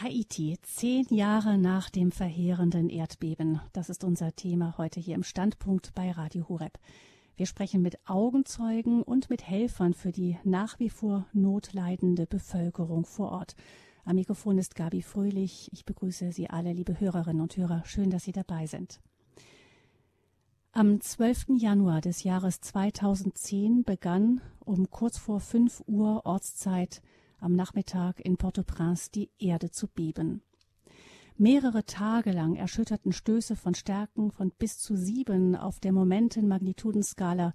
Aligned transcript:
Haiti, 0.00 0.58
zehn 0.62 1.06
Jahre 1.10 1.56
nach 1.56 1.88
dem 1.88 2.10
verheerenden 2.10 2.88
Erdbeben. 2.90 3.60
Das 3.72 3.88
ist 3.88 4.02
unser 4.02 4.34
Thema 4.34 4.76
heute 4.76 4.98
hier 4.98 5.14
im 5.14 5.22
Standpunkt 5.22 5.94
bei 5.94 6.10
Radio 6.10 6.48
Horeb. 6.48 6.78
Wir 7.36 7.46
sprechen 7.46 7.80
mit 7.80 7.98
Augenzeugen 8.08 9.02
und 9.02 9.30
mit 9.30 9.46
Helfern 9.46 9.94
für 9.94 10.10
die 10.10 10.36
nach 10.42 10.80
wie 10.80 10.90
vor 10.90 11.26
notleidende 11.32 12.26
Bevölkerung 12.26 13.04
vor 13.04 13.30
Ort. 13.30 13.54
Am 14.04 14.16
Mikrofon 14.16 14.58
ist 14.58 14.74
Gabi 14.74 15.00
Fröhlich. 15.00 15.70
Ich 15.72 15.84
begrüße 15.84 16.32
Sie 16.32 16.50
alle, 16.50 16.72
liebe 16.72 16.98
Hörerinnen 16.98 17.42
und 17.42 17.56
Hörer. 17.56 17.82
Schön, 17.84 18.10
dass 18.10 18.24
Sie 18.24 18.32
dabei 18.32 18.66
sind. 18.66 19.00
Am 20.72 21.00
12. 21.00 21.50
Januar 21.56 22.00
des 22.00 22.24
Jahres 22.24 22.60
2010 22.60 23.84
begann 23.84 24.40
um 24.64 24.90
kurz 24.90 25.18
vor 25.18 25.38
5 25.38 25.84
Uhr 25.86 26.26
Ortszeit 26.26 27.00
am 27.44 27.54
Nachmittag 27.54 28.20
in 28.20 28.36
Port-au-Prince 28.36 29.10
die 29.12 29.30
Erde 29.38 29.70
zu 29.70 29.86
beben. 29.86 30.42
Mehrere 31.36 31.84
Tage 31.84 32.32
lang 32.32 32.56
erschütterten 32.56 33.12
Stöße 33.12 33.56
von 33.56 33.74
Stärken 33.74 34.30
von 34.30 34.50
bis 34.50 34.78
zu 34.78 34.96
sieben 34.96 35.54
auf 35.56 35.80
der 35.80 35.92
Momenten-Magnitudenskala 35.92 37.52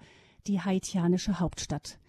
die 0.48 0.62
haitianische 0.62 1.40
Hauptstadt. 1.40 2.00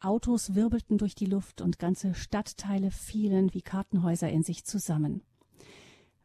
Autos 0.00 0.54
wirbelten 0.54 0.98
durch 0.98 1.14
die 1.14 1.26
Luft 1.26 1.60
und 1.60 1.78
ganze 1.78 2.14
Stadtteile 2.14 2.90
fielen 2.90 3.54
wie 3.54 3.62
Kartenhäuser 3.62 4.28
in 4.30 4.42
sich 4.42 4.64
zusammen. 4.64 5.22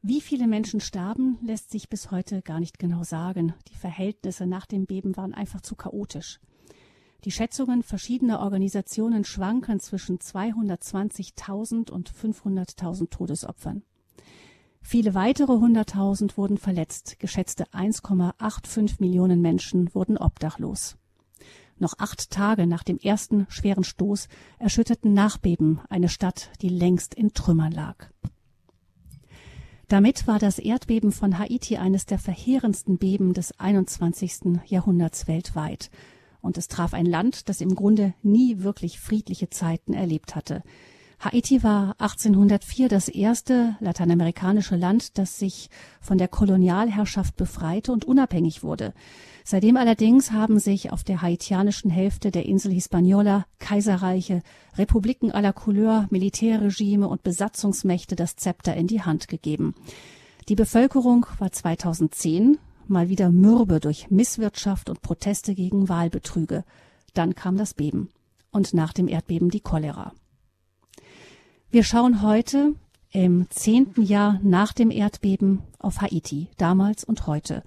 Wie 0.02 0.22
viele 0.22 0.48
Menschen 0.48 0.80
starben, 0.80 1.38
lässt 1.42 1.70
sich 1.70 1.90
bis 1.90 2.12
heute 2.12 2.42
gar 2.42 2.60
nicht 2.60 2.80
genau 2.80 3.04
sagen. 3.04 3.54
Die 3.70 3.76
Verhältnisse 3.76 4.48
nach 4.48 4.66
dem 4.66 4.86
Beben 4.86 5.16
waren 5.16 5.34
einfach 5.34 5.62
zu 5.62 5.76
chaotisch. 5.76 6.40
Die 7.24 7.32
Schätzungen 7.32 7.84
verschiedener 7.84 8.40
Organisationen 8.40 9.24
schwanken 9.26 9.80
zwischen 9.80 10.20
220.000 10.20 11.90
und 11.90 12.12
500.000 12.12 13.10
Todesopfern. 13.10 13.84
Viele 14.82 15.14
weitere 15.14 15.52
100.000 15.54 16.38
wurden 16.38 16.58
verletzt, 16.58 17.20
geschätzte 17.20 17.66
1,85 17.74 18.96
Millionen 19.00 19.42
Menschen 19.42 19.94
wurden 19.94 20.18
obdachlos. 20.18 20.96
Noch 21.80 21.96
acht 21.98 22.32
Tage 22.32 22.66
nach 22.68 22.84
dem 22.84 22.98
ersten 22.98 23.46
schweren 23.50 23.84
Stoß 23.84 24.30
erschütterten 24.58 25.14
Nachbeben 25.14 25.82
eine 25.90 26.10
Stadt, 26.10 26.52
die 26.62 26.70
längst 26.70 27.14
in 27.14 27.34
Trümmern 27.34 27.72
lag. 27.72 28.08
Damit 29.88 30.28
war 30.28 30.40
das 30.40 30.60
Erdbeben 30.60 31.12
von 31.12 31.38
Haiti 31.38 31.78
eines 31.78 32.06
der 32.06 32.20
verheerendsten 32.20 32.98
Beben 32.98 33.34
des 33.34 33.58
21. 33.60 34.60
Jahrhunderts 34.66 35.28
weltweit 35.28 35.90
und 36.48 36.58
es 36.58 36.68
traf 36.68 36.96
ein 36.96 37.06
Land, 37.06 37.50
das 37.50 37.62
im 37.62 37.76
Grunde 37.76 38.16
nie 38.24 38.64
wirklich 38.64 39.00
friedliche 39.00 39.52
Zeiten 39.52 39.94
erlebt 39.94 40.36
hatte. 40.36 40.64
Haiti 41.20 41.64
war 41.64 41.96
1804 41.98 42.90
das 42.90 43.08
erste 43.10 43.76
lateinamerikanische 43.80 44.76
Land, 44.76 45.18
das 45.18 45.40
sich 45.40 45.70
von 46.00 46.18
der 46.18 46.28
Kolonialherrschaft 46.28 47.36
befreite 47.36 47.92
und 47.92 48.06
unabhängig 48.06 48.64
wurde. 48.64 48.94
Seitdem 49.44 49.78
allerdings 49.78 50.32
haben 50.32 50.60
sich 50.60 50.92
auf 50.92 51.04
der 51.04 51.22
haitianischen 51.22 51.90
Hälfte 51.90 52.32
der 52.32 52.46
Insel 52.46 52.72
Hispaniola 52.72 53.46
Kaiserreiche, 53.60 54.42
Republiken 54.78 55.32
aller 55.32 55.54
Couleur, 55.54 56.08
Militärregime 56.12 57.08
und 57.08 57.24
Besatzungsmächte 57.24 58.16
das 58.16 58.36
Zepter 58.36 58.76
in 58.76 58.88
die 58.88 59.02
Hand 59.02 59.28
gegeben. 59.28 59.74
Die 60.50 60.56
Bevölkerung 60.56 61.26
war 61.40 61.52
2010 61.52 62.60
mal 62.90 63.10
wieder 63.10 63.32
mürbe 63.32 63.80
durch 63.80 64.10
Misswirtschaft 64.10 64.90
und 64.90 65.02
Proteste 65.02 65.56
gegen 65.56 65.90
Wahlbetrüge. 65.90 66.64
Dann 67.14 67.36
kam 67.36 67.58
das 67.58 67.74
Beben 67.74 68.10
und 68.52 68.74
nach 68.74 68.94
dem 68.94 69.08
Erdbeben 69.08 69.50
die 69.50 69.60
Cholera. 69.60 70.14
Wir 71.70 71.84
schauen 71.84 72.22
heute 72.22 72.76
im 73.12 73.48
zehnten 73.50 74.02
Jahr 74.04 74.40
nach 74.44 74.74
dem 74.74 74.92
Erdbeben 74.92 75.62
auf 75.80 76.02
Haiti, 76.02 76.50
damals 76.58 77.04
und 77.04 77.28
heute. 77.28 77.64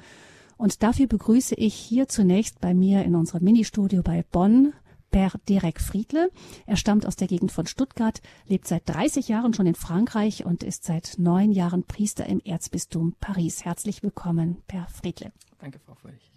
Und 0.56 0.82
dafür 0.82 1.06
begrüße 1.06 1.54
ich 1.54 1.74
hier 1.74 2.08
zunächst 2.08 2.60
bei 2.60 2.74
mir 2.74 3.04
in 3.04 3.14
unserem 3.14 3.44
Ministudio 3.44 4.02
bei 4.02 4.24
Bonn 4.30 4.72
Per 5.10 5.32
Derek 5.48 5.80
Friedle. 5.80 6.30
Er 6.66 6.76
stammt 6.76 7.06
aus 7.06 7.16
der 7.16 7.28
Gegend 7.28 7.52
von 7.52 7.66
Stuttgart, 7.66 8.20
lebt 8.46 8.66
seit 8.66 8.88
30 8.88 9.28
Jahren 9.28 9.54
schon 9.54 9.66
in 9.66 9.74
Frankreich 9.74 10.44
und 10.44 10.62
ist 10.62 10.84
seit 10.84 11.14
neun 11.18 11.52
Jahren 11.52 11.84
Priester 11.84 12.26
im 12.26 12.40
Erzbistum 12.40 13.14
Paris. 13.20 13.64
Herzlich 13.64 14.02
willkommen, 14.02 14.62
Per 14.66 14.86
Friedle. 14.88 15.32
Danke, 15.58 15.78
Frau 15.78 15.94
Fröhlich. 15.94 16.30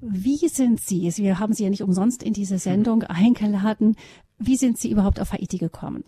Wie 0.00 0.48
sind 0.48 0.80
Sie, 0.80 1.12
wir 1.16 1.38
haben 1.38 1.52
Sie 1.52 1.62
ja 1.62 1.70
nicht 1.70 1.82
umsonst 1.82 2.22
in 2.22 2.32
diese 2.32 2.58
Sendung 2.58 3.00
mhm. 3.00 3.04
eingeladen, 3.08 3.96
wie 4.38 4.56
sind 4.56 4.78
Sie 4.78 4.90
überhaupt 4.90 5.20
auf 5.20 5.32
Haiti 5.32 5.58
gekommen? 5.58 6.04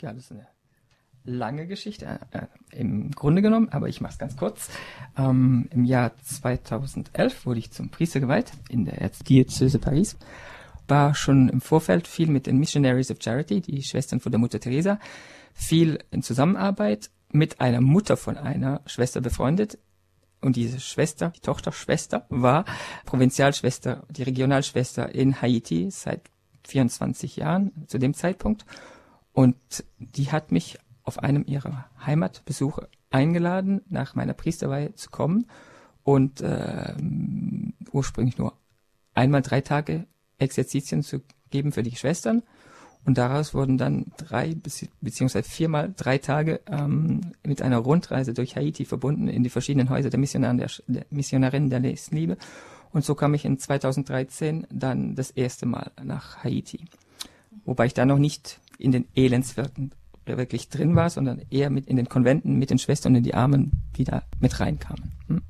Ja, 0.00 0.12
das 0.12 0.24
ist 0.24 0.32
eine 0.32 0.46
lange 1.24 1.66
Geschichte 1.66 2.20
äh, 2.30 2.46
im 2.72 3.10
Grunde 3.10 3.42
genommen, 3.42 3.68
aber 3.70 3.88
ich 3.88 4.00
mache 4.00 4.12
es 4.12 4.18
ganz 4.18 4.36
kurz. 4.36 4.70
Ähm, 5.16 5.68
Im 5.70 5.84
Jahr 5.84 6.16
2011 6.22 7.46
wurde 7.46 7.60
ich 7.60 7.70
zum 7.70 7.90
Priester 7.90 8.20
geweiht 8.20 8.52
in 8.68 8.84
der 8.84 9.00
Erzdiözese 9.00 9.78
Paris. 9.78 10.16
War 10.88 11.14
schon 11.14 11.48
im 11.48 11.60
Vorfeld 11.60 12.08
viel 12.08 12.28
mit 12.28 12.46
den 12.46 12.58
Missionaries 12.58 13.10
of 13.10 13.18
Charity, 13.20 13.60
die 13.60 13.82
Schwestern 13.82 14.20
von 14.20 14.32
der 14.32 14.40
Mutter 14.40 14.60
Teresa, 14.60 14.98
viel 15.52 15.98
in 16.10 16.22
Zusammenarbeit 16.22 17.10
mit 17.32 17.60
einer 17.60 17.80
Mutter 17.80 18.16
von 18.16 18.36
einer 18.36 18.80
Schwester 18.86 19.20
befreundet. 19.20 19.78
Und 20.40 20.56
diese 20.56 20.80
Schwester, 20.80 21.32
die 21.36 21.40
Tochterschwester, 21.40 22.24
war 22.30 22.64
Provinzialschwester, 23.04 24.04
die 24.08 24.22
Regionalschwester 24.22 25.14
in 25.14 25.40
Haiti 25.40 25.90
seit 25.90 26.22
24 26.66 27.36
Jahren 27.36 27.72
zu 27.86 27.98
dem 27.98 28.14
Zeitpunkt. 28.14 28.64
Und 29.32 29.56
die 29.98 30.32
hat 30.32 30.50
mich 30.50 30.78
auf 31.04 31.18
einem 31.18 31.44
ihrer 31.46 31.86
Heimatbesuche 32.04 32.88
eingeladen, 33.10 33.82
nach 33.88 34.14
meiner 34.14 34.34
Priesterweihe 34.34 34.94
zu 34.94 35.10
kommen 35.10 35.46
und 36.02 36.40
äh, 36.40 36.94
ursprünglich 37.92 38.38
nur 38.38 38.54
einmal 39.14 39.42
drei 39.42 39.60
Tage 39.60 40.06
Exerzitien 40.38 41.02
zu 41.02 41.20
geben 41.50 41.72
für 41.72 41.82
die 41.82 41.96
Schwestern. 41.96 42.42
Und 43.06 43.16
daraus 43.16 43.54
wurden 43.54 43.78
dann 43.78 44.12
drei 44.18 44.54
beziehungsweise 45.00 45.48
viermal 45.48 45.92
drei 45.96 46.18
Tage 46.18 46.60
ähm, 46.66 47.32
mit 47.42 47.62
einer 47.62 47.78
Rundreise 47.78 48.34
durch 48.34 48.56
Haiti 48.56 48.84
verbunden 48.84 49.26
in 49.26 49.42
die 49.42 49.48
verschiedenen 49.48 49.88
Häuser 49.88 50.10
der, 50.10 50.20
Missionaren 50.20 50.58
der, 50.58 50.70
der 50.86 51.06
Missionarinnen 51.08 51.70
der 51.70 51.80
Nächstenliebe. 51.80 52.36
Und 52.92 53.04
so 53.04 53.14
kam 53.14 53.32
ich 53.34 53.44
in 53.44 53.58
2013 53.58 54.66
dann 54.70 55.14
das 55.14 55.30
erste 55.30 55.64
Mal 55.64 55.92
nach 56.02 56.44
Haiti. 56.44 56.84
Wobei 57.64 57.86
ich 57.86 57.94
da 57.94 58.04
noch 58.04 58.18
nicht 58.18 58.60
in 58.78 58.92
den 58.92 59.06
Elendsvierteln 59.14 59.92
wirklich 60.36 60.68
drin 60.68 60.96
war, 60.96 61.10
sondern 61.10 61.42
eher 61.50 61.70
mit 61.70 61.86
in 61.86 61.96
den 61.96 62.08
Konventen 62.08 62.58
mit 62.58 62.70
den 62.70 62.78
Schwestern 62.78 63.14
in 63.14 63.22
die 63.22 63.34
Armen, 63.34 63.72
die 63.96 64.04
da 64.04 64.22
mit 64.40 64.58
reinkamen. 64.60 65.12
Hm? 65.28 65.42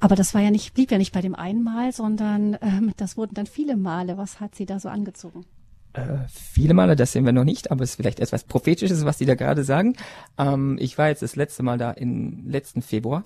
Aber 0.00 0.16
das 0.16 0.32
war 0.32 0.40
ja 0.40 0.50
nicht, 0.50 0.74
blieb 0.74 0.90
ja 0.90 0.98
nicht 0.98 1.12
bei 1.12 1.20
dem 1.20 1.34
einen 1.34 1.62
Mal, 1.62 1.92
sondern 1.92 2.56
ähm, 2.62 2.92
das 2.96 3.16
wurden 3.16 3.34
dann 3.34 3.46
viele 3.46 3.76
Male. 3.76 4.16
Was 4.16 4.40
hat 4.40 4.54
sie 4.54 4.64
da 4.64 4.80
so 4.80 4.88
angezogen? 4.88 5.44
Äh, 5.92 6.18
viele 6.28 6.72
Male, 6.72 6.96
das 6.96 7.12
sehen 7.12 7.26
wir 7.26 7.32
noch 7.32 7.44
nicht, 7.44 7.70
aber 7.70 7.84
es 7.84 7.90
ist 7.90 7.96
vielleicht 7.96 8.20
etwas 8.20 8.44
Prophetisches, 8.44 9.04
was 9.04 9.18
Sie 9.18 9.26
da 9.26 9.34
gerade 9.34 9.64
sagen. 9.64 9.96
Ähm, 10.38 10.78
ich 10.80 10.96
war 10.96 11.08
jetzt 11.08 11.22
das 11.22 11.36
letzte 11.36 11.62
Mal 11.62 11.78
da 11.78 11.90
im 11.90 12.48
letzten 12.48 12.80
Februar, 12.80 13.24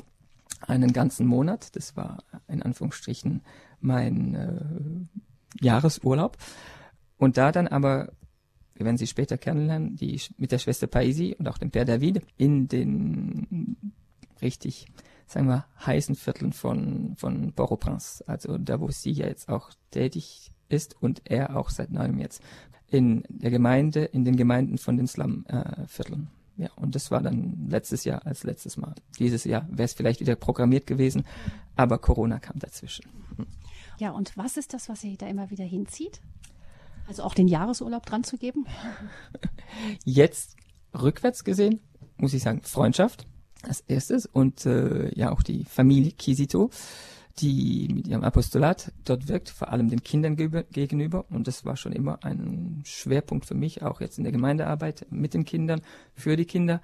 einen 0.66 0.92
ganzen 0.92 1.26
Monat. 1.26 1.76
Das 1.76 1.96
war 1.96 2.24
in 2.48 2.62
Anführungsstrichen 2.62 3.42
mein 3.80 4.34
äh, 4.34 5.64
Jahresurlaub. 5.64 6.38
Und 7.18 7.36
da 7.36 7.52
dann 7.52 7.68
aber 7.68 8.12
wir 8.74 8.86
werden 8.86 8.96
sie 8.96 9.06
später 9.06 9.38
kennenlernen, 9.38 9.96
die 9.96 10.20
mit 10.36 10.52
der 10.52 10.58
Schwester 10.58 10.86
Paisi 10.86 11.34
und 11.38 11.48
auch 11.48 11.58
dem 11.58 11.70
Père 11.70 11.84
David 11.84 12.22
in 12.36 12.68
den 12.68 13.76
richtig, 14.42 14.86
sagen 15.26 15.46
wir, 15.46 15.66
heißen 15.84 16.16
Vierteln 16.16 16.52
von, 16.52 17.14
von 17.16 17.52
Port-au-Prince, 17.52 18.24
also 18.26 18.58
da, 18.58 18.80
wo 18.80 18.90
sie 18.90 19.12
ja 19.12 19.26
jetzt 19.26 19.48
auch 19.48 19.70
tätig 19.90 20.50
ist 20.68 21.00
und 21.00 21.22
er 21.24 21.56
auch 21.56 21.70
seit 21.70 21.90
neuem 21.90 22.18
jetzt 22.18 22.42
in 22.90 23.24
der 23.28 23.50
Gemeinde, 23.50 24.04
in 24.04 24.24
den 24.24 24.36
Gemeinden 24.36 24.78
von 24.78 24.96
den 24.96 25.06
Slum-Vierteln. 25.06 26.28
Äh, 26.56 26.62
ja, 26.64 26.70
und 26.76 26.94
das 26.94 27.10
war 27.10 27.20
dann 27.20 27.66
letztes 27.68 28.04
Jahr 28.04 28.24
als 28.26 28.44
letztes 28.44 28.76
Mal. 28.76 28.94
Dieses 29.18 29.44
Jahr 29.44 29.66
wäre 29.70 29.84
es 29.84 29.94
vielleicht 29.94 30.20
wieder 30.20 30.36
programmiert 30.36 30.86
gewesen, 30.86 31.24
aber 31.74 31.98
Corona 31.98 32.38
kam 32.38 32.58
dazwischen. 32.60 33.04
Ja, 33.98 34.10
und 34.10 34.36
was 34.36 34.56
ist 34.56 34.72
das, 34.72 34.88
was 34.88 35.00
Sie 35.00 35.16
da 35.16 35.26
immer 35.26 35.50
wieder 35.50 35.64
hinzieht? 35.64 36.20
Also 37.06 37.22
auch 37.22 37.34
den 37.34 37.48
Jahresurlaub 37.48 38.06
dran 38.06 38.24
zu 38.24 38.38
geben? 38.38 38.66
Jetzt 40.04 40.56
rückwärts 40.94 41.44
gesehen, 41.44 41.80
muss 42.16 42.34
ich 42.34 42.42
sagen, 42.42 42.62
Freundschaft 42.62 43.26
als 43.62 43.80
erstes 43.80 44.26
und 44.26 44.66
äh, 44.66 45.14
ja 45.14 45.32
auch 45.32 45.42
die 45.42 45.64
Familie 45.64 46.12
Kisito, 46.12 46.70
die 47.38 47.88
mit 47.92 48.06
ihrem 48.06 48.22
Apostolat 48.22 48.92
dort 49.04 49.28
wirkt, 49.28 49.50
vor 49.50 49.70
allem 49.70 49.88
den 49.88 50.02
Kindern 50.02 50.36
gegenüber. 50.36 51.24
Und 51.30 51.48
das 51.48 51.64
war 51.64 51.76
schon 51.76 51.92
immer 51.92 52.24
ein 52.24 52.82
Schwerpunkt 52.84 53.46
für 53.46 53.54
mich, 53.54 53.82
auch 53.82 54.00
jetzt 54.00 54.18
in 54.18 54.24
der 54.24 54.32
Gemeindearbeit 54.32 55.06
mit 55.10 55.34
den 55.34 55.44
Kindern, 55.44 55.80
für 56.14 56.36
die 56.36 56.44
Kinder. 56.46 56.80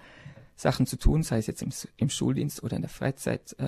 Sachen 0.57 0.85
zu 0.85 0.99
tun, 0.99 1.23
sei 1.23 1.39
es 1.39 1.47
jetzt 1.47 1.63
im, 1.63 1.71
im 1.97 2.11
Schuldienst 2.11 2.63
oder 2.63 2.77
in 2.77 2.83
der 2.83 2.91
Freizeit 2.91 3.57
äh, 3.59 3.65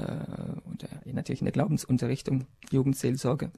und 0.66 0.82
äh, 0.82 1.12
natürlich 1.12 1.40
in 1.40 1.46
der 1.46 1.52
Glaubensunterrichtung, 1.52 2.44
Jugendseelsorge 2.70 3.50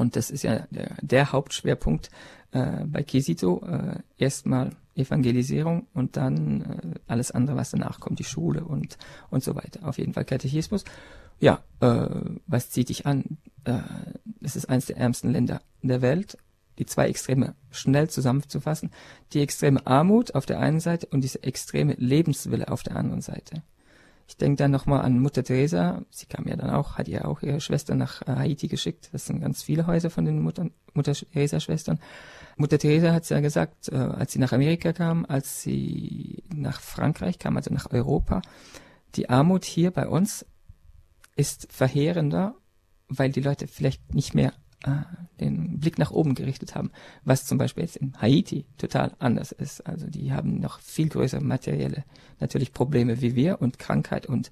Und 0.00 0.16
das 0.16 0.30
ist 0.30 0.42
ja 0.42 0.66
der, 0.70 0.96
der 1.02 1.30
Hauptschwerpunkt 1.30 2.10
äh, 2.52 2.84
bei 2.86 3.02
Kisito. 3.02 3.62
Äh, 3.66 3.98
erstmal 4.16 4.70
Evangelisierung 4.96 5.86
und 5.92 6.16
dann 6.16 6.62
äh, 6.62 6.98
alles 7.06 7.30
andere, 7.30 7.56
was 7.56 7.70
danach 7.70 8.00
kommt, 8.00 8.18
die 8.18 8.24
Schule 8.24 8.64
und, 8.64 8.96
und 9.28 9.44
so 9.44 9.54
weiter. 9.54 9.86
Auf 9.86 9.98
jeden 9.98 10.14
Fall 10.14 10.24
Katechismus. 10.24 10.84
Ja, 11.38 11.60
äh, 11.80 12.06
was 12.46 12.70
zieht 12.70 12.88
dich 12.88 13.06
an? 13.06 13.38
Äh, 13.64 13.78
es 14.42 14.56
ist 14.56 14.70
eines 14.70 14.86
der 14.86 14.96
ärmsten 14.96 15.32
Länder 15.32 15.60
der 15.82 16.00
Welt. 16.00 16.38
Die 16.78 16.86
zwei 16.86 17.08
Extreme 17.08 17.54
schnell 17.70 18.08
zusammenzufassen. 18.08 18.90
Die 19.34 19.40
extreme 19.40 19.86
Armut 19.86 20.34
auf 20.34 20.46
der 20.46 20.60
einen 20.60 20.80
Seite 20.80 21.06
und 21.08 21.22
diese 21.22 21.42
extreme 21.42 21.92
Lebenswille 21.98 22.68
auf 22.68 22.82
der 22.82 22.96
anderen 22.96 23.20
Seite. 23.20 23.62
Ich 24.30 24.36
denke 24.36 24.58
dann 24.62 24.70
nochmal 24.70 25.00
an 25.00 25.18
Mutter 25.18 25.42
Teresa. 25.42 26.02
Sie 26.08 26.26
kam 26.26 26.46
ja 26.46 26.54
dann 26.54 26.70
auch, 26.70 26.96
hat 26.96 27.08
ja 27.08 27.24
auch 27.24 27.42
ihre 27.42 27.60
Schwester 27.60 27.96
nach 27.96 28.22
äh, 28.22 28.36
Haiti 28.36 28.68
geschickt. 28.68 29.08
Das 29.10 29.26
sind 29.26 29.40
ganz 29.40 29.64
viele 29.64 29.88
Häuser 29.88 30.08
von 30.08 30.24
den 30.24 30.40
Mutter, 30.40 30.70
Mutter 30.94 31.14
Teresa 31.14 31.58
Schwestern. 31.58 31.98
Mutter 32.56 32.78
Teresa 32.78 33.12
hat 33.12 33.28
ja 33.28 33.40
gesagt, 33.40 33.88
äh, 33.88 33.96
als 33.96 34.30
sie 34.30 34.38
nach 34.38 34.52
Amerika 34.52 34.92
kam, 34.92 35.26
als 35.28 35.62
sie 35.62 36.44
nach 36.54 36.80
Frankreich 36.80 37.40
kam, 37.40 37.56
also 37.56 37.74
nach 37.74 37.90
Europa, 37.90 38.40
die 39.16 39.28
Armut 39.28 39.64
hier 39.64 39.90
bei 39.90 40.06
uns 40.06 40.46
ist 41.34 41.66
verheerender, 41.72 42.54
weil 43.08 43.32
die 43.32 43.40
Leute 43.40 43.66
vielleicht 43.66 44.14
nicht 44.14 44.36
mehr 44.36 44.52
äh, 44.84 45.02
den 45.40 45.78
Blick 45.78 45.98
nach 45.98 46.10
oben 46.10 46.34
gerichtet 46.34 46.74
haben, 46.74 46.90
was 47.24 47.46
zum 47.46 47.58
Beispiel 47.58 47.84
jetzt 47.84 47.96
in 47.96 48.14
Haiti 48.20 48.64
total 48.78 49.12
anders 49.18 49.52
ist. 49.52 49.86
Also 49.86 50.06
die 50.06 50.32
haben 50.32 50.60
noch 50.60 50.80
viel 50.80 51.08
größere 51.08 51.40
materielle 51.40 52.04
natürlich 52.40 52.72
Probleme 52.72 53.20
wie 53.20 53.34
wir 53.34 53.60
und 53.60 53.78
Krankheit 53.78 54.26
und 54.26 54.50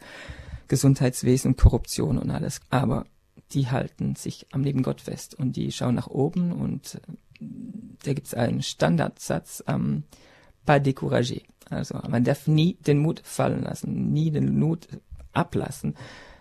Gesundheitswesen, 0.68 1.56
Korruption 1.56 2.18
und 2.18 2.30
alles. 2.30 2.60
Aber 2.70 3.06
die 3.52 3.68
halten 3.68 4.16
sich 4.16 4.46
am 4.52 4.62
lieben 4.62 4.82
Gott 4.82 5.00
fest 5.00 5.34
und 5.34 5.56
die 5.56 5.72
schauen 5.72 5.94
nach 5.94 6.08
oben 6.08 6.52
und 6.52 6.96
äh, 6.96 7.46
da 8.04 8.12
gibt 8.12 8.26
es 8.26 8.34
einen 8.34 8.62
Standardsatz, 8.62 9.64
ähm, 9.66 10.04
pas 10.66 10.80
découragé. 10.80 11.42
Also 11.70 11.98
man 12.08 12.24
darf 12.24 12.46
nie 12.46 12.74
den 12.74 12.98
Mut 12.98 13.20
fallen 13.24 13.62
lassen, 13.62 14.12
nie 14.12 14.30
den 14.30 14.58
Mut 14.58 14.88
ablassen 15.32 15.94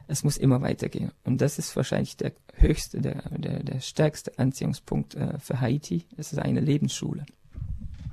es 0.07 0.23
muss 0.23 0.37
immer 0.37 0.61
weitergehen. 0.61 1.11
Und 1.23 1.41
das 1.41 1.59
ist 1.59 1.75
wahrscheinlich 1.75 2.17
der 2.17 2.33
höchste, 2.53 3.01
der, 3.01 3.23
der, 3.29 3.63
der 3.63 3.79
stärkste 3.81 4.37
Anziehungspunkt 4.39 5.15
äh, 5.15 5.37
für 5.39 5.59
Haiti. 5.59 6.05
Es 6.15 6.31
ist 6.31 6.39
eine 6.39 6.61
Lebensschule. 6.61 7.25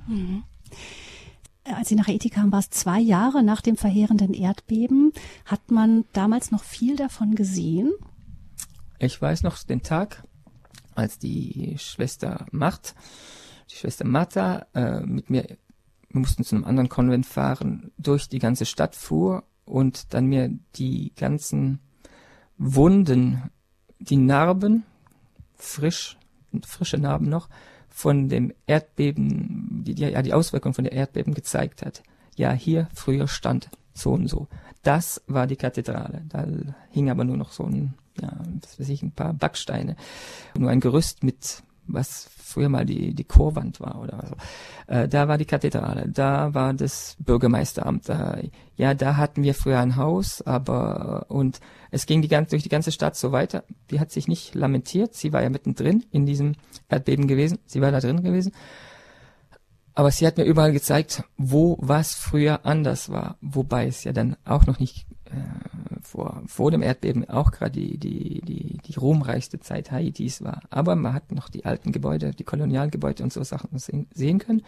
Mhm. 0.07 0.43
Als 1.63 1.89
Sie 1.89 1.95
nach 1.95 2.07
Haiti 2.07 2.29
kamen, 2.29 2.51
war 2.51 2.59
es 2.59 2.69
zwei 2.69 2.99
Jahre 2.99 3.41
nach 3.41 3.61
dem 3.61 3.75
verheerenden 3.75 4.33
Erdbeben. 4.33 5.13
Hat 5.45 5.71
man 5.71 6.05
damals 6.13 6.51
noch 6.51 6.63
viel 6.63 6.95
davon 6.95 7.33
gesehen? 7.33 7.91
Ich 8.99 9.19
weiß 9.19 9.43
noch 9.43 9.61
den 9.63 9.81
Tag, 9.81 10.23
als 10.93 11.17
die 11.17 11.75
Schwester 11.79 12.45
Macht, 12.51 12.93
die 13.71 13.75
Schwester 13.75 14.05
Martha, 14.05 14.67
äh, 14.73 14.99
mit 15.01 15.29
mir, 15.29 15.57
wir 16.09 16.19
mussten 16.19 16.43
zu 16.43 16.55
einem 16.55 16.65
anderen 16.65 16.89
Konvent 16.89 17.25
fahren, 17.25 17.91
durch 17.97 18.29
die 18.29 18.39
ganze 18.39 18.65
Stadt 18.65 18.95
fuhr 18.95 19.43
und 19.65 20.13
dann 20.13 20.27
mir 20.27 20.51
die 20.75 21.13
ganzen 21.15 21.79
Wunden, 22.57 23.49
die 23.99 24.17
Narben, 24.17 24.83
frisch, 25.55 26.17
frische 26.65 26.97
Narben 26.97 27.29
noch, 27.29 27.49
von 27.89 28.27
dem 28.27 28.53
Erdbeben, 28.67 29.83
die, 29.85 29.93
ja, 29.93 30.21
die 30.21 30.33
Auswirkungen 30.33 30.73
von 30.73 30.83
der 30.83 30.93
Erdbeben 30.93 31.33
gezeigt 31.33 31.81
hat. 31.85 32.03
Ja, 32.35 32.51
hier 32.51 32.89
früher 32.93 33.27
stand 33.27 33.69
so 33.93 34.11
und 34.11 34.27
so. 34.27 34.47
Das 34.83 35.21
war 35.27 35.47
die 35.47 35.55
Kathedrale. 35.55 36.23
Da 36.27 36.45
hing 36.91 37.09
aber 37.09 37.23
nur 37.23 37.37
noch 37.37 37.51
so 37.51 37.63
ein, 37.63 37.93
ja, 38.21 38.37
was 38.61 38.79
weiß 38.79 38.89
ich, 38.89 39.01
ein 39.01 39.11
paar 39.11 39.33
Backsteine. 39.33 39.95
Nur 40.57 40.69
ein 40.69 40.81
Gerüst 40.81 41.23
mit 41.23 41.63
was 41.87 42.29
früher 42.37 42.69
mal 42.69 42.85
die, 42.85 43.13
die 43.13 43.23
Chorwand 43.23 43.79
war 43.79 44.01
oder 44.01 44.25
so. 44.27 44.35
Äh, 44.93 45.07
da 45.07 45.27
war 45.27 45.37
die 45.37 45.45
Kathedrale, 45.45 46.07
da 46.07 46.53
war 46.53 46.73
das 46.73 47.17
Bürgermeisteramt. 47.19 48.07
Da, 48.07 48.37
ja, 48.77 48.93
da 48.93 49.17
hatten 49.17 49.43
wir 49.43 49.53
früher 49.53 49.79
ein 49.79 49.95
Haus, 49.95 50.41
aber 50.41 51.25
und 51.29 51.59
es 51.91 52.05
ging 52.05 52.21
die 52.21 52.27
ganze, 52.27 52.51
durch 52.51 52.63
die 52.63 52.69
ganze 52.69 52.91
Stadt 52.91 53.15
so 53.15 53.31
weiter. 53.31 53.63
Die 53.89 53.99
hat 53.99 54.11
sich 54.11 54.27
nicht 54.27 54.55
lamentiert, 54.55 55.15
sie 55.15 55.33
war 55.33 55.41
ja 55.41 55.49
mittendrin 55.49 56.05
in 56.11 56.25
diesem 56.25 56.53
Erdbeben 56.87 57.27
gewesen, 57.27 57.59
sie 57.65 57.81
war 57.81 57.91
da 57.91 57.99
drin 57.99 58.23
gewesen. 58.23 58.51
Aber 59.93 60.11
sie 60.11 60.27
hat 60.27 60.37
mir 60.37 60.43
überall 60.43 60.73
gezeigt, 60.73 61.23
wo 61.37 61.77
was 61.79 62.13
früher 62.15 62.65
anders 62.65 63.09
war, 63.09 63.37
wobei 63.41 63.87
es 63.87 64.03
ja 64.03 64.11
dann 64.11 64.35
auch 64.43 64.65
noch 64.65 64.79
nicht 64.79 65.07
vor, 66.01 66.41
vor 66.45 66.71
dem 66.71 66.81
Erdbeben 66.81 67.29
auch 67.29 67.51
gerade 67.51 67.71
die, 67.71 67.97
die, 67.97 68.41
die, 68.41 68.77
die 68.77 68.95
ruhmreichste 68.95 69.59
Zeit 69.59 69.91
Haitis 69.91 70.43
war. 70.43 70.61
Aber 70.69 70.95
man 70.95 71.13
hat 71.13 71.31
noch 71.31 71.49
die 71.49 71.65
alten 71.65 71.91
Gebäude, 71.91 72.31
die 72.31 72.43
Kolonialgebäude 72.43 73.23
und 73.23 73.33
so 73.33 73.43
Sachen 73.43 73.77
sehen, 73.79 74.07
sehen 74.13 74.39
können. 74.39 74.63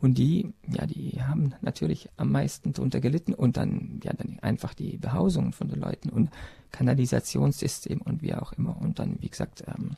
Und 0.00 0.18
die, 0.18 0.52
ja, 0.68 0.86
die 0.86 1.22
haben 1.22 1.54
natürlich 1.60 2.08
am 2.16 2.32
meisten 2.32 2.72
darunter 2.72 3.00
gelitten 3.00 3.34
und 3.34 3.56
dann, 3.56 4.00
ja, 4.02 4.12
dann 4.12 4.38
einfach 4.40 4.74
die 4.74 4.96
Behausungen 4.96 5.52
von 5.52 5.68
den 5.68 5.80
Leuten 5.80 6.08
und 6.08 6.30
Kanalisationssystem 6.72 8.00
und 8.00 8.22
wie 8.22 8.34
auch 8.34 8.52
immer. 8.52 8.80
Und 8.80 8.98
dann, 8.98 9.16
wie 9.20 9.28
gesagt, 9.28 9.64
ähm, 9.66 9.96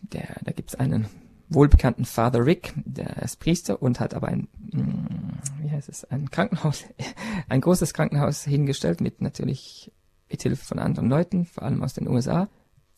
der, 0.00 0.36
da 0.44 0.52
gibt's 0.52 0.74
einen 0.74 1.06
wohlbekannten 1.54 2.04
Father 2.04 2.44
Rick, 2.44 2.72
der 2.76 3.22
ist 3.22 3.38
Priester 3.40 3.82
und 3.82 4.00
hat 4.00 4.14
aber 4.14 4.28
ein, 4.28 4.48
mm, 4.72 5.62
wie 5.62 5.70
heißt 5.70 5.88
es, 5.88 6.04
ein 6.04 6.30
Krankenhaus, 6.30 6.84
ein 7.48 7.60
großes 7.60 7.94
Krankenhaus 7.94 8.44
hingestellt 8.44 9.00
mit 9.00 9.20
natürlich 9.20 9.90
mit 10.30 10.42
Hilfe 10.42 10.64
von 10.64 10.78
anderen 10.78 11.08
Leuten, 11.08 11.44
vor 11.44 11.62
allem 11.62 11.82
aus 11.82 11.94
den 11.94 12.08
USA. 12.08 12.48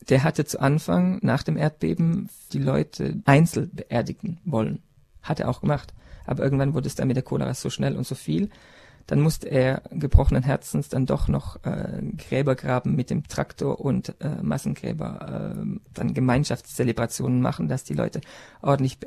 Der 0.09 0.23
hatte 0.23 0.45
zu 0.45 0.59
Anfang 0.59 1.19
nach 1.21 1.43
dem 1.43 1.57
Erdbeben 1.57 2.29
die 2.53 2.59
Leute 2.59 3.21
einzeln 3.25 3.71
beerdigen 3.73 4.39
wollen. 4.45 4.81
Hat 5.21 5.39
er 5.39 5.49
auch 5.49 5.61
gemacht. 5.61 5.93
Aber 6.25 6.43
irgendwann 6.43 6.73
wurde 6.73 6.87
es 6.87 6.95
dann 6.95 7.07
mit 7.07 7.17
der 7.17 7.23
Cholera 7.23 7.53
so 7.53 7.69
schnell 7.69 7.95
und 7.95 8.07
so 8.07 8.15
viel, 8.15 8.49
dann 9.07 9.21
musste 9.21 9.47
er 9.47 9.83
gebrochenen 9.91 10.43
Herzens 10.43 10.89
dann 10.89 11.05
doch 11.05 11.27
noch 11.27 11.63
äh, 11.63 12.01
Gräber 12.17 12.55
graben 12.55 12.95
mit 12.95 13.09
dem 13.09 13.27
Traktor 13.27 13.79
und 13.79 14.15
äh, 14.19 14.41
Massengräber, 14.41 15.53
äh, 15.55 15.79
dann 15.93 16.13
Gemeinschaftszelebrationen 16.13 17.41
machen, 17.41 17.67
dass 17.67 17.83
die 17.83 17.93
Leute 17.93 18.21
ordentlich 18.61 18.97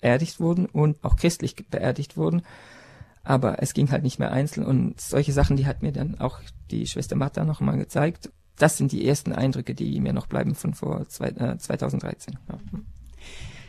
beerdigt 0.00 0.40
wurden 0.40 0.66
und 0.66 1.02
auch 1.02 1.16
christlich 1.16 1.56
beerdigt 1.70 2.16
wurden. 2.16 2.42
Aber 3.22 3.62
es 3.62 3.74
ging 3.74 3.90
halt 3.90 4.02
nicht 4.02 4.18
mehr 4.18 4.30
einzeln 4.30 4.64
und 4.64 5.00
solche 5.00 5.32
Sachen, 5.32 5.56
die 5.56 5.66
hat 5.66 5.82
mir 5.82 5.92
dann 5.92 6.20
auch 6.20 6.40
die 6.70 6.86
Schwester 6.86 7.16
Martha 7.16 7.44
nochmal 7.44 7.78
gezeigt. 7.78 8.30
Das 8.56 8.76
sind 8.76 8.92
die 8.92 9.06
ersten 9.06 9.32
Eindrücke, 9.32 9.74
die 9.74 10.00
mir 10.00 10.12
noch 10.12 10.26
bleiben 10.26 10.54
von 10.54 10.74
vor 10.74 11.08
zwei, 11.08 11.28
äh, 11.28 11.58
2013. 11.58 12.38
Ja. 12.48 12.58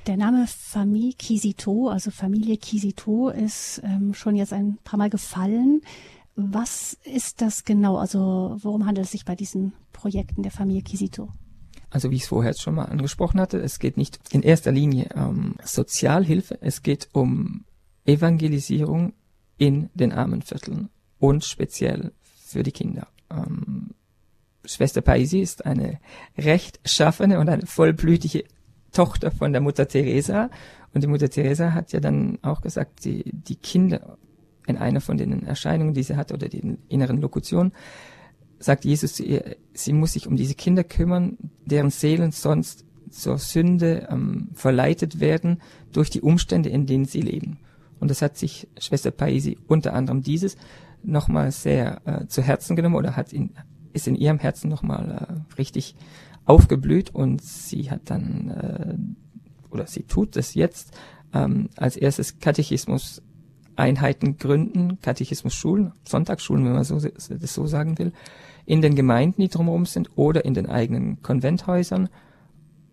Der 0.07 0.15
Name 0.15 0.48
Famille 0.48 1.12
Kisito, 1.12 1.89
also 1.89 2.12
Familie 2.12 2.56
Kisito, 2.56 3.27
ist 3.27 3.81
ähm, 3.83 4.13
schon 4.13 4.38
jetzt 4.38 4.54
ein 4.54 4.77
paar 4.86 4.98
Mal 4.98 5.09
gefallen. 5.09 5.81
Was 6.38 6.98
ist 7.03 7.41
das 7.41 7.65
genau? 7.65 7.98
Also 7.98 8.55
worum 8.62 8.86
handelt 8.86 9.08
es 9.08 9.12
sich 9.12 9.25
bei 9.25 9.36
diesen 9.36 9.74
Projekten 9.91 10.43
der 10.43 10.53
Familie 10.53 10.82
Kisito? 10.82 11.34
Also 11.89 12.10
wie 12.10 12.15
ich 12.15 12.22
es 12.22 12.29
vorher 12.29 12.53
schon 12.58 12.75
mal 12.75 12.86
angesprochen 12.86 13.41
hatte, 13.41 13.60
es 13.60 13.79
geht 13.79 13.98
nicht 13.98 14.17
in 14.32 14.43
erster 14.43 14.72
Linie 14.72 15.10
um 15.13 15.55
Sozialhilfe, 15.62 16.58
es 16.62 16.84
geht 16.84 17.10
um 17.12 17.65
Evangelisierung 18.05 19.12
in 19.58 19.89
den 19.93 20.13
Armenvierteln 20.13 20.88
und 21.20 21.43
speziell 21.43 22.13
für 22.46 22.63
die 22.63 22.72
Kinder. 22.72 23.10
Ähm, 23.29 23.89
Schwester 24.63 25.01
Paisi 25.01 25.39
ist 25.39 25.65
eine 25.65 26.00
rechtschaffene 26.38 27.39
und 27.39 27.50
eine 27.50 27.65
vollblütige 27.65 28.46
Tochter 28.91 29.32
von 29.32 29.51
der 29.51 29.62
Mutter 29.62 29.88
Teresa. 29.88 30.50
Und 30.94 31.03
die 31.03 31.08
Mutter 31.08 31.29
Teresa 31.29 31.74
hat 31.74 31.91
ja 31.94 32.00
dann 32.00 32.39
auch 32.41 32.62
gesagt, 32.62 33.06
die, 33.06 33.24
die 33.32 33.56
Kinder 33.56 34.17
in 34.65 34.77
einer 34.77 35.01
von 35.01 35.17
den 35.17 35.46
Erscheinungen, 35.46 35.94
die 35.94 36.03
sie 36.03 36.17
hat, 36.17 36.32
oder 36.32 36.50
den 36.50 36.79
inneren 36.89 37.22
Lokutionen, 37.22 37.72
sagt 38.60 38.86
Jesus 38.86 39.13
zu 39.13 39.24
ihr, 39.24 39.56
sie 39.74 39.94
muss 39.94 40.13
sich 40.13 40.27
um 40.27 40.36
diese 40.36 40.56
Kinder 40.56 40.84
kümmern, 40.84 41.38
deren 41.65 41.89
Seelen 41.89 42.32
sonst 42.32 42.86
zur 43.10 43.38
Sünde 43.38 44.08
ähm, 44.12 44.50
verleitet 44.53 45.20
werden 45.20 45.62
durch 45.94 46.10
die 46.10 46.22
Umstände, 46.22 46.70
in 46.70 46.86
denen 46.86 47.06
sie 47.06 47.22
leben. 47.22 47.60
Und 48.00 48.12
das 48.12 48.22
hat 48.22 48.38
sich 48.38 48.67
Schwester 48.79 49.12
Paisi 49.12 49.58
unter 49.67 49.94
anderem 49.94 50.22
dieses 50.22 50.58
nochmal 51.03 51.51
sehr 51.51 52.01
äh, 52.06 52.27
zu 52.27 52.41
Herzen 52.41 52.75
genommen 52.75 52.96
oder 52.96 53.15
hat 53.15 53.32
in, 53.34 53.51
ist 53.94 54.08
in 54.08 54.15
ihrem 54.15 54.39
Herzen 54.39 54.70
nochmal 54.70 55.27
äh, 55.29 55.56
richtig 55.58 55.96
aufgeblüht 56.48 57.13
und 57.13 57.42
sie 57.42 57.92
hat 57.92 58.10
dann, 58.10 58.50
äh, 58.50 58.96
oder 59.70 59.86
sie 59.86 60.04
tut 60.04 60.36
es 60.38 60.56
jetzt, 60.56 60.98
ähm, 61.34 61.70
als 61.75 61.98
erstes 61.98 62.39
Katechismus 62.39 63.22
Einheiten 63.75 64.38
gründen, 64.38 65.00
Katechismusschulen, 65.01 65.94
Sonntagsschulen, 66.08 66.66
wenn 66.66 66.74
man 66.74 66.84
so, 66.84 67.00
das 67.00 67.54
so 67.54 67.68
sagen 67.68 68.00
will, 68.00 68.12
in 68.66 68.82
den 68.82 68.96
Gemeinden, 68.96 69.42
die 69.42 69.50
drumherum 69.50 69.86
sind, 69.86 70.10
oder 70.16 70.46
in 70.46 70.56
den 70.56 70.68
eigenen 70.68 71.22
Konventhäusern 71.22 72.10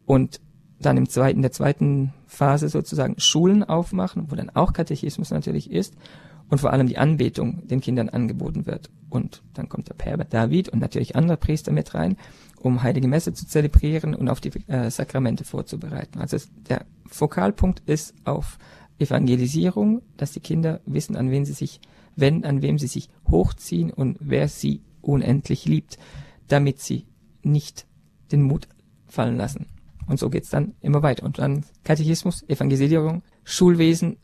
und 0.04 0.42
dann 0.78 0.98
im 0.98 1.08
zweiten, 1.08 1.40
der 1.40 1.52
zweiten 1.52 2.12
Phase 2.26 2.68
sozusagen 2.68 3.18
Schulen 3.18 3.64
aufmachen, 3.64 4.30
wo 4.30 4.34
dann 4.34 4.50
auch 4.50 4.74
Katechismus 4.74 5.30
natürlich 5.30 5.70
ist 5.70 5.94
und 6.48 6.58
vor 6.58 6.72
allem 6.72 6.86
die 6.86 6.98
Anbetung 6.98 7.66
den 7.66 7.80
Kindern 7.80 8.08
angeboten 8.08 8.66
wird. 8.66 8.90
Und 9.08 9.42
dann 9.54 9.68
kommt 9.68 9.88
der 9.88 9.96
Herbert 10.04 10.34
David 10.34 10.68
und 10.68 10.80
natürlich 10.80 11.16
andere 11.16 11.36
Priester 11.36 11.72
mit 11.72 11.94
rein 11.94 12.16
um 12.64 12.82
Heilige 12.82 13.08
Messe 13.08 13.34
zu 13.34 13.46
zelebrieren 13.46 14.14
und 14.14 14.28
auf 14.28 14.40
die 14.40 14.50
äh, 14.68 14.90
Sakramente 14.90 15.44
vorzubereiten. 15.44 16.18
Also 16.18 16.38
der 16.68 16.86
Fokalpunkt 17.06 17.82
ist 17.86 18.14
auf 18.24 18.58
Evangelisierung, 18.98 20.02
dass 20.16 20.32
die 20.32 20.40
Kinder 20.40 20.80
wissen, 20.86 21.16
an 21.16 21.30
wen 21.30 21.44
sie 21.44 21.52
sich 21.52 21.80
wenden, 22.16 22.46
an 22.46 22.62
wem 22.62 22.78
sie 22.78 22.86
sich 22.86 23.10
hochziehen 23.28 23.90
und 23.90 24.16
wer 24.20 24.48
sie 24.48 24.82
unendlich 25.02 25.66
liebt, 25.66 25.98
damit 26.48 26.80
sie 26.80 27.06
nicht 27.42 27.86
den 28.32 28.42
Mut 28.42 28.66
fallen 29.06 29.36
lassen. 29.36 29.66
Und 30.06 30.18
so 30.18 30.30
geht's 30.30 30.50
dann 30.50 30.74
immer 30.80 31.02
weiter. 31.02 31.24
Und 31.24 31.38
dann 31.38 31.64
Katechismus, 31.82 32.48
Evangelisierung, 32.48 33.22
Schulwesen 33.42 34.16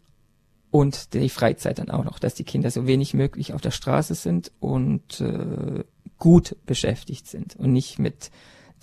und 0.70 1.14
die 1.14 1.28
Freizeit 1.28 1.78
dann 1.78 1.90
auch 1.90 2.04
noch, 2.04 2.18
dass 2.18 2.34
die 2.34 2.44
Kinder 2.44 2.70
so 2.70 2.86
wenig 2.86 3.14
möglich 3.14 3.52
auf 3.54 3.60
der 3.60 3.70
Straße 3.70 4.14
sind 4.14 4.52
und 4.60 5.20
äh, 5.20 5.84
gut 6.18 6.56
beschäftigt 6.66 7.26
sind 7.26 7.56
und 7.56 7.72
nicht 7.72 7.98
mit 7.98 8.30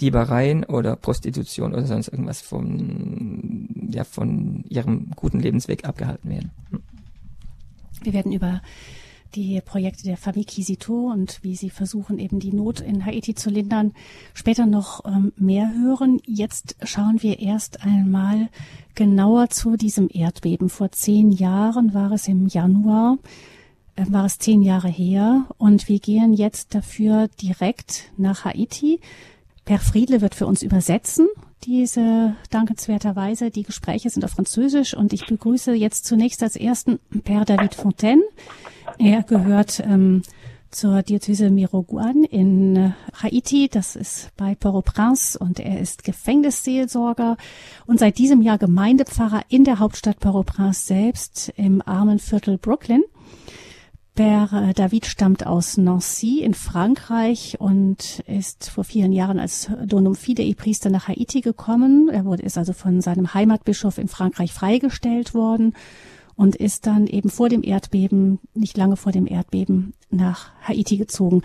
Diebereien 0.01 0.63
oder 0.63 0.95
Prostitution 0.95 1.73
oder 1.73 1.85
sonst 1.85 2.09
irgendwas 2.09 2.41
von, 2.41 3.89
ja, 3.91 4.03
von 4.03 4.63
ihrem 4.69 5.11
guten 5.15 5.39
Lebensweg 5.39 5.85
abgehalten 5.85 6.29
werden. 6.29 6.51
Wir 8.03 8.13
werden 8.13 8.31
über 8.31 8.61
die 9.35 9.61
Projekte 9.61 10.03
der 10.03 10.17
Famille 10.17 10.45
Kisito 10.45 11.11
und 11.11 11.39
wie 11.43 11.55
sie 11.55 11.69
versuchen, 11.69 12.19
eben 12.19 12.39
die 12.39 12.53
Not 12.53 12.79
in 12.79 13.05
Haiti 13.05 13.35
zu 13.35 13.49
lindern, 13.49 13.93
später 14.33 14.65
noch 14.65 15.05
ähm, 15.05 15.33
mehr 15.37 15.71
hören. 15.73 16.21
Jetzt 16.25 16.75
schauen 16.83 17.21
wir 17.21 17.39
erst 17.39 17.83
einmal 17.83 18.49
genauer 18.95 19.49
zu 19.49 19.77
diesem 19.77 20.09
Erdbeben. 20.11 20.69
Vor 20.69 20.91
zehn 20.91 21.31
Jahren 21.31 21.93
war 21.93 22.11
es 22.11 22.27
im 22.27 22.47
Januar, 22.47 23.17
äh, 23.95 24.05
war 24.09 24.25
es 24.25 24.39
zehn 24.39 24.61
Jahre 24.61 24.89
her 24.89 25.45
und 25.57 25.87
wir 25.87 25.99
gehen 25.99 26.33
jetzt 26.33 26.75
dafür 26.75 27.29
direkt 27.41 28.11
nach 28.17 28.45
Haiti. 28.45 28.99
Per 29.65 29.79
Friedle 29.79 30.21
wird 30.21 30.35
für 30.35 30.47
uns 30.47 30.63
übersetzen 30.63 31.27
diese 31.63 32.35
dankenswerterweise. 32.49 33.51
Die 33.51 33.63
Gespräche 33.63 34.09
sind 34.09 34.23
auf 34.23 34.31
Französisch 34.31 34.93
und 34.93 35.13
ich 35.13 35.25
begrüße 35.25 35.73
jetzt 35.73 36.05
zunächst 36.05 36.41
als 36.43 36.55
ersten 36.55 36.99
Père 37.25 37.45
David 37.45 37.75
Fontaine. 37.75 38.23
Er 38.99 39.21
gehört 39.21 39.79
ähm, 39.79 40.23
zur 40.71 41.03
Diözese 41.03 41.51
Miroguan 41.51 42.23
in 42.23 42.75
äh, 42.75 42.91
Haiti. 43.21 43.69
Das 43.69 43.95
ist 43.95 44.31
bei 44.37 44.55
Port-au-Prince 44.55 45.37
und 45.37 45.59
er 45.59 45.79
ist 45.79 46.03
Gefängnisseelsorger 46.03 47.37
und 47.85 47.99
seit 47.99 48.17
diesem 48.17 48.41
Jahr 48.41 48.57
Gemeindepfarrer 48.57 49.41
in 49.49 49.63
der 49.65 49.79
Hauptstadt 49.79 50.19
Port-au-Prince 50.19 50.87
selbst 50.87 51.53
im 51.57 51.81
armen 51.85 52.19
Viertel 52.19 52.57
Brooklyn. 52.57 53.03
Père 54.15 54.69
äh, 54.69 54.73
David 54.73 55.05
stammt 55.05 55.45
aus 55.45 55.77
Nancy 55.77 56.39
in 56.39 56.55
Frankreich 56.55 57.57
und 57.59 58.23
ist 58.25 58.71
vor 58.71 58.83
vielen 58.83 59.11
Jahren 59.11 59.37
als 59.39 59.69
Donum 59.85 60.15
Fidei 60.15 60.55
Priester 60.57 60.89
nach 60.89 61.07
Haiti 61.07 61.41
gekommen. 61.41 62.09
Er 62.11 62.25
wurde, 62.25 62.41
ist 62.41 62.57
also 62.57 62.73
von 62.73 63.01
seinem 63.01 63.35
Heimatbischof 63.35 63.99
in 63.99 64.07
Frankreich 64.07 64.53
freigestellt 64.53 65.35
worden 65.35 65.75
und 66.37 66.55
ist 66.55 66.85
dann 66.85 67.07
eben 67.07 67.29
vor 67.29 67.49
dem 67.49 67.63
Erdbeben, 67.63 68.39
nicht 68.53 68.77
lange 68.77 68.95
vor 68.95 69.11
dem 69.11 69.27
Erdbeben, 69.27 69.93
nach 70.09 70.51
Haiti 70.61 70.97
gezogen. 70.97 71.41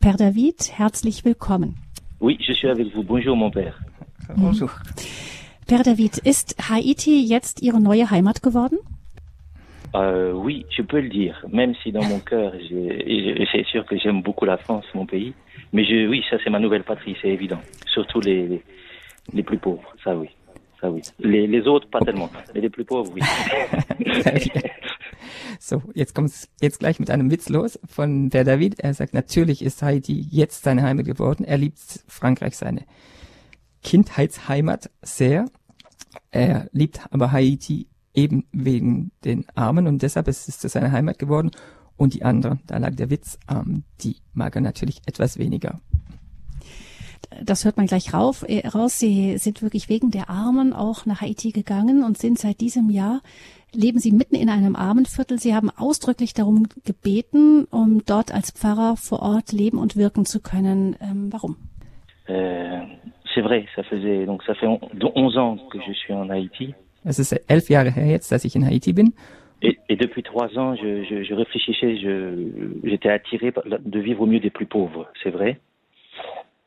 Père 0.00 0.18
David, 0.18 0.72
herzlich 0.76 1.24
willkommen. 1.24 1.76
Oui, 2.20 2.36
je 2.40 2.52
suis 2.52 2.68
avec 2.68 2.92
vous. 2.94 3.04
Bonjour, 3.04 3.36
mon 3.36 3.50
père. 3.50 3.74
Bonjour. 4.36 4.70
Père 5.66 5.84
David, 5.84 6.18
ist 6.18 6.56
Haiti 6.68 7.24
jetzt 7.24 7.62
Ihre 7.62 7.80
neue 7.80 8.10
Heimat 8.10 8.42
geworden? 8.42 8.78
Euh, 9.94 10.32
oui, 10.32 10.64
je 10.70 10.82
peux 10.82 11.00
le 11.00 11.08
dire, 11.08 11.44
même 11.52 11.74
si 11.82 11.92
dans 11.92 12.04
mon 12.04 12.18
cœur, 12.18 12.52
c'est 13.52 13.64
sûr 13.66 13.84
que 13.84 13.98
j'aime 13.98 14.22
beaucoup 14.22 14.46
la 14.46 14.56
France, 14.56 14.86
mon 14.94 15.06
pays. 15.06 15.34
Mais 15.72 15.84
je, 15.84 16.08
oui, 16.08 16.24
ça 16.30 16.38
c'est 16.42 16.50
ma 16.50 16.58
nouvelle 16.58 16.82
patrie, 16.82 17.14
c'est 17.20 17.28
évident. 17.28 17.60
Surtout 17.86 18.20
les, 18.20 18.62
les 19.32 19.42
plus 19.42 19.58
pauvres, 19.58 19.94
ça 20.02 20.16
oui. 20.16 20.28
Ça 20.82 20.90
oui. 20.90 21.02
Les, 21.18 21.46
les 21.46 21.66
autres 21.66 21.88
pas 21.88 22.00
tellement, 22.00 22.28
mais 22.52 22.60
les 22.60 22.68
plus 22.68 22.84
pauvres, 22.84 23.10
oui. 23.14 23.22
so, 25.60 25.80
jetzt 25.94 26.14
kommt's 26.14 26.48
jetzt 26.60 26.80
gleich 26.80 26.98
mit 26.98 27.08
einem 27.08 27.30
Witz 27.30 27.48
los 27.48 27.78
von 27.86 28.28
der 28.28 28.44
David. 28.44 28.80
Er 28.80 28.92
sagt, 28.92 29.14
natürlich 29.14 29.62
ist 29.62 29.82
Haiti 29.82 30.26
jetzt 30.28 30.64
seine 30.64 30.82
Heimat 30.82 31.06
geworden. 31.06 31.44
Er 31.44 31.56
liebt 31.56 31.78
Frankreich, 32.08 32.56
seine 32.56 32.84
Kindheitsheimat 33.82 34.90
sehr. 35.02 35.46
Er 36.32 36.68
liebt 36.72 37.00
aber 37.10 37.30
Haiti 37.30 37.86
eben 38.12 38.46
wegen 38.52 39.12
den 39.24 39.46
Armen 39.54 39.86
und 39.86 40.02
deshalb 40.02 40.28
ist 40.28 40.48
es 40.48 40.58
zu 40.58 40.68
seiner 40.68 40.90
Heimat 40.90 41.18
geworden. 41.18 41.52
Und 41.96 42.14
die 42.14 42.24
anderen, 42.24 42.60
da 42.66 42.78
lag 42.78 42.96
der 42.96 43.10
Witz, 43.10 43.38
ähm, 43.48 43.84
die 44.00 44.16
mag 44.34 44.56
er 44.56 44.62
natürlich 44.62 45.02
etwas 45.06 45.38
weniger 45.38 45.80
das 47.42 47.64
hört 47.64 47.76
man 47.76 47.86
gleich 47.86 48.14
rauf, 48.14 48.44
äh, 48.48 48.66
raus. 48.66 48.98
Sie 48.98 49.36
sind 49.38 49.62
wirklich 49.62 49.88
wegen 49.88 50.10
der 50.10 50.30
Armen 50.30 50.72
auch 50.72 51.06
nach 51.06 51.20
Haiti 51.20 51.50
gegangen 51.50 52.04
und 52.04 52.18
sind 52.18 52.38
seit 52.38 52.60
diesem 52.60 52.90
Jahr 52.90 53.20
leben 53.74 53.98
Sie 53.98 54.12
mitten 54.12 54.34
in 54.34 54.48
einem 54.48 54.76
Armenviertel. 54.76 55.38
Sie 55.38 55.54
haben 55.54 55.70
ausdrücklich 55.70 56.34
darum 56.34 56.66
gebeten, 56.84 57.64
um 57.70 58.02
dort 58.04 58.32
als 58.32 58.50
Pfarrer 58.50 58.96
vor 58.96 59.22
Ort 59.22 59.52
leben 59.52 59.78
und 59.78 59.96
wirken 59.96 60.24
zu 60.24 60.40
können. 60.40 60.96
Ähm, 61.00 61.32
warum? 61.32 61.56
Euh, 62.28 62.80
c'est 63.34 63.42
vrai, 63.42 63.66
ça 63.74 63.82
faisait 63.82 64.26
donc 64.26 64.42
ça 64.44 64.54
fait 64.54 64.66
11 64.66 65.36
ans 65.36 65.58
que 65.70 65.78
je 65.80 65.92
suis 65.92 66.12
en 66.12 66.28
Haïti. 66.30 66.74
Es 67.04 67.18
ist 67.18 67.32
elf 67.48 67.68
Jahre 67.68 67.90
her 67.90 68.06
jetzt, 68.06 68.30
dass 68.30 68.44
ich 68.44 68.54
in 68.54 68.62
Haiti 68.62 68.92
bin. 68.92 69.12
Et, 69.60 69.78
et 69.88 69.96
depuis 69.96 70.22
trois 70.22 70.56
ans, 70.58 70.74
je, 70.76 71.04
je, 71.04 71.22
je 71.22 71.34
réfléchissais, 71.34 71.96
j'étais 72.82 73.10
attiré 73.10 73.52
de 73.52 74.00
vivre 74.00 74.22
au 74.22 74.26
milieu 74.26 74.40
des 74.40 74.50
plus 74.50 74.66
pauvres, 74.66 75.08
c'est 75.22 75.30
vrai. 75.30 75.58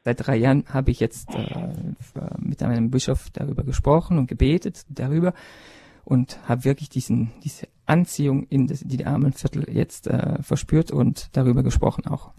Seit 0.06 0.28
drei 0.28 0.36
Jahren 0.38 0.66
habe 0.72 0.92
ich 0.92 1.00
jetzt 1.00 1.34
äh, 1.34 2.22
mit 2.38 2.62
einem 2.62 2.92
Bischof 2.92 3.32
darüber 3.34 3.64
gesprochen 3.64 4.20
und 4.20 4.28
gebetet 4.28 4.86
darüber 4.88 5.34
und 6.06 6.38
habe 6.48 6.64
wirklich 6.64 6.90
diesen, 6.90 7.32
diese 7.44 7.68
Anziehung 7.88 8.46
in 8.52 8.68
das, 8.68 8.82
die 8.82 9.04
Armenviertel 9.04 9.66
jetzt 9.68 10.06
äh, 10.06 10.44
verspürt 10.44 10.92
und 10.92 11.36
darüber 11.36 11.64
gesprochen 11.64 12.04
auch. 12.06 12.30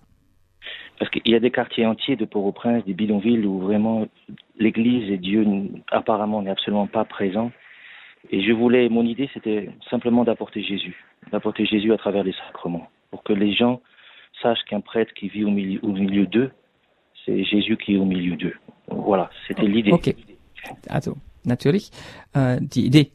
Parce 1.01 1.11
qu'il 1.11 1.27
y 1.27 1.35
a 1.35 1.41
des 1.41 1.51
quartiers 1.51 1.87
entiers 1.87 2.17
de 2.17 2.25
Port-au-Prince, 2.25 2.85
des 2.85 2.95
bidonvilles 2.95 3.45
où 3.45 3.59
vraiment 3.59 4.07
l'Église 4.57 5.11
et 5.11 5.19
Dieu 5.19 5.45
apparemment 5.91 6.43
n'est 6.43 6.53
absolument 6.53 6.87
pas 6.87 7.05
présent. 7.05 7.51
Et 8.31 8.43
je 8.43 8.53
voulais, 8.53 8.89
mon 8.89 9.05
idée, 9.05 9.29
c'était 9.35 9.71
simplement 9.91 10.23
d'apporter 10.23 10.63
Jésus, 10.63 11.05
d'apporter 11.33 11.67
Jésus 11.67 11.93
à 11.93 11.99
travers 11.99 12.23
les 12.23 12.35
sacrements, 12.47 12.89
pour 13.11 13.25
que 13.25 13.33
les 13.33 13.53
gens 13.55 13.81
sachent 14.41 14.65
qu'un 14.71 14.81
prêtre 14.81 15.13
qui 15.15 15.29
vit 15.29 15.45
au 15.45 15.51
milieu, 15.51 15.81
au 15.83 15.91
milieu 15.91 16.27
d'eux, 16.27 16.53
c'est 17.27 17.45
Jésus 17.45 17.77
qui 17.77 17.95
est 17.95 17.99
au 17.99 18.05
milieu 18.05 18.37
d'eux. 18.37 18.55
Voilà, 18.89 19.31
c'était 19.47 19.67
l'idée. 19.67 19.93
Okay, 19.93 20.17
also 20.89 21.17
natürlich 21.45 21.91
äh, 22.33 22.59
die 22.61 22.87
Idee, 22.87 23.13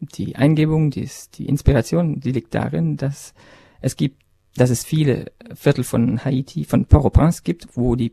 die 0.00 0.36
Eingebung, 0.36 0.90
die, 0.90 1.08
die 1.34 1.46
Inspiration, 1.46 2.20
die 2.20 2.32
liegt 2.32 2.54
darin, 2.54 2.96
dass 2.96 3.32
es 3.80 3.96
gibt, 3.96 4.20
dass 4.56 4.70
es 4.70 4.84
viele 4.84 5.32
Viertel 5.54 5.84
von 5.84 6.24
Haiti, 6.24 6.64
von 6.64 6.86
Port-au-Prince 6.86 7.42
gibt, 7.42 7.68
wo 7.76 7.96
die 7.96 8.12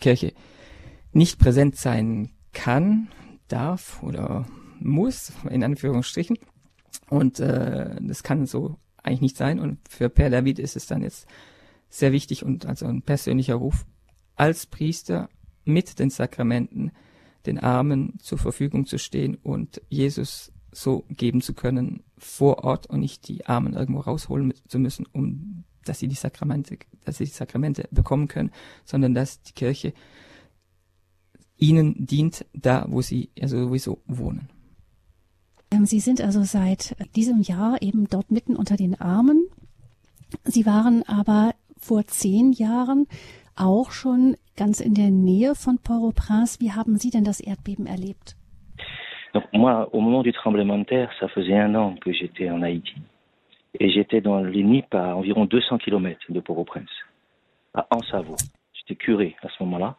Kirche 0.00 0.32
nicht 1.12 1.38
präsent 1.38 1.76
sein 1.76 2.30
kann, 2.52 3.08
darf 3.48 4.02
oder 4.02 4.46
muss, 4.80 5.32
in 5.48 5.62
Anführungsstrichen. 5.62 6.38
Und 7.08 7.40
äh, 7.40 7.96
das 8.00 8.22
kann 8.22 8.46
so 8.46 8.76
eigentlich 9.02 9.20
nicht 9.20 9.36
sein. 9.36 9.60
Und 9.60 9.78
für 9.88 10.08
Per 10.08 10.30
David 10.30 10.58
ist 10.58 10.76
es 10.76 10.86
dann 10.86 11.02
jetzt 11.02 11.26
sehr 11.88 12.12
wichtig 12.12 12.44
und 12.44 12.66
also 12.66 12.86
ein 12.86 13.02
persönlicher 13.02 13.54
Ruf, 13.54 13.84
als 14.36 14.66
Priester 14.66 15.28
mit 15.64 15.98
den 15.98 16.10
Sakramenten 16.10 16.92
den 17.46 17.58
Armen 17.58 18.14
zur 18.20 18.38
Verfügung 18.38 18.86
zu 18.86 18.98
stehen 18.98 19.36
und 19.36 19.82
Jesus 19.88 20.52
so 20.70 21.04
geben 21.10 21.42
zu 21.42 21.54
können 21.54 22.02
vor 22.16 22.64
Ort 22.64 22.86
und 22.86 23.00
nicht 23.00 23.28
die 23.28 23.46
Armen 23.46 23.74
irgendwo 23.74 24.00
rausholen 24.00 24.54
zu 24.68 24.78
müssen, 24.78 25.06
um 25.12 25.64
dass 25.84 25.98
sie 25.98 26.08
die 26.08 26.14
Sakramente, 26.14 26.78
dass 27.04 27.18
sie 27.18 27.24
die 27.24 27.30
Sakramente 27.30 27.88
bekommen 27.90 28.28
können, 28.28 28.52
sondern 28.84 29.14
dass 29.14 29.42
die 29.42 29.52
Kirche 29.52 29.92
ihnen 31.58 32.06
dient, 32.06 32.46
da 32.52 32.86
wo 32.88 33.02
sie 33.02 33.30
ja 33.36 33.48
sowieso 33.48 34.00
wohnen. 34.06 34.48
Ähm, 35.70 35.86
sie 35.86 36.00
sind 36.00 36.20
also 36.20 36.44
seit 36.44 36.96
diesem 37.16 37.40
Jahr 37.42 37.82
eben 37.82 38.08
dort 38.08 38.30
mitten 38.30 38.56
unter 38.56 38.76
den 38.76 39.00
Armen. 39.00 39.46
Sie 40.44 40.66
waren 40.66 41.02
aber 41.04 41.54
vor 41.78 42.06
zehn 42.06 42.52
Jahren 42.52 43.06
auch 43.56 43.90
schon 43.92 44.36
ganz 44.56 44.80
in 44.80 44.94
der 44.94 45.10
Nähe 45.10 45.54
von 45.54 45.78
Port-au-Prince. 45.78 46.60
Wie 46.60 46.72
haben 46.72 46.96
Sie 46.96 47.10
denn 47.10 47.24
das 47.24 47.40
Erdbeben 47.40 47.86
erlebt? 47.86 48.36
Donc 49.34 49.44
moi, 49.52 49.88
au 49.92 50.00
moment 50.00 50.22
du 50.22 50.32
tremblement 50.32 50.78
de 50.78 50.84
terre, 50.84 51.10
ça 51.18 51.28
faisait 51.28 51.56
un 51.58 51.74
an 51.74 51.94
que 52.00 52.12
j'étais 52.12 52.50
en 52.50 52.62
Haïti. 52.62 52.94
Et 53.80 53.90
j'étais 53.90 54.20
dans 54.20 54.40
les 54.40 54.62
NIP 54.62 54.94
à 54.94 55.16
environ 55.16 55.46
200 55.46 55.78
km 55.78 56.20
de 56.28 56.40
Port-au-Prince, 56.40 56.90
à 57.72 57.86
Ansavo. 57.90 58.36
J'étais 58.74 58.96
curé 58.96 59.34
à 59.42 59.48
ce 59.48 59.62
moment-là. 59.62 59.96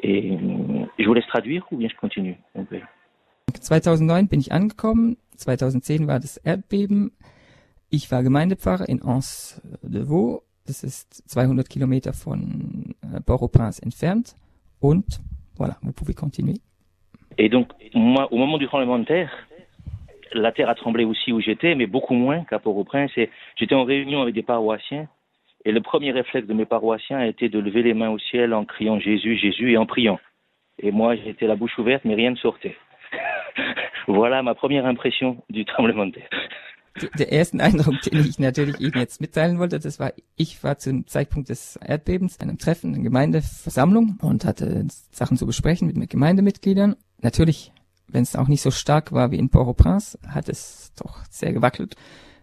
Et 0.00 0.32
euh, 0.32 0.84
je 0.98 1.06
vous 1.06 1.14
laisse 1.14 1.26
traduire 1.26 1.66
ou 1.70 1.76
bien 1.78 1.88
je 1.88 1.96
continue 1.96 2.36
2009 2.54 4.28
bin 4.28 4.40
ich 4.40 4.52
angekommen. 4.52 5.16
2010 5.38 6.06
war 6.06 6.20
das 6.20 6.36
Erdbeben. 6.36 7.12
Ich 7.88 8.10
war 8.10 8.22
Gemeindepfarrer 8.22 8.88
in 8.88 9.02
Anse-de-Vaux 9.02 10.42
Das 10.66 10.82
ist 10.82 11.28
200 11.30 11.68
Kilometer 11.68 12.12
von 12.14 12.94
äh, 13.02 13.20
Port-au-Prince 13.20 13.82
entfernt. 13.84 14.34
Und 14.80 15.04
voilà, 15.56 15.76
vous 15.82 15.92
pouvez 15.92 16.14
continuer. 16.14 16.56
Et 17.36 17.48
donc, 17.48 17.68
moi, 17.94 18.32
au 18.32 18.38
moment 18.38 18.58
du 18.58 18.66
tremblement 18.66 18.98
de 18.98 19.04
terre, 19.04 19.30
la 20.32 20.52
terre 20.52 20.68
a 20.68 20.74
tremblé 20.74 21.04
aussi 21.04 21.32
où 21.32 21.40
j'étais, 21.40 21.74
mais 21.74 21.86
beaucoup 21.86 22.14
moins 22.14 22.44
qu'à 22.44 22.58
Port-au-Prince. 22.58 23.10
J'étais 23.56 23.74
en 23.74 23.84
réunion 23.84 24.22
avec 24.22 24.34
des 24.34 24.42
paroissiens. 24.42 25.08
Et 25.66 25.72
le 25.72 25.80
premier 25.80 26.12
réflexe 26.12 26.46
de 26.46 26.54
mes 26.54 26.66
paroissiens 26.66 27.18
a 27.18 27.26
été 27.26 27.48
de 27.48 27.58
lever 27.58 27.82
les 27.82 27.94
mains 27.94 28.10
au 28.10 28.18
ciel 28.18 28.52
en 28.52 28.64
criant 28.64 28.98
Jésus, 28.98 29.36
Jésus 29.36 29.72
et 29.72 29.78
en 29.78 29.86
priant. 29.86 30.18
Et 30.78 30.90
moi, 30.90 31.14
j'étais 31.16 31.46
la 31.46 31.56
bouche 31.56 31.78
ouverte, 31.78 32.04
mais 32.04 32.14
rien 32.14 32.30
ne 32.30 32.36
sortait. 32.36 32.76
voilà 34.06 34.42
ma 34.42 34.54
première 34.54 34.86
impression 34.86 35.42
du 35.48 35.64
tremblement 35.64 36.06
de 36.06 36.12
terre. 36.12 36.28
Der 37.18 37.32
erste 37.32 37.58
Eindruck, 37.58 38.00
den 38.02 38.20
ich 38.24 38.38
natürlich 38.38 38.78
Ihnen 38.80 38.94
jetzt 38.94 39.20
mitteilen 39.20 39.58
wollte, 39.58 39.80
das 39.80 39.98
war, 39.98 40.12
ich 40.36 40.62
war 40.62 40.78
zum 40.78 41.06
Zeitpunkt 41.08 41.48
des 41.48 41.76
Erdbebens 41.76 42.38
einem 42.38 42.58
Treffen, 42.58 42.94
einer 42.94 43.02
Gemeindeversammlung 43.02 44.18
und 44.22 44.44
hatte 44.44 44.86
Sachen 45.10 45.36
zu 45.36 45.46
besprechen 45.46 45.92
mit 45.92 46.10
Gemeindemitgliedern. 46.10 46.94
Natürlich, 47.20 47.72
wenn 48.06 48.22
es 48.22 48.36
auch 48.36 48.46
nicht 48.46 48.62
so 48.62 48.70
stark 48.70 49.10
war 49.10 49.32
wie 49.32 49.38
in 49.38 49.48
Port-au-Prince, 49.48 50.18
hat 50.28 50.48
es 50.48 50.92
doch 50.96 51.24
sehr 51.30 51.52
gewackelt. 51.52 51.96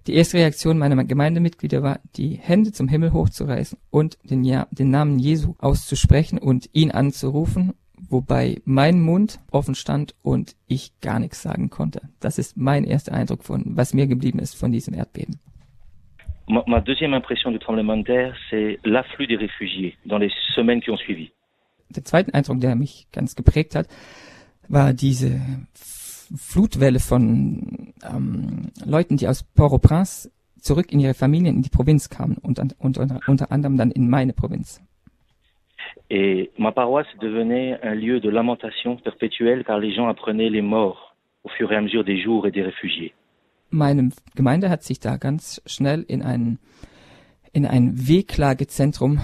Die 0.07 0.15
erste 0.15 0.37
Reaktion 0.37 0.79
meiner 0.79 1.01
Gemeindemitglieder 1.03 1.83
war, 1.83 1.99
die 2.15 2.33
Hände 2.35 2.71
zum 2.71 2.87
Himmel 2.87 3.13
hochzureißen 3.13 3.77
und 3.89 4.17
den, 4.23 4.43
ja 4.43 4.67
den 4.71 4.89
Namen 4.89 5.19
Jesu 5.19 5.55
auszusprechen 5.59 6.39
und 6.39 6.69
ihn 6.73 6.91
anzurufen 6.91 7.73
wobei 8.09 8.61
mein 8.65 9.01
Mund 9.01 9.39
offen 9.51 9.75
stand 9.75 10.15
und 10.21 10.55
ich 10.67 10.99
gar 11.01 11.19
nichts 11.19 11.41
sagen 11.41 11.69
konnte. 11.69 12.01
Das 12.19 12.37
ist 12.37 12.57
mein 12.57 12.83
erster 12.83 13.13
Eindruck 13.13 13.43
von, 13.43 13.63
was 13.75 13.93
mir 13.93 14.07
geblieben 14.07 14.39
ist 14.39 14.55
von 14.55 14.71
diesem 14.71 14.93
Erdbeben. 14.93 15.39
Ma, 16.47 16.63
ma 16.67 16.81
deuxième 16.81 17.13
impression 17.13 17.51
du 17.51 17.59
tremblement 17.59 17.97
de 17.97 18.03
terre, 18.03 18.35
c'est 18.49 18.79
l'afflux 18.83 19.27
des 19.27 19.37
réfugiés 19.37 19.95
dans 20.05 20.17
les 20.17 20.31
semaines 20.55 20.81
qui 20.81 20.89
ont 20.91 20.97
suivi. 20.97 21.31
Der 21.89 22.03
zweite 22.03 22.33
Eindruck, 22.33 22.59
der 22.59 22.75
mich 22.75 23.07
ganz 23.11 23.35
geprägt 23.35 23.75
hat, 23.75 23.87
war 24.67 24.93
diese 24.93 25.41
Flutwelle 25.73 26.99
von 26.99 27.93
ähm, 28.03 28.71
Leuten, 28.85 29.17
die 29.17 29.27
aus 29.27 29.43
Port-au-Prince 29.43 30.31
zurück 30.59 30.91
in 30.91 30.99
ihre 30.99 31.13
Familien 31.13 31.55
in 31.55 31.61
die 31.61 31.69
Provinz 31.69 32.09
kamen 32.09 32.37
und, 32.37 32.59
und, 32.59 32.75
und 32.79 32.97
unter 33.27 33.51
anderem 33.51 33.77
dann 33.77 33.91
in 33.91 34.09
meine 34.09 34.33
Provinz. 34.33 34.81
Et 36.09 36.51
ma 36.57 36.71
paroisse 36.71 37.07
devenait 37.19 37.79
un 37.83 37.95
lieu 37.95 38.19
de 38.19 38.29
lamentation 38.29 38.97
perpétuelle 38.97 39.63
car 39.63 39.79
les 39.79 39.93
gens 39.93 40.07
apprenaient 40.07 40.49
les 40.49 40.61
morts 40.61 41.15
au 41.43 41.49
fur 41.49 41.71
et 41.71 41.75
à 41.75 41.81
mesure 41.81 42.03
des 42.03 42.21
jours 42.21 42.47
et 42.47 42.51
des 42.51 42.61
réfugiés. 42.61 43.13
Meine 43.69 44.09
Gemeinde 44.35 44.69
hat 44.69 44.83
sich 44.83 44.99
da 44.99 45.15
ganz 45.15 45.61
schnell 45.65 46.03
in 46.07 46.21
ein, 46.21 46.59
in 47.53 47.65
ein 47.65 47.93
Wehklagezentrum 47.95 49.19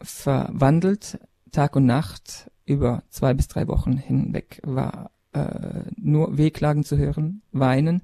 verwandelt. 0.00 1.18
Tag 1.52 1.76
und 1.76 1.84
Nacht 1.84 2.50
über 2.64 3.02
zwei 3.10 3.34
bis 3.34 3.48
drei 3.48 3.68
Wochen 3.68 3.98
hinweg 3.98 4.60
war 4.64 5.10
äh, 5.34 5.82
nur 5.96 6.38
Wehklagen 6.38 6.84
zu 6.84 6.96
hören, 6.96 7.42
Weinen 7.52 8.02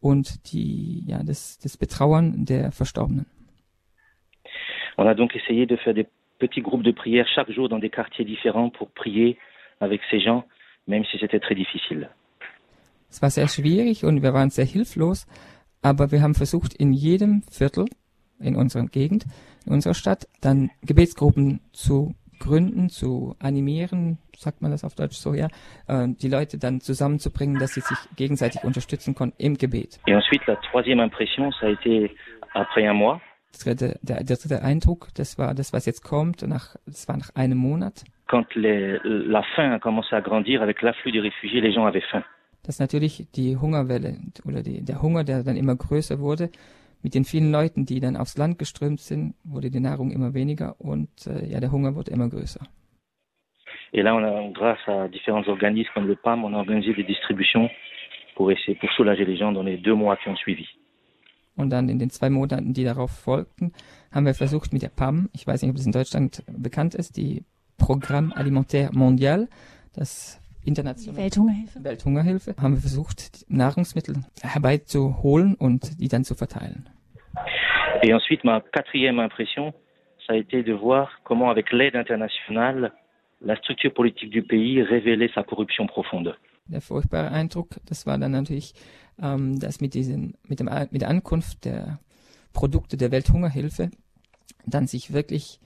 und 0.00 0.52
die, 0.52 1.04
ja, 1.06 1.22
das, 1.22 1.58
das 1.58 1.76
Betrauern 1.76 2.44
der 2.44 2.72
Verstorbenen. 2.72 3.26
On 4.98 5.06
a 5.06 5.14
donc 5.14 5.34
essayé 5.34 5.66
de 5.66 5.76
faire 5.76 5.94
des 5.94 6.06
petits 6.38 6.62
groupes 6.62 6.82
de 6.82 6.92
prière 6.92 7.26
chaque 7.34 7.50
jour 7.50 7.68
dans 7.68 7.78
des 7.78 7.90
quartiers 7.90 8.24
différents 8.24 8.70
pour 8.70 8.90
prier 8.90 9.38
avec 9.80 10.00
ces 10.10 10.20
gens, 10.20 10.44
même 10.86 11.04
si 11.04 11.18
c'était 11.18 11.40
très 11.40 11.54
difficile. 11.54 12.08
Es 13.08 13.22
war 13.22 13.30
sehr 13.30 13.48
schwierig 13.48 14.04
und 14.04 14.22
wir 14.22 14.34
waren 14.34 14.50
sehr 14.50 14.64
hilflos, 14.66 15.26
aber 15.82 16.10
wir 16.10 16.20
haben 16.22 16.34
versucht, 16.34 16.74
in 16.74 16.92
jedem 16.92 17.42
Viertel 17.50 17.86
in 18.40 18.56
unserer 18.56 18.86
Gegend, 18.86 19.24
in 19.66 19.72
unserer 19.72 19.94
Stadt, 19.94 20.26
dann 20.40 20.70
Gebetsgruppen 20.82 21.60
zu 21.72 22.14
gründen, 22.38 22.88
zu 22.90 23.34
animieren, 23.38 24.18
sagt 24.36 24.60
man 24.60 24.70
das 24.70 24.84
auf 24.84 24.94
Deutsch 24.94 25.16
so, 25.16 25.32
ja, 25.32 25.48
äh, 25.88 26.08
die 26.08 26.28
Leute 26.28 26.58
dann 26.58 26.80
zusammenzubringen, 26.80 27.58
dass 27.58 27.74
sie 27.74 27.80
sich 27.80 27.96
gegenseitig 28.16 28.62
unterstützen 28.62 29.14
konnten 29.14 29.42
im 29.42 29.56
Gebet. 29.56 30.00
Et 30.06 30.14
ensuite, 30.14 30.42
la 30.46 30.56
troisième 30.56 31.00
impression, 31.00 31.50
ça 31.52 31.66
a 31.66 31.70
été 31.70 32.14
après 32.52 32.86
un 32.86 32.94
mois, 32.94 33.20
dritte, 33.58 33.98
der, 34.02 34.24
der 34.24 34.36
dritte 34.36 34.62
Eindruck, 34.62 35.08
das 35.16 35.38
war 35.38 35.54
das, 35.54 35.72
was 35.72 35.86
jetzt 35.86 36.02
kommt, 36.02 36.42
nach, 36.46 36.76
das 36.86 37.08
war 37.08 37.16
nach 37.16 37.34
einem 37.34 37.58
Monat. 37.58 38.04
Quand 38.28 38.46
les, 38.54 38.98
la 39.04 39.42
faim 39.54 39.72
a 39.72 39.78
commencé 39.78 40.14
à 40.14 40.20
grandir 40.20 40.62
avec 40.62 40.82
l'afflux 40.82 41.12
des 41.12 41.20
réfugiés, 41.20 41.60
les 41.60 41.72
gens 41.72 41.86
avaient 41.86 42.04
faim. 42.10 42.24
Dass 42.64 42.80
natürlich 42.80 43.26
die 43.36 43.56
Hungerwelle 43.56 44.16
oder 44.44 44.62
die, 44.62 44.84
der 44.84 45.00
Hunger, 45.00 45.22
der 45.22 45.44
dann 45.44 45.56
immer 45.56 45.76
größer 45.76 46.18
wurde, 46.18 46.50
mit 47.02 47.14
den 47.14 47.24
vielen 47.24 47.52
Leuten, 47.52 47.86
die 47.86 48.00
dann 48.00 48.16
aufs 48.16 48.36
Land 48.36 48.58
geströmt 48.58 49.00
sind, 49.00 49.34
wurde 49.44 49.70
die 49.70 49.80
Nahrung 49.80 50.10
immer 50.10 50.34
weniger 50.34 50.74
und 50.80 51.08
äh, 51.26 51.46
ja, 51.46 51.60
der 51.60 51.70
Hunger 51.70 51.94
wurde 51.94 52.10
immer 52.10 52.28
größer. 52.28 52.66
Et 53.92 54.02
là, 54.02 54.14
on 54.14 54.24
a, 54.24 54.50
grâce 54.52 54.86
à 54.88 55.08
différents 55.08 55.46
organismes 55.46 55.92
comme 55.94 56.08
le 56.08 56.16
PAM, 56.16 56.44
on 56.44 56.52
a 56.54 56.58
organisé 56.58 56.92
des 56.92 57.04
distributions 57.04 57.70
pour 58.34 58.50
essayer, 58.50 58.74
pour 58.74 58.90
soulager 58.92 59.24
les 59.24 59.36
gens 59.36 59.52
dans 59.52 59.62
les 59.62 59.78
deux 59.78 59.94
mois 59.94 60.16
qui 60.16 60.28
ont 60.28 60.36
suivi. 60.36 60.66
Und 61.56 61.70
dann 61.70 61.88
in 61.88 61.98
den 61.98 62.10
zwei 62.10 62.30
Monaten, 62.30 62.74
die 62.74 62.84
darauf 62.84 63.10
folgten, 63.10 63.72
haben 64.12 64.26
wir 64.26 64.34
versucht 64.34 64.72
mit 64.72 64.82
der 64.82 64.90
PAM, 64.90 65.30
ich 65.32 65.46
weiß 65.46 65.62
nicht, 65.62 65.70
ob 65.70 65.76
es 65.76 65.86
in 65.86 65.92
Deutschland 65.92 66.42
bekannt 66.46 66.94
ist, 66.94 67.16
die 67.16 67.44
Programme 67.78 68.36
Alimentaire 68.36 68.90
Mondial, 68.92 69.48
das 69.94 70.40
internationale 70.64 71.18
Welthungerhilfe. 71.18 71.84
Welthungerhilfe, 71.84 72.54
haben 72.60 72.74
wir 72.74 72.80
versucht, 72.80 73.44
Nahrungsmittel 73.48 74.16
herbeizuholen 74.42 75.54
und 75.54 76.00
die 76.00 76.08
dann 76.08 76.24
zu 76.24 76.34
verteilen. 76.34 76.88
Et 78.02 78.12
ensuite, 78.12 78.44
ma 78.44 78.60
quatrième 78.60 79.20
impression, 79.20 79.72
ça 80.26 80.34
a 80.34 80.36
été 80.36 80.62
de 80.62 80.74
voir 80.74 81.08
comment, 81.24 81.50
avec 81.50 81.72
l'aide 81.72 81.96
internationale, 81.96 82.92
la 83.40 83.56
structure 83.56 83.92
politique 83.92 84.30
du 84.30 84.42
pays 84.42 84.82
révélait 84.82 85.30
sa 85.34 85.42
corruption 85.42 85.86
profonde. 85.86 86.36
Der 86.68 86.80
furchtbare 86.80 87.30
Eindruck, 87.30 87.76
das 87.86 88.06
war 88.06 88.18
dann 88.18 88.32
natürlich, 88.32 88.74
ähm, 89.20 89.58
dass 89.58 89.80
mit 89.80 89.94
diesen, 89.94 90.36
mit 90.46 90.60
dem, 90.60 90.68
mit 90.90 91.02
der 91.02 91.08
Ankunft 91.08 91.64
der 91.64 91.98
Produkte 92.52 92.96
der 92.96 93.10
Welthungerhilfe 93.10 93.90
dann 94.66 94.86
sich 94.86 95.12
wirklich 95.12 95.60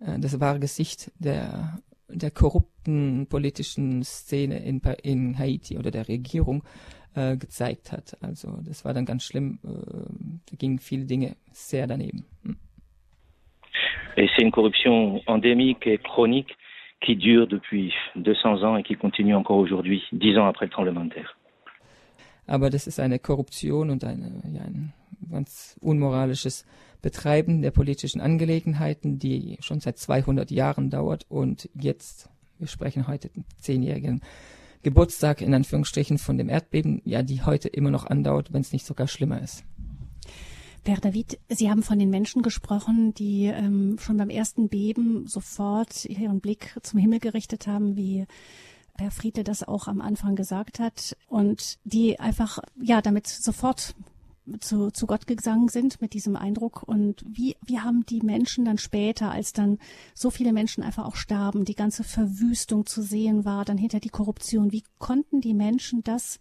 äh, 0.00 0.18
das 0.18 0.40
wahre 0.40 0.60
Gesicht 0.60 1.12
der 1.18 1.80
der 2.12 2.30
korrupten 2.30 3.26
politischen 3.28 4.02
Szene 4.02 4.58
in, 4.58 4.80
in 5.02 5.38
Haiti 5.38 5.78
oder 5.78 5.90
der 5.90 6.08
Regierung 6.08 6.62
äh, 7.14 7.36
gezeigt 7.36 7.92
hat. 7.92 8.16
Also 8.20 8.58
das 8.66 8.84
war 8.84 8.94
dann 8.94 9.04
ganz 9.04 9.24
schlimm. 9.24 9.58
Äh, 9.64 9.68
da 10.50 10.56
gingen 10.58 10.78
viele 10.78 11.04
Dinge 11.04 11.36
sehr 11.52 11.86
daneben. 11.86 12.24
Hm. 12.44 12.56
C'est 14.16 14.42
une 14.42 14.50
corruption 14.50 15.20
endémique 15.26 15.86
et 15.86 15.98
chronique 15.98 16.56
qui 17.00 17.16
dure 17.16 17.46
depuis 17.46 17.92
200 18.16 18.62
ans 18.62 18.76
et 18.76 18.82
qui 18.82 18.96
continue 18.96 19.34
encore 19.34 19.56
aujourd'hui, 19.56 20.02
dix 20.12 20.36
ans 20.36 20.46
après 20.46 20.66
le 20.66 20.70
tremblement 20.70 21.04
de 21.04 21.14
terre. 21.14 21.36
Aber 22.50 22.68
das 22.68 22.88
ist 22.88 22.98
eine 22.98 23.20
Korruption 23.20 23.90
und 23.90 24.02
eine, 24.02 24.42
ja, 24.52 24.62
ein 24.62 24.92
ganz 25.30 25.76
unmoralisches 25.80 26.64
Betreiben 27.00 27.62
der 27.62 27.70
politischen 27.70 28.20
Angelegenheiten, 28.20 29.20
die 29.20 29.56
schon 29.60 29.78
seit 29.78 29.98
200 29.98 30.50
Jahren 30.50 30.90
dauert 30.90 31.26
und 31.28 31.70
jetzt, 31.74 32.28
wir 32.58 32.66
sprechen 32.66 33.06
heute 33.06 33.28
den 33.28 33.44
zehnjährigen 33.60 34.20
Geburtstag 34.82 35.42
in 35.42 35.54
Anführungsstrichen 35.54 36.18
von 36.18 36.38
dem 36.38 36.48
Erdbeben, 36.48 37.02
ja, 37.04 37.22
die 37.22 37.42
heute 37.42 37.68
immer 37.68 37.92
noch 37.92 38.04
andauert, 38.04 38.52
wenn 38.52 38.62
es 38.62 38.72
nicht 38.72 38.84
sogar 38.84 39.06
schlimmer 39.06 39.40
ist. 39.40 39.62
Père 40.84 41.00
David, 41.00 41.38
Sie 41.48 41.70
haben 41.70 41.84
von 41.84 42.00
den 42.00 42.10
Menschen 42.10 42.42
gesprochen, 42.42 43.14
die 43.14 43.44
ähm, 43.44 43.96
schon 44.00 44.16
beim 44.16 44.30
ersten 44.30 44.68
Beben 44.68 45.28
sofort 45.28 46.04
ihren 46.06 46.40
Blick 46.40 46.76
zum 46.82 46.98
Himmel 46.98 47.20
gerichtet 47.20 47.68
haben, 47.68 47.96
wie 47.96 48.26
Herr 49.00 49.10
Friede 49.10 49.44
das 49.44 49.66
auch 49.66 49.88
am 49.88 50.00
Anfang 50.00 50.36
gesagt 50.36 50.78
hat, 50.78 51.16
und 51.28 51.78
die 51.84 52.20
einfach 52.20 52.58
ja 52.80 53.00
damit 53.00 53.26
sofort 53.26 53.94
zu, 54.58 54.90
zu 54.90 55.06
Gott 55.06 55.26
gegangen 55.26 55.68
sind 55.68 56.00
mit 56.00 56.14
diesem 56.14 56.36
Eindruck. 56.36 56.82
Und 56.82 57.24
wie, 57.26 57.56
wie 57.66 57.78
haben 57.78 58.04
die 58.08 58.20
Menschen 58.22 58.64
dann 58.64 58.78
später, 58.78 59.30
als 59.30 59.52
dann 59.52 59.78
so 60.14 60.30
viele 60.30 60.52
Menschen 60.52 60.82
einfach 60.82 61.04
auch 61.04 61.16
starben, 61.16 61.64
die 61.64 61.74
ganze 61.74 62.04
Verwüstung 62.04 62.86
zu 62.86 63.02
sehen 63.02 63.44
war, 63.44 63.64
dann 63.64 63.78
hinter 63.78 64.00
die 64.00 64.08
Korruption, 64.08 64.72
wie 64.72 64.82
konnten 64.98 65.40
die 65.40 65.54
Menschen 65.54 66.02
das 66.02 66.38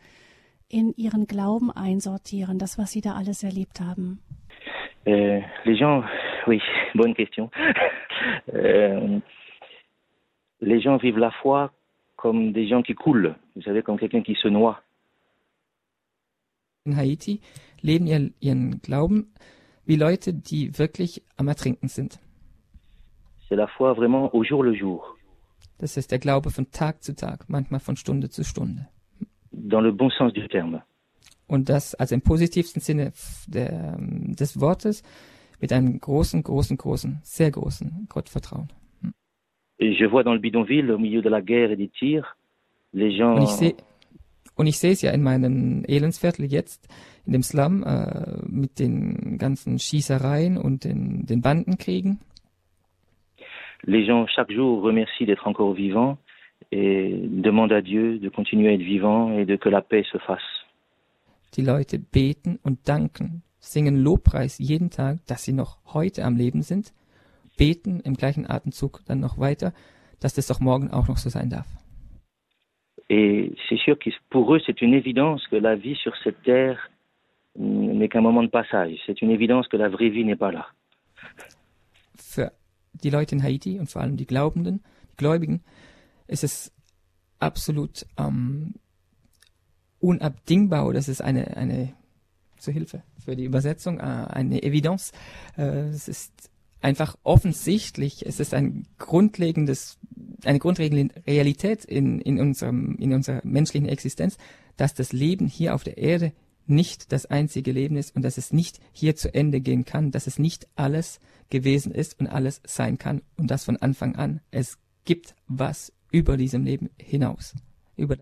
in 0.67 0.93
ihren 0.95 1.28
Glauben 1.28 1.72
einsortieren, 1.72 2.60
das, 2.60 2.78
was 2.78 2.91
sie 2.91 3.02
da 3.02 3.13
alles 3.15 3.43
erlebt 3.43 3.80
haben? 3.80 4.22
Euh, 5.08 5.41
les 5.65 5.78
gens, 5.78 6.04
oui, 6.48 6.62
bonne 6.93 7.13
question. 7.13 7.50
Euh, 8.52 9.22
les 10.60 10.82
gens 10.82 11.02
vivent 11.02 11.19
la 11.19 11.32
foi 11.32 11.69
comme 12.22 12.52
des 12.52 12.68
gens 12.68 12.82
qui 12.82 12.96
coulent, 12.96 13.36
vous 13.56 13.62
savez, 13.62 13.82
comme 13.82 13.98
quelqu'un 13.98 14.22
qui 14.22 14.36
se 14.36 14.50
noie. 14.50 14.82
In 16.86 16.96
Haiti 16.98 17.40
leben 17.82 18.08
ihr, 18.08 18.32
ihren 18.42 18.82
Glauben 18.82 19.34
wie 19.86 19.96
Leute, 19.96 20.34
die 20.34 20.78
wirklich 20.78 21.24
am 21.38 21.48
Ertrinken 21.48 21.88
sind. 21.88 22.20
C'est 23.48 23.56
la 23.56 23.68
foi 23.68 23.94
vraiment 23.94 24.34
au 24.36 24.44
jour 24.44 24.64
le 24.64 24.74
jour. 24.74 25.16
Das 25.78 25.98
ist 25.98 26.12
der 26.12 26.20
Glaube 26.20 26.52
von 26.52 26.72
Tag 26.72 27.04
zu 27.04 27.16
Tag, 27.16 27.46
manchmal 27.48 27.80
von 27.80 27.96
Stunde 27.96 28.30
zu 28.30 28.44
Stunde. 28.44 28.88
Dans 29.52 29.82
le 29.82 29.92
bon 29.92 30.12
sens 30.18 30.34
du 30.34 30.48
terme. 30.48 30.84
Und 31.48 31.70
das 31.70 31.96
also 31.96 32.16
im 32.16 32.22
positivsten 32.22 32.82
Sinne 32.82 33.14
der, 33.48 33.98
des 33.98 34.60
Wortes 34.60 35.04
mit 35.60 35.72
einem 35.72 36.00
großen, 36.00 36.44
großen, 36.44 36.78
großen, 36.78 37.20
sehr 37.24 37.52
großen 37.52 38.08
Gottvertrauen. 38.10 38.72
Et 39.80 39.94
je 39.94 40.06
vois 40.06 40.24
dans 40.24 40.34
le 40.34 40.39
bidonville, 40.39 40.92
au 40.92 40.98
milieu 40.98 41.22
de 41.22 41.30
la 41.30 41.42
guerre 41.42 41.72
et 41.72 41.76
des 41.78 41.88
tirs, 41.88 42.38
les 42.94 43.15
gens. 43.15 43.36
Und 43.36 43.44
ich 43.44 43.50
sehe 43.50 43.76
und 44.60 44.68
ich 44.68 44.78
sehe 44.78 44.92
es 44.92 45.02
ja 45.02 45.12
in 45.12 45.24
meinem 45.24 45.86
Elendsviertel 45.88 46.46
jetzt, 46.46 46.89
in 47.26 47.32
dem 47.32 47.44
Slum, 47.44 47.82
äh, 47.84 48.42
mit 48.46 48.78
den 48.78 49.38
ganzen 49.38 49.80
Schießereien 49.80 50.58
und 50.58 50.84
den, 50.84 51.26
den 51.26 51.42
Bandenkriegen. 51.42 52.20
Les 53.84 54.06
gens 54.06 54.28
chaque 54.28 54.52
jour 54.52 54.84
remercient 54.84 55.26
d'être 55.26 55.48
encore 55.48 55.74
vivants 55.74 56.18
et 56.74 57.13
demandent 57.30 57.72
à 57.72 57.82
Dieu 57.82 58.20
de 58.20 58.28
continuer 58.28 58.68
à 58.68 58.74
être 58.74 58.84
vivant 58.84 59.32
et 59.32 59.46
de 59.46 59.56
que 59.56 59.70
la 59.70 59.82
paix 59.82 60.04
se 60.12 60.18
fasse. 60.18 60.65
Die 61.56 61.62
Leute 61.62 61.98
beten 61.98 62.60
und 62.62 62.86
danken, 62.86 63.44
singen 63.60 64.04
Lobpreis 64.04 64.60
jeden 64.60 64.89
Tag, 64.89 65.20
dass 65.26 65.46
sie 65.46 65.54
noch 65.54 65.78
heute 65.94 66.26
am 66.26 66.36
Leben 66.36 66.63
sind, 66.63 66.94
beten 67.60 68.00
im 68.00 68.15
gleichen 68.15 68.50
Atemzug 68.50 69.02
dann 69.06 69.19
noch 69.19 69.38
weiter, 69.38 69.74
dass 70.19 70.34
das 70.34 70.48
doch 70.48 70.60
morgen 70.60 70.89
auch 70.89 71.08
noch 71.08 71.17
so 71.17 71.30
sein 71.30 71.50
darf. 71.50 71.67
Et 73.10 73.56
c'est 73.67 73.80
sûr 73.80 73.98
que 73.98 74.12
pour 74.30 74.54
eux, 74.54 74.62
c'est 74.65 74.82
une 74.82 74.93
évidence 74.93 75.41
que 75.50 75.56
la 75.56 75.76
vie 75.76 75.95
sur 75.95 76.13
cette 76.24 76.41
terre 76.43 76.78
n'est 77.56 78.08
qu'un 78.08 78.22
moment 78.22 78.43
de 78.43 78.50
passage. 78.50 79.00
C'est 79.06 79.22
une 79.22 79.32
évidence 79.32 79.67
que 79.67 79.78
la 79.78 79.89
vraie 79.89 80.10
vie 80.10 80.24
n'est 80.24 80.38
pas 80.38 80.52
là. 80.52 80.65
Für 82.15 82.52
die 82.93 83.10
Leute 83.10 83.36
in 83.36 83.43
Haiti 83.43 83.80
und 83.80 83.89
vor 83.89 84.02
allem 84.02 84.15
die 84.15 84.28
Glaubenden, 84.28 84.84
die 85.12 85.17
Gläubigen, 85.17 85.63
ist 86.28 86.43
es 86.43 86.72
absolut 87.39 88.06
ähm, 88.17 88.76
unabdingbar 90.00 90.88
es 90.95 91.10
ist 91.10 91.22
eine, 91.22 91.58
eine 91.58 91.93
zur 92.58 92.74
Hilfe 92.74 93.04
für 93.17 93.36
die 93.36 93.45
Übersetzung, 93.45 94.00
äh, 94.00 94.04
eine 94.04 94.62
Evidence. 94.62 95.12
Äh, 95.58 95.89
es 95.89 96.08
ist 96.08 96.52
einfach 96.82 97.15
offensichtlich, 97.24 98.26
es 98.26 98.39
ist 98.39 98.54
ein 98.54 98.88
grundlegendes, 98.98 100.00
eine 100.46 100.60
grundlegende 100.60 101.13
Realität 101.28 101.86
in, 101.86 102.20
in, 102.20 102.39
unserem, 102.39 102.96
in 103.00 103.13
unserer 103.13 103.42
menschlichen 103.44 103.89
Existenz, 103.89 104.38
dass 104.78 104.94
das 104.94 105.12
Leben 105.12 105.48
hier 105.48 105.76
auf 105.76 105.84
der 105.84 105.98
Erde 105.98 106.32
nicht 106.65 107.12
das 107.12 107.26
einzige 107.26 107.72
Leben 107.72 107.98
ist 107.98 108.15
und 108.15 108.24
dass 108.24 108.38
es 108.38 108.54
nicht 108.54 108.80
hier 108.94 109.15
zu 109.15 109.34
Ende 109.34 109.60
gehen 109.60 109.86
kann, 109.86 110.12
dass 110.12 110.28
es 110.28 110.39
nicht 110.39 110.68
alles 110.76 111.20
gewesen 111.50 111.92
ist 111.92 112.20
und 112.20 112.28
alles 112.28 112.62
sein 112.63 112.98
kann 112.98 113.22
und 113.38 113.50
das 113.50 113.65
von 113.65 113.78
Anfang 113.78 114.15
an. 114.15 114.42
Es 114.52 114.78
gibt 115.04 115.36
was 115.48 115.92
über 116.12 116.38
diesem 116.38 116.63
Leben 116.63 116.89
hinaus. 116.98 117.56
Über 117.98 118.18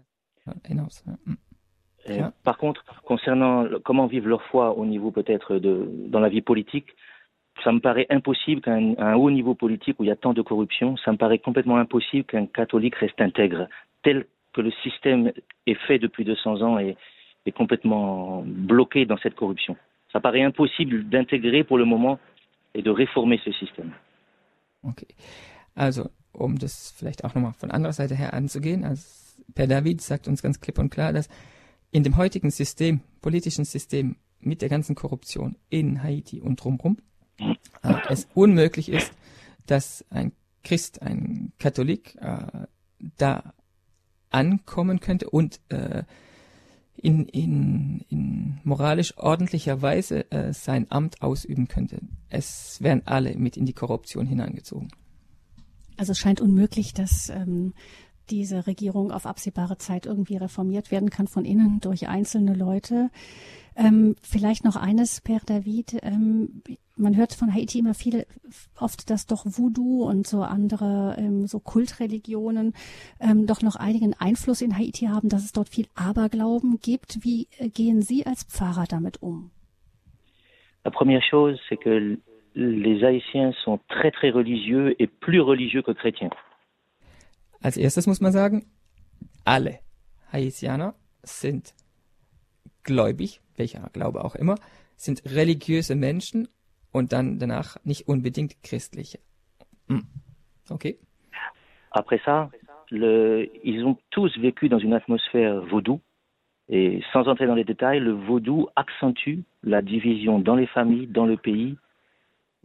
hinaus. 0.66 1.04
Ja. 1.06 1.18
Ja. 2.16 2.34
Par 2.44 2.58
contre, 2.58 2.86
concernant 3.04 3.68
comment 3.84 4.08
vivent 4.08 4.30
leur 4.30 4.42
foi 4.44 4.72
au 4.78 4.86
niveau 4.86 5.12
peut-être 5.12 5.60
de 5.60 5.90
dans 6.08 6.22
la 6.22 6.30
vie 6.30 6.42
politique, 6.42 6.96
ça 7.64 7.72
me 7.72 7.80
paraît 7.80 8.08
impossible 8.10 8.62
qu'à 8.62 8.74
un, 8.74 8.98
un, 8.98 9.16
haut 9.16 9.32
niveau 9.32 9.56
politique 9.56 10.00
où 10.00 10.04
il 10.04 10.08
y 10.08 10.12
a 10.12 10.16
tant 10.16 10.34
de 10.34 10.42
corruption, 10.42 10.98
ça 10.98 11.12
me 11.12 11.18
paraît 11.18 11.40
complètement 11.40 11.78
impossible 11.78 12.26
qu'un 12.26 12.46
catholique 12.46 12.96
reste 12.96 13.20
intègre, 13.22 13.68
tel 14.04 14.26
que 14.54 14.62
le 14.62 14.72
système 14.84 15.32
est 15.66 15.80
fait 15.88 16.00
depuis 16.00 16.26
200 16.26 16.62
ans 16.62 16.80
et 16.80 16.96
est 17.46 17.52
complètement 17.52 18.44
bloqué 18.46 19.06
dans 19.06 19.18
cette 19.18 19.36
corruption. 19.36 19.78
Ça 20.12 20.20
paraît 20.20 20.44
impossible 20.44 21.08
d'intégrer 21.10 21.64
pour 21.64 21.78
le 21.78 21.86
moment 21.86 22.20
et 22.74 22.82
de 22.82 22.90
réformer 22.90 23.40
ce 23.44 23.52
système. 23.52 23.92
Okay. 24.84 25.08
Also, 25.76 26.10
um 26.34 26.58
das 26.58 26.94
vielleicht 26.98 27.24
auch 27.24 27.36
nochmal 27.36 27.54
von 27.58 27.72
anderer 27.72 27.94
Seite 27.94 28.16
her 28.16 28.34
anzugehen, 28.34 28.84
also 28.84 29.28
Per 29.54 29.68
David 29.68 30.02
sagt 30.02 30.28
uns 30.28 30.42
ganz 30.42 30.60
klipp 30.60 30.78
und 30.78 30.90
klar, 30.90 31.14
dass 31.14 31.30
in 31.92 32.04
dem 32.04 32.18
heutigen 32.18 32.52
System, 32.52 33.02
politischen 33.22 33.66
System, 33.66 34.18
mit 34.40 34.62
der 34.62 34.70
ganzen 34.70 34.96
Korruption 34.96 35.56
in 35.70 36.04
Haiti 36.04 36.42
und 36.42 36.64
drumherum, 36.64 36.98
äh, 37.40 37.94
es 38.10 38.28
unmöglich 38.34 38.90
ist, 38.90 39.12
dass 39.66 40.06
ein 40.10 40.32
Christ, 40.64 41.02
ein 41.02 41.54
Katholik 41.60 42.16
äh, 42.20 42.68
da 43.18 43.54
ankommen 44.30 45.00
könnte 45.00 45.30
und 45.30 45.60
äh, 45.70 46.04
in, 46.96 47.26
in, 47.28 48.06
in 48.10 48.60
moralisch 48.64 49.18
ordentlicher 49.18 49.82
Weise 49.82 50.30
äh, 50.32 50.52
sein 50.52 50.88
Amt 50.90 51.22
ausüben 51.22 51.68
könnte. 51.68 52.00
Es 52.30 52.82
werden 52.82 53.04
alle 53.06 53.38
mit 53.38 53.56
in 53.56 53.66
die 53.66 53.74
Korruption 53.74 54.26
hineingezogen. 54.26 54.90
Also 55.96 56.12
es 56.12 56.20
scheint 56.20 56.42
unmöglich, 56.42 56.94
dass 56.94 57.30
ähm, 57.30 57.74
diese 58.30 58.68
Regierung 58.68 59.12
auf 59.12 59.26
absehbare 59.26 59.78
Zeit 59.78 60.06
irgendwie 60.06 60.38
reformiert 60.38 60.92
werden 60.92 61.10
kann 61.10 61.28
von 61.28 61.46
innen 61.46 61.80
durch 61.80 62.08
einzelne 62.08 62.54
Leute. 62.54 63.10
Ähm, 63.76 64.16
vielleicht 64.22 64.64
noch 64.64 64.76
eines, 64.76 65.22
Per 65.22 65.40
David. 65.46 65.98
Ähm, 66.02 66.62
man 66.98 67.16
hört 67.16 67.34
von 67.34 67.54
Haiti 67.54 67.80
immer 67.80 67.94
viel, 67.94 68.26
oft, 68.80 69.10
dass 69.10 69.26
doch 69.26 69.46
Voodoo 69.46 70.04
und 70.04 70.28
so 70.28 70.42
andere 70.42 71.16
ähm, 71.18 71.48
so 71.48 71.60
Kultreligionen 71.60 72.74
ähm, 73.20 73.46
doch 73.48 73.62
noch 73.62 73.76
einigen 73.76 74.14
Einfluss 74.14 74.62
in 74.62 74.78
Haiti 74.78 75.06
haben, 75.06 75.30
dass 75.30 75.44
es 75.44 75.52
dort 75.52 75.70
viel 75.70 75.88
Aberglauben 75.96 76.80
gibt. 76.82 77.24
Wie 77.24 77.48
äh, 77.58 77.70
gehen 77.70 78.02
Sie 78.02 78.26
als 78.26 78.44
Pfarrer 78.44 78.86
damit 78.90 79.22
um? 79.22 79.52
La 80.84 80.92
première 80.92 81.22
chose, 81.22 81.60
c'est 81.68 81.78
que 81.78 82.18
les 82.56 83.04
Haïtiens 83.04 83.54
sont 83.64 83.80
très 83.88 84.12
très 84.12 84.32
religieux 84.32 84.96
et 85.00 85.08
plus 85.08 85.42
religieux 85.42 85.84
que 85.84 85.92
chrétiens. 85.92 86.32
Als 87.62 87.78
erstes 87.78 88.08
muss 88.08 88.22
man 88.22 88.32
sagen, 88.32 88.66
alle 89.44 89.80
Haitianer 90.32 90.96
sind 91.24 91.74
gläubig, 92.84 93.42
welcher 93.56 93.90
Glaube 93.94 94.24
auch 94.24 94.36
immer, 94.36 94.56
sind 94.96 95.24
religiöse 95.26 95.96
Menschen 95.96 96.48
und 96.92 97.12
dann 97.12 97.40
danach 97.40 97.78
nicht 97.84 98.08
unbedingt 98.08 98.64
christliche. 98.64 99.20
Okay. 100.70 100.98
Après 101.92 102.20
ça, 102.26 102.50
le, 102.92 103.50
ils 103.64 103.84
ont 103.86 103.98
tous 104.12 104.38
vécu 104.38 104.70
dans 104.70 104.80
une 104.80 104.94
atmosphère 104.94 105.62
vaudou. 105.66 106.02
Et 106.70 107.02
sans 107.14 107.28
entrer 107.28 107.48
dans 107.48 107.56
les 107.56 107.64
détails, 107.64 108.00
le 108.00 108.12
vaudou 108.12 108.68
accentue 108.76 109.40
la 109.64 109.82
division 109.82 110.40
dans 110.40 110.56
les 110.56 110.68
familles, 110.68 111.08
dans 111.08 111.26
le 111.26 111.38
pays, 111.38 111.78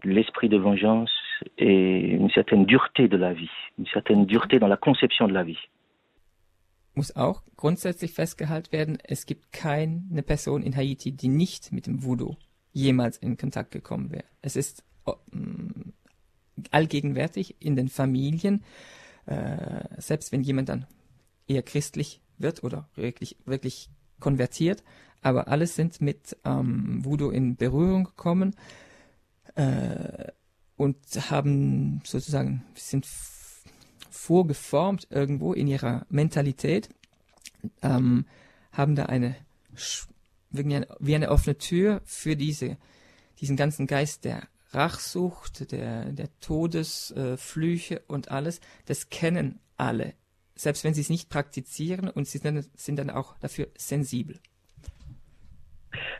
l'esprit 0.02 0.48
de 0.48 0.56
vengeance 0.56 1.12
et 1.58 2.10
une 2.10 2.30
certaine 2.30 2.66
dureté 2.66 3.06
de 3.06 3.16
la 3.16 3.32
vie, 3.32 3.50
une 3.78 3.86
certaine 3.86 4.26
dureté 4.26 4.58
dans 4.58 4.66
la 4.66 4.76
conception 4.76 5.28
de 5.28 5.32
la 5.32 5.44
vie. 5.44 5.58
Muss 6.94 7.16
auch 7.16 7.42
grundsätzlich 7.56 8.12
festgehalten 8.12 8.72
werden, 8.72 8.98
es 9.04 9.24
gibt 9.24 9.52
keine 9.52 10.22
Person 10.22 10.62
in 10.62 10.76
Haiti, 10.76 11.12
die 11.12 11.28
nicht 11.28 11.72
mit 11.72 11.86
dem 11.86 12.02
Voodoo 12.04 12.36
jemals 12.72 13.16
in 13.18 13.36
Kontakt 13.36 13.70
gekommen 13.70 14.10
wäre. 14.10 14.24
Es 14.40 14.56
ist 14.56 14.82
ähm, 15.06 15.92
allgegenwärtig 16.70 17.56
in 17.60 17.76
den 17.76 17.88
Familien, 17.88 18.64
äh, 19.26 19.84
selbst 19.98 20.32
wenn 20.32 20.42
jemand 20.42 20.68
dann 20.68 20.86
eher 21.46 21.62
christlich 21.62 22.20
wird 22.38 22.64
oder 22.64 22.88
wirklich, 22.94 23.36
wirklich 23.44 23.90
konvertiert, 24.20 24.82
aber 25.20 25.48
alles 25.48 25.76
sind 25.76 26.00
mit 26.00 26.36
ähm, 26.44 27.04
Voodoo 27.04 27.30
in 27.30 27.56
Berührung 27.56 28.04
gekommen 28.04 28.56
äh, 29.54 30.32
und 30.76 30.98
haben 31.30 32.00
sozusagen, 32.04 32.64
sind 32.74 33.06
vorgeformt 34.10 35.06
irgendwo 35.10 35.52
in 35.52 35.66
ihrer 35.66 36.06
Mentalität, 36.08 36.88
ähm, 37.82 38.26
haben 38.72 38.94
da 38.94 39.06
eine 39.06 39.36
wie 40.52 41.14
eine 41.14 41.30
offene 41.30 41.58
Tür 41.58 42.00
für 42.04 42.36
diese, 42.36 42.76
diesen 43.40 43.56
ganzen 43.56 43.86
Geist 43.86 44.24
der 44.24 44.42
Rachsucht, 44.72 45.72
der, 45.72 46.06
der 46.12 46.28
Todesflüche 46.40 47.96
äh, 47.96 48.02
und 48.06 48.30
alles, 48.30 48.60
das 48.86 49.10
kennen 49.10 49.60
alle, 49.76 50.14
selbst 50.54 50.84
wenn 50.84 50.94
sie 50.94 51.02
es 51.02 51.10
nicht 51.10 51.30
praktizieren 51.30 52.08
und 52.08 52.26
sie 52.26 52.38
sind, 52.38 52.62
sind 52.78 52.98
dann 52.98 53.10
auch 53.10 53.38
dafür 53.40 53.66
sensibel. 53.74 54.38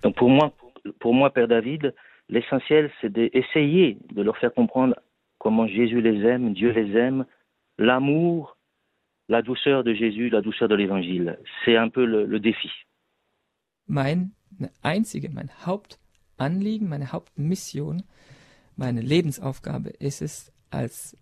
Donc 0.02 0.16
pour 0.16 0.28
moi, 0.28 0.52
pour 0.98 1.14
moi, 1.14 1.30
Père 1.30 1.48
David, 1.48 1.94
l'essentiel, 2.28 2.90
c'est 3.00 3.10
d'essayer 3.10 3.98
de 4.12 4.22
leur 4.22 4.36
faire 4.36 4.52
comprendre 4.52 4.96
comment 5.38 5.66
Jésus 5.66 6.00
les 6.00 6.22
aime, 6.24 6.52
Dieu 6.52 6.70
les 6.72 6.94
aime, 6.96 7.24
l'amour, 7.78 8.56
la 9.28 9.42
douceur 9.42 9.82
de 9.84 9.94
Jésus, 9.94 10.28
la 10.28 10.42
douceur 10.42 10.68
de 10.68 10.74
l'Évangile. 10.74 11.38
C'est 11.64 11.76
un 11.76 11.88
peu 11.88 12.04
le, 12.04 12.26
le 12.26 12.40
défi. 12.40 12.70
Meine 13.86 14.32
einzige, 14.80 15.28
mein 15.28 15.50
Hauptanliegen, 15.66 16.88
meine 16.88 17.12
Hauptmission, 17.12 18.02
meine 18.76 19.00
Lebensaufgabe 19.00 19.90
ist 19.90 20.22
es, 20.22 20.52
als 20.70 21.16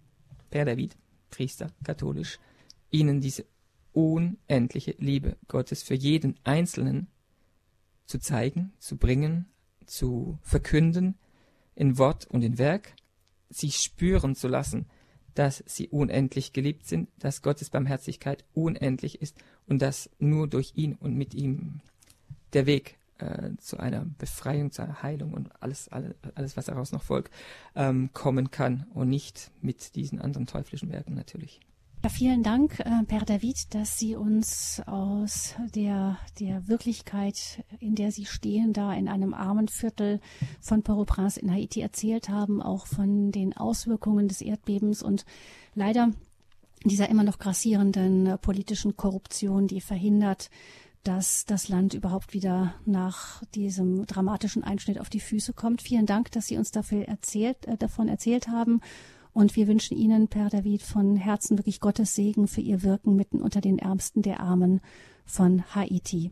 Per 0.50 0.64
David, 0.64 0.96
Priester, 1.30 1.72
katholisch, 1.84 2.38
ihnen 2.90 3.20
diese 3.20 3.44
unendliche 3.92 4.94
Liebe 4.98 5.36
Gottes 5.48 5.82
für 5.82 5.94
jeden 5.94 6.38
Einzelnen 6.44 7.08
zu 8.06 8.18
zeigen, 8.18 8.72
zu 8.78 8.96
bringen, 8.96 9.46
zu 9.86 10.38
verkünden, 10.42 11.16
in 11.74 11.98
Wort 11.98 12.26
und 12.26 12.42
in 12.42 12.58
Werk, 12.58 12.94
sie 13.48 13.70
spüren 13.70 14.34
zu 14.34 14.48
lassen, 14.48 14.86
dass 15.34 15.62
sie 15.66 15.88
unendlich 15.88 16.52
geliebt 16.52 16.86
sind, 16.86 17.08
dass 17.18 17.42
Gottes 17.42 17.70
Barmherzigkeit 17.70 18.44
unendlich 18.52 19.22
ist 19.22 19.36
und 19.66 19.80
dass 19.80 20.10
nur 20.18 20.48
durch 20.48 20.72
ihn 20.74 20.94
und 20.94 21.14
mit 21.14 21.34
ihm 21.34 21.80
der 22.52 22.66
Weg 22.66 22.98
äh, 23.18 23.50
zu 23.58 23.78
einer 23.78 24.04
Befreiung, 24.18 24.70
zu 24.70 24.82
einer 24.82 25.02
Heilung 25.02 25.32
und 25.32 25.50
alles, 25.60 25.88
alles, 25.88 26.14
alles 26.34 26.56
was 26.56 26.66
daraus 26.66 26.92
noch 26.92 27.02
folgt, 27.02 27.32
ähm, 27.74 28.10
kommen 28.12 28.50
kann 28.50 28.86
und 28.94 29.08
nicht 29.08 29.50
mit 29.60 29.94
diesen 29.94 30.20
anderen 30.20 30.46
teuflischen 30.46 30.90
Werken 30.90 31.14
natürlich. 31.14 31.60
Ja, 32.02 32.08
vielen 32.08 32.42
Dank, 32.42 32.80
äh, 32.80 33.04
Per 33.06 33.26
David, 33.26 33.74
dass 33.74 33.98
Sie 33.98 34.16
uns 34.16 34.80
aus 34.86 35.54
der, 35.74 36.16
der 36.38 36.66
Wirklichkeit, 36.66 37.62
in 37.78 37.94
der 37.94 38.10
Sie 38.10 38.24
stehen, 38.24 38.72
da 38.72 38.94
in 38.94 39.06
einem 39.06 39.34
armen 39.34 39.68
Viertel 39.68 40.18
von 40.62 40.82
Port-au-Prince 40.82 41.38
in 41.38 41.52
Haiti 41.52 41.82
erzählt 41.82 42.30
haben, 42.30 42.62
auch 42.62 42.86
von 42.86 43.32
den 43.32 43.54
Auswirkungen 43.54 44.28
des 44.28 44.40
Erdbebens 44.40 45.02
und 45.02 45.26
leider 45.74 46.10
dieser 46.84 47.10
immer 47.10 47.22
noch 47.22 47.38
grassierenden 47.38 48.26
äh, 48.26 48.38
politischen 48.38 48.96
Korruption, 48.96 49.66
die 49.66 49.82
verhindert, 49.82 50.48
dass 51.02 51.44
das 51.46 51.68
Land 51.68 51.94
überhaupt 51.94 52.34
wieder 52.34 52.74
nach 52.84 53.42
diesem 53.54 54.06
dramatischen 54.06 54.62
Einschnitt 54.64 55.00
auf 55.00 55.08
die 55.08 55.20
Füße 55.20 55.52
kommt. 55.54 55.82
Vielen 55.82 56.06
Dank, 56.06 56.30
dass 56.32 56.46
Sie 56.46 56.56
uns 56.56 56.70
dafür 56.70 57.08
erzählt, 57.08 57.66
äh, 57.66 57.76
davon 57.76 58.08
erzählt 58.08 58.48
haben 58.48 58.80
und 59.32 59.56
wir 59.56 59.68
wünschen 59.68 59.96
Ihnen, 59.96 60.28
Per 60.28 60.48
David, 60.48 60.82
von 60.82 61.16
Herzen 61.16 61.58
wirklich 61.58 61.80
Gottes 61.80 62.14
Segen 62.14 62.48
für 62.48 62.60
Ihr 62.60 62.82
Wirken 62.82 63.16
mitten 63.16 63.40
unter 63.40 63.60
den 63.60 63.78
Ärmsten 63.78 64.22
der 64.22 64.40
Armen 64.40 64.80
von 65.24 65.64
Haiti. 65.74 66.30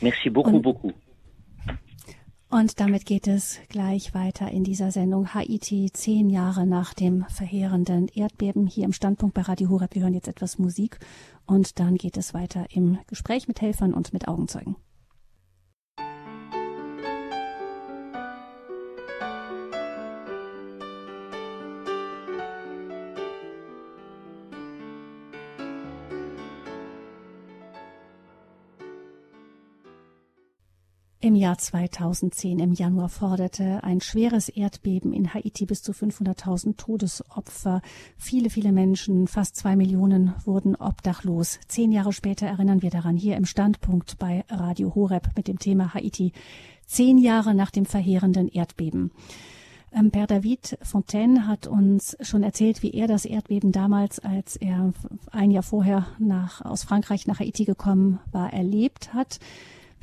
Merci 0.00 0.30
beaucoup, 0.30 0.54
und, 0.54 0.62
beaucoup. 0.62 0.94
Und 2.50 2.78
damit 2.78 3.04
geht 3.04 3.26
es 3.26 3.58
gleich 3.68 4.14
weiter 4.14 4.50
in 4.50 4.62
dieser 4.62 4.92
Sendung 4.92 5.34
Haiti, 5.34 5.90
zehn 5.92 6.30
Jahre 6.30 6.66
nach 6.66 6.94
dem 6.94 7.24
verheerenden 7.28 8.08
Erdbeben 8.08 8.66
hier 8.66 8.84
im 8.84 8.92
Standpunkt 8.92 9.34
bei 9.34 9.42
Radio 9.42 9.70
Horeb. 9.70 9.94
Wir 9.94 10.02
hören 10.02 10.14
jetzt 10.14 10.28
etwas 10.28 10.58
Musik 10.58 10.98
und 11.46 11.78
dann 11.78 11.96
geht 11.96 12.16
es 12.16 12.34
weiter 12.34 12.66
im 12.70 12.98
Gespräch 13.06 13.48
mit 13.48 13.60
Helfern 13.60 13.94
und 13.94 14.12
mit 14.12 14.28
Augenzeugen. 14.28 14.76
Im 31.24 31.36
Jahr 31.36 31.56
2010 31.56 32.58
im 32.58 32.72
Januar 32.74 33.08
forderte 33.08 33.82
ein 33.82 34.02
schweres 34.02 34.50
Erdbeben 34.50 35.14
in 35.14 35.32
Haiti 35.32 35.64
bis 35.64 35.80
zu 35.80 35.92
500.000 35.92 36.76
Todesopfer. 36.76 37.80
Viele, 38.18 38.50
viele 38.50 38.72
Menschen, 38.72 39.26
fast 39.26 39.56
zwei 39.56 39.74
Millionen, 39.74 40.34
wurden 40.44 40.76
obdachlos. 40.76 41.60
Zehn 41.66 41.92
Jahre 41.92 42.12
später 42.12 42.46
erinnern 42.46 42.82
wir 42.82 42.90
daran 42.90 43.16
hier 43.16 43.38
im 43.38 43.46
Standpunkt 43.46 44.18
bei 44.18 44.44
Radio 44.50 44.94
Horeb 44.94 45.30
mit 45.34 45.48
dem 45.48 45.58
Thema 45.58 45.94
Haiti. 45.94 46.32
Zehn 46.84 47.16
Jahre 47.16 47.54
nach 47.54 47.70
dem 47.70 47.86
verheerenden 47.86 48.48
Erdbeben. 48.48 49.10
Ähm, 49.94 50.10
Père 50.10 50.26
David 50.26 50.76
Fontaine 50.82 51.48
hat 51.48 51.66
uns 51.66 52.18
schon 52.20 52.42
erzählt, 52.42 52.82
wie 52.82 52.90
er 52.90 53.06
das 53.06 53.24
Erdbeben 53.24 53.72
damals, 53.72 54.18
als 54.18 54.56
er 54.56 54.92
ein 55.30 55.50
Jahr 55.50 55.62
vorher 55.62 56.06
nach, 56.18 56.62
aus 56.62 56.84
Frankreich 56.84 57.26
nach 57.26 57.40
Haiti 57.40 57.64
gekommen 57.64 58.20
war, 58.30 58.52
erlebt 58.52 59.14
hat. 59.14 59.38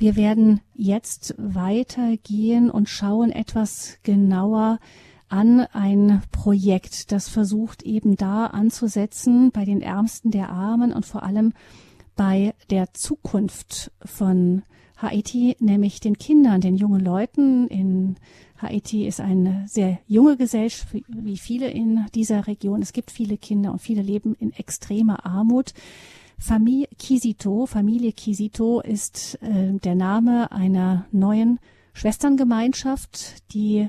Wir 0.02 0.16
werden 0.16 0.60
jetzt 0.74 1.32
weitergehen 1.38 2.72
und 2.72 2.88
schauen 2.88 3.30
etwas 3.30 3.98
genauer 4.02 4.80
an 5.28 5.60
ein 5.60 6.22
Projekt, 6.32 7.12
das 7.12 7.28
versucht 7.28 7.84
eben 7.84 8.16
da 8.16 8.46
anzusetzen 8.46 9.52
bei 9.52 9.64
den 9.64 9.80
Ärmsten 9.80 10.32
der 10.32 10.48
Armen 10.48 10.92
und 10.92 11.06
vor 11.06 11.22
allem 11.22 11.52
bei 12.16 12.52
der 12.68 12.92
Zukunft 12.94 13.92
von 14.04 14.64
Haiti, 14.96 15.56
nämlich 15.60 16.00
den 16.00 16.18
Kindern, 16.18 16.60
den 16.60 16.74
jungen 16.74 17.00
Leuten. 17.00 17.68
In 17.68 18.16
Haiti 18.58 19.06
ist 19.06 19.20
eine 19.20 19.66
sehr 19.68 20.00
junge 20.08 20.36
Gesellschaft, 20.36 20.96
wie 21.06 21.38
viele 21.38 21.70
in 21.70 22.06
dieser 22.16 22.48
Region. 22.48 22.82
Es 22.82 22.92
gibt 22.92 23.12
viele 23.12 23.36
Kinder 23.36 23.70
und 23.70 23.80
viele 23.80 24.02
leben 24.02 24.34
in 24.34 24.52
extremer 24.52 25.24
Armut. 25.24 25.74
Familie 26.42 26.88
Kisito, 26.98 27.66
Familie 27.66 28.12
Kisito 28.12 28.80
ist 28.80 29.38
äh, 29.42 29.74
der 29.78 29.94
Name 29.94 30.50
einer 30.50 31.06
neuen 31.12 31.60
Schwesterngemeinschaft, 31.92 33.54
die 33.54 33.88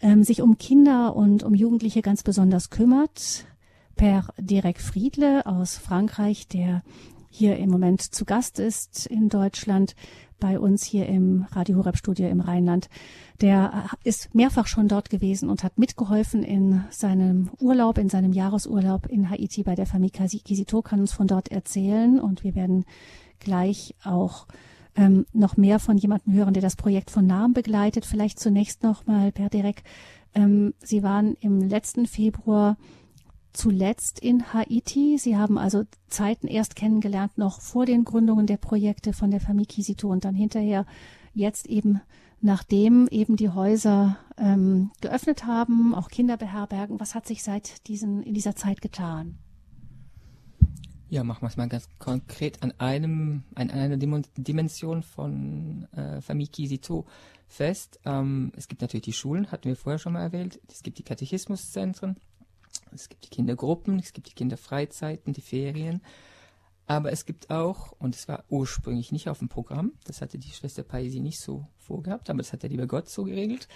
ähm, 0.00 0.22
sich 0.22 0.42
um 0.42 0.58
Kinder 0.58 1.16
und 1.16 1.44
um 1.44 1.54
Jugendliche 1.54 2.02
ganz 2.02 2.22
besonders 2.22 2.68
kümmert. 2.68 3.46
Per 3.94 4.28
Derek 4.36 4.82
Friedle 4.82 5.46
aus 5.46 5.78
Frankreich, 5.78 6.46
der 6.46 6.82
hier 7.30 7.56
im 7.56 7.70
Moment 7.70 8.00
zu 8.02 8.24
Gast 8.24 8.58
ist 8.58 9.06
in 9.06 9.28
Deutschland, 9.28 9.94
bei 10.38 10.58
uns 10.58 10.84
hier 10.84 11.06
im 11.06 11.46
Radio 11.50 11.78
Horeb 11.78 11.96
Studio 11.96 12.28
im 12.28 12.40
Rheinland. 12.40 12.88
Der 13.40 13.86
ist 14.04 14.34
mehrfach 14.34 14.66
schon 14.66 14.88
dort 14.88 15.10
gewesen 15.10 15.48
und 15.48 15.64
hat 15.64 15.78
mitgeholfen 15.78 16.42
in 16.42 16.84
seinem 16.90 17.50
Urlaub, 17.58 17.98
in 17.98 18.08
seinem 18.08 18.32
Jahresurlaub 18.32 19.06
in 19.06 19.30
Haiti 19.30 19.62
bei 19.62 19.74
der 19.74 19.86
Familie 19.86 20.28
Kisito, 20.44 20.82
kann 20.82 21.00
uns 21.00 21.12
von 21.12 21.26
dort 21.26 21.50
erzählen 21.50 22.20
und 22.20 22.44
wir 22.44 22.54
werden 22.54 22.84
gleich 23.38 23.94
auch 24.04 24.46
ähm, 24.94 25.26
noch 25.32 25.56
mehr 25.56 25.78
von 25.78 25.98
jemandem 25.98 26.34
hören, 26.34 26.54
der 26.54 26.62
das 26.62 26.76
Projekt 26.76 27.10
von 27.10 27.26
Namen 27.26 27.54
begleitet. 27.54 28.06
Vielleicht 28.06 28.40
zunächst 28.40 28.82
noch 28.82 29.06
mal, 29.06 29.32
Per 29.32 29.50
Derek, 29.50 29.82
ähm, 30.34 30.74
Sie 30.82 31.02
waren 31.02 31.34
im 31.40 31.60
letzten 31.60 32.06
Februar 32.06 32.76
zuletzt 33.56 34.20
in 34.20 34.52
Haiti. 34.52 35.18
Sie 35.18 35.36
haben 35.36 35.58
also 35.58 35.84
Zeiten 36.08 36.46
erst 36.46 36.76
kennengelernt, 36.76 37.38
noch 37.38 37.60
vor 37.60 37.86
den 37.86 38.04
Gründungen 38.04 38.46
der 38.46 38.58
Projekte 38.58 39.12
von 39.12 39.30
der 39.30 39.40
Familie 39.40 39.66
Kisito 39.66 40.08
und 40.08 40.24
dann 40.24 40.34
hinterher 40.34 40.86
jetzt 41.34 41.66
eben, 41.66 42.00
nachdem 42.40 43.08
eben 43.08 43.36
die 43.36 43.50
Häuser 43.50 44.18
ähm, 44.36 44.90
geöffnet 45.00 45.46
haben, 45.46 45.94
auch 45.94 46.08
Kinder 46.08 46.36
beherbergen. 46.36 47.00
Was 47.00 47.14
hat 47.14 47.26
sich 47.26 47.42
seit 47.42 47.86
diesen, 47.88 48.22
in 48.22 48.34
dieser 48.34 48.54
Zeit 48.54 48.80
getan? 48.80 49.38
Ja, 51.08 51.22
machen 51.22 51.42
wir 51.42 51.48
es 51.48 51.56
mal 51.56 51.68
ganz 51.68 51.88
konkret 51.98 52.62
an 52.62 52.72
einem, 52.78 53.44
an 53.54 53.70
einer 53.70 53.96
Dimension 53.96 55.02
von 55.02 55.86
äh, 55.92 56.20
Famille 56.20 56.48
Kisito 56.48 57.06
fest. 57.46 58.00
Ähm, 58.04 58.52
es 58.56 58.66
gibt 58.66 58.82
natürlich 58.82 59.04
die 59.04 59.12
Schulen, 59.12 59.52
hatten 59.52 59.68
wir 59.68 59.76
vorher 59.76 60.00
schon 60.00 60.14
mal 60.14 60.22
erwähnt. 60.22 60.58
Es 60.68 60.82
gibt 60.82 60.98
die 60.98 61.04
Katechismuszentren, 61.04 62.16
es 62.92 63.08
gibt 63.08 63.24
die 63.24 63.30
Kindergruppen, 63.30 63.98
es 63.98 64.12
gibt 64.12 64.28
die 64.28 64.34
Kinderfreizeiten, 64.34 65.32
die 65.32 65.40
Ferien. 65.40 66.02
Aber 66.86 67.10
es 67.10 67.24
gibt 67.24 67.50
auch, 67.50 67.92
und 67.98 68.14
es 68.14 68.28
war 68.28 68.44
ursprünglich 68.48 69.10
nicht 69.10 69.28
auf 69.28 69.40
dem 69.40 69.48
Programm, 69.48 69.92
das 70.04 70.20
hatte 70.20 70.38
die 70.38 70.50
Schwester 70.50 70.84
Paisi 70.84 71.18
nicht 71.18 71.40
so 71.40 71.66
vorgehabt, 71.78 72.30
aber 72.30 72.38
das 72.38 72.52
hat 72.52 72.62
der 72.62 72.70
liebe 72.70 72.86
Gott 72.86 73.08
so 73.08 73.24
geregelt, 73.24 73.66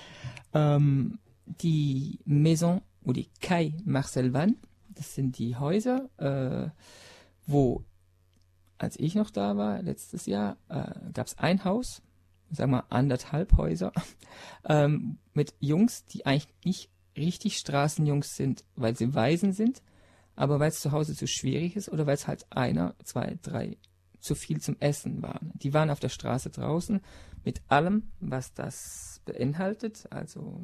ähm, 0.55 1.19
die 1.45 2.21
Maison 2.25 2.83
oder 3.03 3.15
die 3.15 3.31
Kai 3.41 3.75
Marcel 3.85 4.33
Van, 4.33 4.57
das 4.91 5.15
sind 5.15 5.39
die 5.39 5.57
Häuser, 5.57 6.09
äh, 6.19 6.71
wo, 7.47 7.85
als 8.79 8.99
ich 8.99 9.17
noch 9.17 9.31
da 9.31 9.57
war, 9.57 9.83
letztes 9.83 10.27
Jahr, 10.27 10.57
äh, 10.69 10.93
gab 11.13 11.27
es 11.27 11.37
ein 11.39 11.65
Haus, 11.65 12.03
sagen 12.53 12.71
wir 12.71 12.93
anderthalb 12.93 13.57
Häuser, 13.57 13.93
ähm, 14.65 15.19
mit 15.35 15.55
Jungs, 15.59 16.05
die 16.07 16.27
eigentlich 16.27 16.55
nicht 16.65 16.91
richtig 17.21 17.59
Straßenjungs 17.59 18.37
sind, 18.37 18.65
weil 18.77 18.97
sie 18.97 19.15
Waisen 19.15 19.53
sind, 19.53 19.83
aber 20.35 20.59
weil 20.59 20.71
es 20.71 20.81
zu 20.81 20.93
Hause 20.93 21.15
zu 21.15 21.27
schwierig 21.27 21.77
ist 21.77 21.89
oder 21.89 22.07
weil 22.07 22.15
es 22.15 22.27
halt 22.27 22.47
einer, 22.51 22.95
zwei, 23.05 23.39
drei 23.43 23.77
zu 24.21 24.35
viel 24.35 24.61
zum 24.61 24.77
Essen 24.81 25.23
waren. 25.23 25.53
Die 25.55 25.73
waren 25.73 25.91
auf 25.91 26.01
der 26.01 26.09
Straße 26.09 26.51
draußen 26.51 27.01
mit 27.45 27.63
allem, 27.69 28.11
was 28.21 28.53
das 28.53 29.21
beinhaltet. 29.25 30.07
Also 30.11 30.61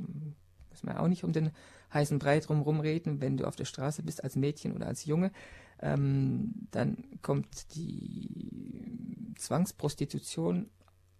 muss 0.70 0.82
man 0.82 0.96
auch 0.96 1.08
nicht 1.08 1.24
um 1.24 1.32
den 1.32 1.52
heißen 1.92 2.18
Brei 2.18 2.40
drumherum 2.40 2.80
reden, 2.80 3.20
wenn 3.20 3.36
du 3.36 3.46
auf 3.46 3.56
der 3.56 3.64
Straße 3.64 4.02
bist 4.02 4.22
als 4.22 4.36
Mädchen 4.36 4.74
oder 4.74 4.86
als 4.86 5.04
Junge. 5.04 5.32
Ähm, 5.80 6.68
dann 6.70 7.04
kommt 7.22 7.74
die 7.74 9.34
Zwangsprostitution 9.36 10.70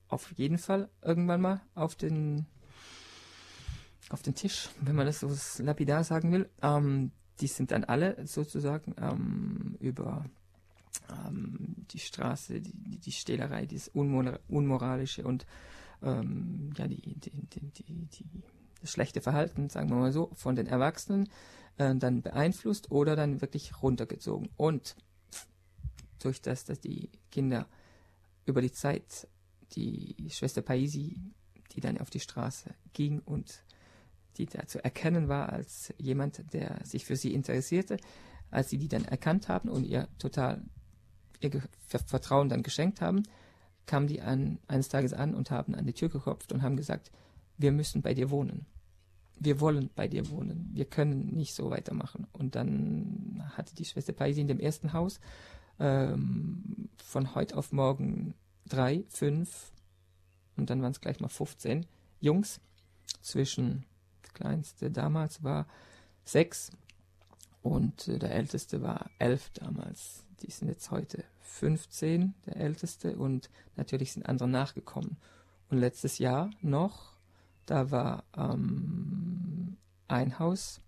auf 0.09 0.33
jeden 0.37 0.59
Fall 0.59 0.89
irgendwann 1.03 1.41
mal 1.41 1.61
auf 1.75 1.95
den 1.95 2.47
auf 4.11 4.23
den 4.23 4.35
Tisch, 4.35 4.69
wenn 4.81 4.97
man 4.97 5.07
das 5.07 5.21
so 5.21 5.63
lapidar 5.63 6.05
sagen 6.05 6.33
will. 6.33 6.49
Ähm, 6.63 7.13
die 7.41 7.49
sind 7.49 7.71
dann 7.71 7.85
alle 7.85 8.27
sozusagen 8.27 8.95
ähm, 8.99 9.77
über 9.81 10.25
ähm, 11.11 11.87
die 11.91 11.99
Straße, 11.99 12.61
die, 12.61 12.99
die 12.99 13.13
Stehlerei, 13.13 13.67
das 13.67 13.89
Unmor 13.89 14.39
Unmoralische 14.49 15.25
und 15.25 15.47
ähm, 16.03 16.73
ja, 16.77 16.87
die, 16.87 17.01
die, 17.19 17.31
die, 17.31 18.25
das 18.81 18.91
schlechte 18.91 19.21
Verhalten, 19.21 19.69
sagen 19.69 19.91
wir 19.91 19.97
mal 19.97 20.13
so, 20.13 20.31
von 20.35 20.57
den 20.57 20.67
Erwachsenen 20.67 21.29
äh, 21.79 21.95
dann 21.97 22.23
beeinflusst 22.23 22.91
oder 22.91 23.17
dann 23.17 23.41
wirklich 23.41 23.83
runtergezogen. 23.83 24.49
Und 24.57 24.97
durch 26.23 26.41
das, 26.41 26.65
dass 26.65 26.81
die 26.81 27.11
Kinder 27.31 27.67
über 28.47 28.63
die 28.63 28.73
Zeit, 28.73 29.29
die 29.73 30.17
Schwester 30.31 30.63
Paisi, 30.63 31.21
die 31.73 31.81
dann 31.81 31.99
auf 31.99 32.11
die 32.11 32.21
Straße 32.21 32.75
ging 32.93 33.21
und 33.21 33.63
die 34.39 34.47
da 34.47 34.67
zu 34.67 34.83
erkennen 34.83 35.29
war 35.29 35.53
als 35.53 35.93
jemand, 35.99 36.53
der 36.53 36.81
sich 36.85 37.05
für 37.05 37.17
sie 37.17 37.33
interessierte, 37.33 37.97
als 38.51 38.71
sie 38.71 38.79
die 38.79 38.89
dann 38.89 39.05
erkannt 39.05 39.49
haben 39.49 39.69
und 39.69 39.85
ihr 39.85 40.09
total 40.19 40.63
ihr 41.41 41.63
Vertrauen 41.87 42.49
dann 42.49 42.63
geschenkt 42.63 43.01
haben, 43.01 43.23
kamen 43.85 44.07
die 44.07 44.23
an, 44.23 44.59
eines 44.69 44.89
Tages 44.89 45.13
an 45.13 45.35
und 45.35 45.51
haben 45.51 45.75
an 45.75 45.87
die 45.87 45.93
Tür 45.93 46.09
geklopft 46.09 46.53
und 46.53 46.63
haben 46.63 46.77
gesagt, 46.77 47.11
wir 47.59 47.73
müssen 47.73 48.03
bei 48.03 48.15
dir 48.15 48.31
wohnen. 48.31 48.67
Wir 49.39 49.61
wollen 49.61 49.91
bei 49.95 50.09
dir 50.09 50.31
wohnen. 50.31 50.71
Wir 50.73 50.87
können 50.87 51.35
nicht 51.35 51.55
so 51.55 51.71
weitermachen. 51.71 52.27
Und 52.33 52.55
dann 52.55 53.43
hatte 53.55 53.75
die 53.75 53.85
Schwester 53.85 54.15
Paisi 54.15 54.41
in 54.41 54.49
dem 54.49 54.61
ersten 54.61 54.95
Haus 54.95 55.21
ähm, 55.79 56.89
von 56.97 57.35
heute 57.35 57.57
auf 57.57 57.71
morgen 57.73 58.35
drei, 58.67 59.05
fünf 59.09 59.73
und 60.57 60.71
dann 60.71 60.83
waren 60.83 60.93
es 60.93 61.01
gleich 61.01 61.21
mal 61.21 61.29
15 61.29 61.87
Jungs 62.21 62.61
zwischen, 63.21 63.85
kleinste 64.37 64.91
damals 64.91 65.43
war 65.43 65.67
sechs 66.25 66.71
und 67.63 68.07
äh, 68.07 68.19
der 68.19 68.33
älteste 68.33 68.83
war 68.83 69.11
elf 69.19 69.51
damals. 69.51 70.25
Die 70.43 70.51
sind 70.51 70.69
jetzt 70.69 70.91
heute 70.91 71.25
15, 71.41 72.35
der 72.47 72.57
älteste, 72.57 73.17
und 73.17 73.51
natürlich 73.77 74.13
sind 74.13 74.29
andere 74.29 74.49
nachgekommen. 74.49 75.17
Und 75.71 75.79
letztes 75.79 76.19
Jahr 76.19 76.51
noch, 76.61 77.17
da 77.65 77.91
war 77.91 78.25
ähm, 78.37 79.77
ein 80.07 80.39
Haus 80.39 80.81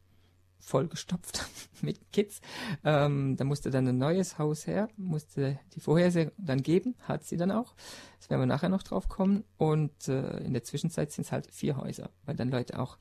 vollgestopft 0.61 1.47
mit 1.83 2.13
Kids. 2.13 2.41
Ähm, 2.85 3.37
da 3.37 3.45
musste 3.45 3.71
dann 3.71 3.89
ein 3.89 3.99
neues 3.99 4.39
Haus 4.39 4.67
her, 4.67 4.89
musste 4.97 5.59
die 5.75 5.81
Vorhersage 5.81 6.33
dann 6.37 6.63
geben, 6.63 6.95
hat 7.03 7.25
sie 7.25 7.37
dann 7.37 7.51
auch. 7.51 7.75
Das 8.21 8.31
werden 8.31 8.43
wir 8.43 8.47
nachher 8.47 8.69
noch 8.69 8.83
drauf 8.83 9.09
kommen. 9.09 9.45
Und 9.57 10.09
äh, 10.09 10.39
in 10.45 10.53
der 10.53 10.63
Zwischenzeit 10.65 11.11
sind 11.11 11.25
es 11.25 11.33
halt 11.33 11.51
vier 11.51 11.77
Häuser, 11.77 12.11
weil 12.25 12.37
dann 12.37 12.51
Leute 12.51 12.79
auch 12.79 12.99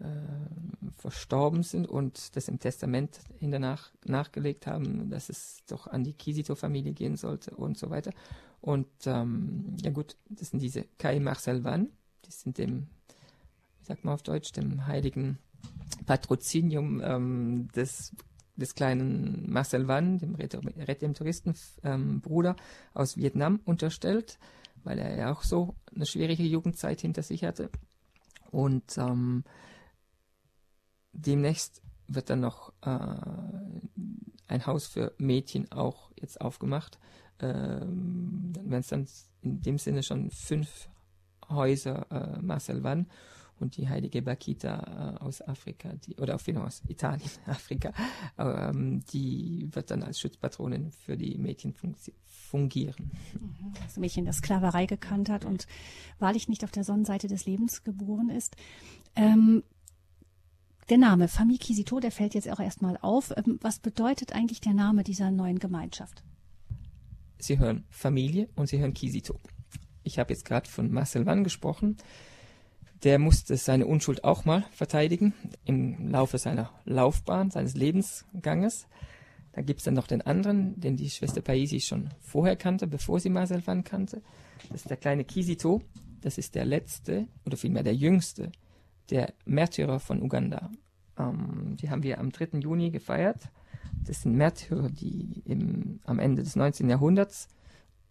äh, 0.00 0.06
verstorben 0.96 1.62
sind 1.62 1.86
und 1.86 2.36
das 2.36 2.48
im 2.48 2.58
Testament 2.58 3.20
hinternach 3.38 3.92
nachgelegt 4.04 4.66
haben, 4.66 5.10
dass 5.10 5.28
es 5.28 5.62
doch 5.68 5.86
an 5.86 6.04
die 6.04 6.12
Kisito-Familie 6.12 6.92
gehen 6.92 7.16
sollte 7.16 7.54
und 7.54 7.78
so 7.78 7.90
weiter. 7.90 8.12
Und 8.60 8.88
ähm, 9.06 9.76
ja 9.82 9.90
gut, 9.90 10.16
das 10.28 10.50
sind 10.50 10.60
diese 10.60 10.84
Kai 10.98 11.20
Marcel 11.20 11.64
Van, 11.64 11.88
die 12.24 12.32
sind 12.32 12.58
dem, 12.58 12.88
wie 13.78 13.84
sagt 13.84 14.04
man 14.04 14.14
auf 14.14 14.22
Deutsch, 14.22 14.52
dem 14.52 14.86
heiligen 14.86 15.38
Patrozinium 16.06 17.00
ähm, 17.02 17.68
des, 17.74 18.14
des 18.56 18.74
kleinen 18.74 19.50
Marcel 19.50 19.88
Van, 19.88 20.18
dem 20.18 20.34
Redemptoristen-Bruder 20.34 22.50
ähm, 22.50 22.56
aus 22.94 23.16
Vietnam, 23.16 23.60
unterstellt, 23.64 24.38
weil 24.84 24.98
er 24.98 25.16
ja 25.16 25.32
auch 25.32 25.42
so 25.42 25.74
eine 25.94 26.06
schwierige 26.06 26.44
Jugendzeit 26.44 27.00
hinter 27.00 27.22
sich 27.22 27.44
hatte. 27.44 27.70
Und 28.50 28.98
ähm, 28.98 29.44
demnächst 31.16 31.82
wird 32.08 32.30
dann 32.30 32.40
noch 32.40 32.72
äh, 32.82 32.98
ein 34.48 34.66
Haus 34.66 34.86
für 34.86 35.12
Mädchen 35.18 35.70
auch 35.72 36.10
jetzt 36.20 36.40
aufgemacht. 36.40 36.98
Ähm, 37.40 38.52
dann 38.54 38.72
es 38.72 38.88
dann 38.88 39.06
in 39.42 39.60
dem 39.62 39.78
Sinne 39.78 40.02
schon 40.02 40.30
fünf 40.30 40.88
Häuser 41.48 42.06
äh, 42.10 42.40
Marcel 42.40 42.82
Van 42.82 43.06
und 43.58 43.76
die 43.76 43.88
heilige 43.88 44.22
Bakita 44.22 45.16
äh, 45.18 45.24
aus 45.24 45.40
Afrika, 45.46 45.92
die, 46.06 46.16
oder 46.16 46.34
auf 46.34 46.46
jeden 46.46 46.58
Fall 46.58 46.66
aus 46.66 46.82
Italien, 46.88 47.30
Afrika, 47.46 47.92
ähm, 48.38 49.02
die 49.12 49.68
wird 49.72 49.90
dann 49.90 50.02
als 50.02 50.20
Schutzpatronin 50.20 50.90
für 50.90 51.16
die 51.16 51.38
Mädchen 51.38 51.74
fungieren. 52.26 53.10
Mhm. 53.34 53.72
Das 53.82 53.96
Mädchen, 53.96 54.24
das 54.24 54.38
Sklaverei 54.38 54.86
gekannt 54.86 55.28
hat 55.28 55.44
und 55.44 55.66
wahrlich 56.18 56.48
nicht 56.48 56.64
auf 56.64 56.70
der 56.70 56.84
Sonnenseite 56.84 57.28
des 57.28 57.46
Lebens 57.46 57.82
geboren 57.82 58.30
ist. 58.30 58.56
Ähm, 59.14 59.62
der 60.88 60.98
Name 60.98 61.28
Famille 61.28 61.58
Kisito, 61.58 62.00
der 62.00 62.12
fällt 62.12 62.34
jetzt 62.34 62.50
auch 62.50 62.60
erstmal 62.60 62.96
auf. 62.98 63.32
Ähm, 63.36 63.58
was 63.60 63.78
bedeutet 63.78 64.34
eigentlich 64.34 64.60
der 64.60 64.74
Name 64.74 65.02
dieser 65.02 65.30
neuen 65.30 65.58
Gemeinschaft? 65.58 66.22
Sie 67.38 67.58
hören 67.58 67.84
Familie 67.90 68.48
und 68.56 68.68
Sie 68.68 68.78
hören 68.78 68.94
Kisito. 68.94 69.40
Ich 70.02 70.18
habe 70.18 70.32
jetzt 70.32 70.44
gerade 70.44 70.68
von 70.68 70.90
Marcel 70.90 71.26
Wann 71.26 71.44
gesprochen 71.44 71.96
der 73.02 73.18
musste 73.18 73.56
seine 73.56 73.86
Unschuld 73.86 74.24
auch 74.24 74.44
mal 74.44 74.64
verteidigen 74.72 75.34
im 75.64 76.10
Laufe 76.10 76.38
seiner 76.38 76.70
Laufbahn, 76.84 77.50
seines 77.50 77.74
Lebensganges. 77.74 78.86
Da 79.52 79.62
gibt 79.62 79.80
es 79.80 79.84
dann 79.84 79.94
noch 79.94 80.06
den 80.06 80.22
anderen, 80.22 80.78
den 80.80 80.96
die 80.96 81.10
Schwester 81.10 81.40
Paisi 81.40 81.80
schon 81.80 82.10
vorher 82.20 82.56
kannte, 82.56 82.86
bevor 82.86 83.20
sie 83.20 83.30
Marcel 83.30 83.66
van 83.66 83.84
kannte. 83.84 84.22
Das 84.70 84.82
ist 84.82 84.90
der 84.90 84.96
kleine 84.96 85.24
Kisito. 85.24 85.82
Das 86.20 86.38
ist 86.38 86.54
der 86.54 86.64
letzte, 86.64 87.28
oder 87.44 87.56
vielmehr 87.56 87.82
der 87.82 87.94
jüngste, 87.94 88.50
der 89.10 89.34
Märtyrer 89.44 90.00
von 90.00 90.22
Uganda. 90.22 90.70
Ähm, 91.18 91.76
die 91.80 91.90
haben 91.90 92.02
wir 92.02 92.18
am 92.18 92.32
3. 92.32 92.58
Juni 92.58 92.90
gefeiert. 92.90 93.50
Das 94.04 94.22
sind 94.22 94.36
Märtyrer, 94.36 94.88
die 94.90 95.42
im, 95.44 96.00
am 96.04 96.18
Ende 96.18 96.42
des 96.42 96.56
19. 96.56 96.88
Jahrhunderts 96.88 97.48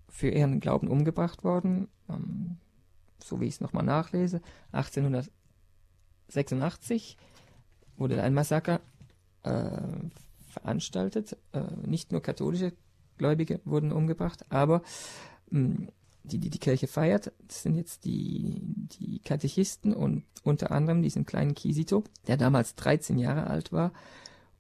für 0.10 0.30
ihren 0.30 0.60
Glauben 0.60 0.88
umgebracht 0.88 1.44
wurden. 1.44 1.88
Ähm, 2.10 2.58
so 3.24 3.42
wie 3.42 3.46
ich 3.46 3.56
es 3.56 3.62
nochmal 3.62 3.86
nachlese, 3.86 4.42
1886 4.72 7.18
wurde 7.98 8.22
ein 8.22 8.34
Massaker 8.34 8.82
äh, 9.44 9.82
veranstaltet. 10.48 11.38
Äh, 11.54 11.62
nicht 11.86 12.12
nur 12.12 12.22
katholische 12.22 12.74
Gläubige 13.18 13.62
wurden 13.66 13.92
umgebracht, 13.92 14.46
aber 14.50 14.82
mh, 15.50 15.60
hm, 15.60 15.90
die, 16.26 16.40
die 16.40 16.50
die 16.50 16.60
Kirche 16.60 16.88
feiert, 16.88 17.32
das 17.48 17.64
sind 17.64 17.76
jetzt 17.76 18.06
die, 18.06 18.62
die 18.66 19.20
Katechisten 19.20 19.94
und 19.94 20.24
unter 20.44 20.72
anderem 20.72 21.02
diesen 21.02 21.26
kleinen 21.26 21.56
Kisito, 21.56 22.04
der 22.28 22.38
damals 22.38 22.76
13 22.76 23.18
Jahre 23.18 23.48
alt 23.48 23.72
war 23.72 23.92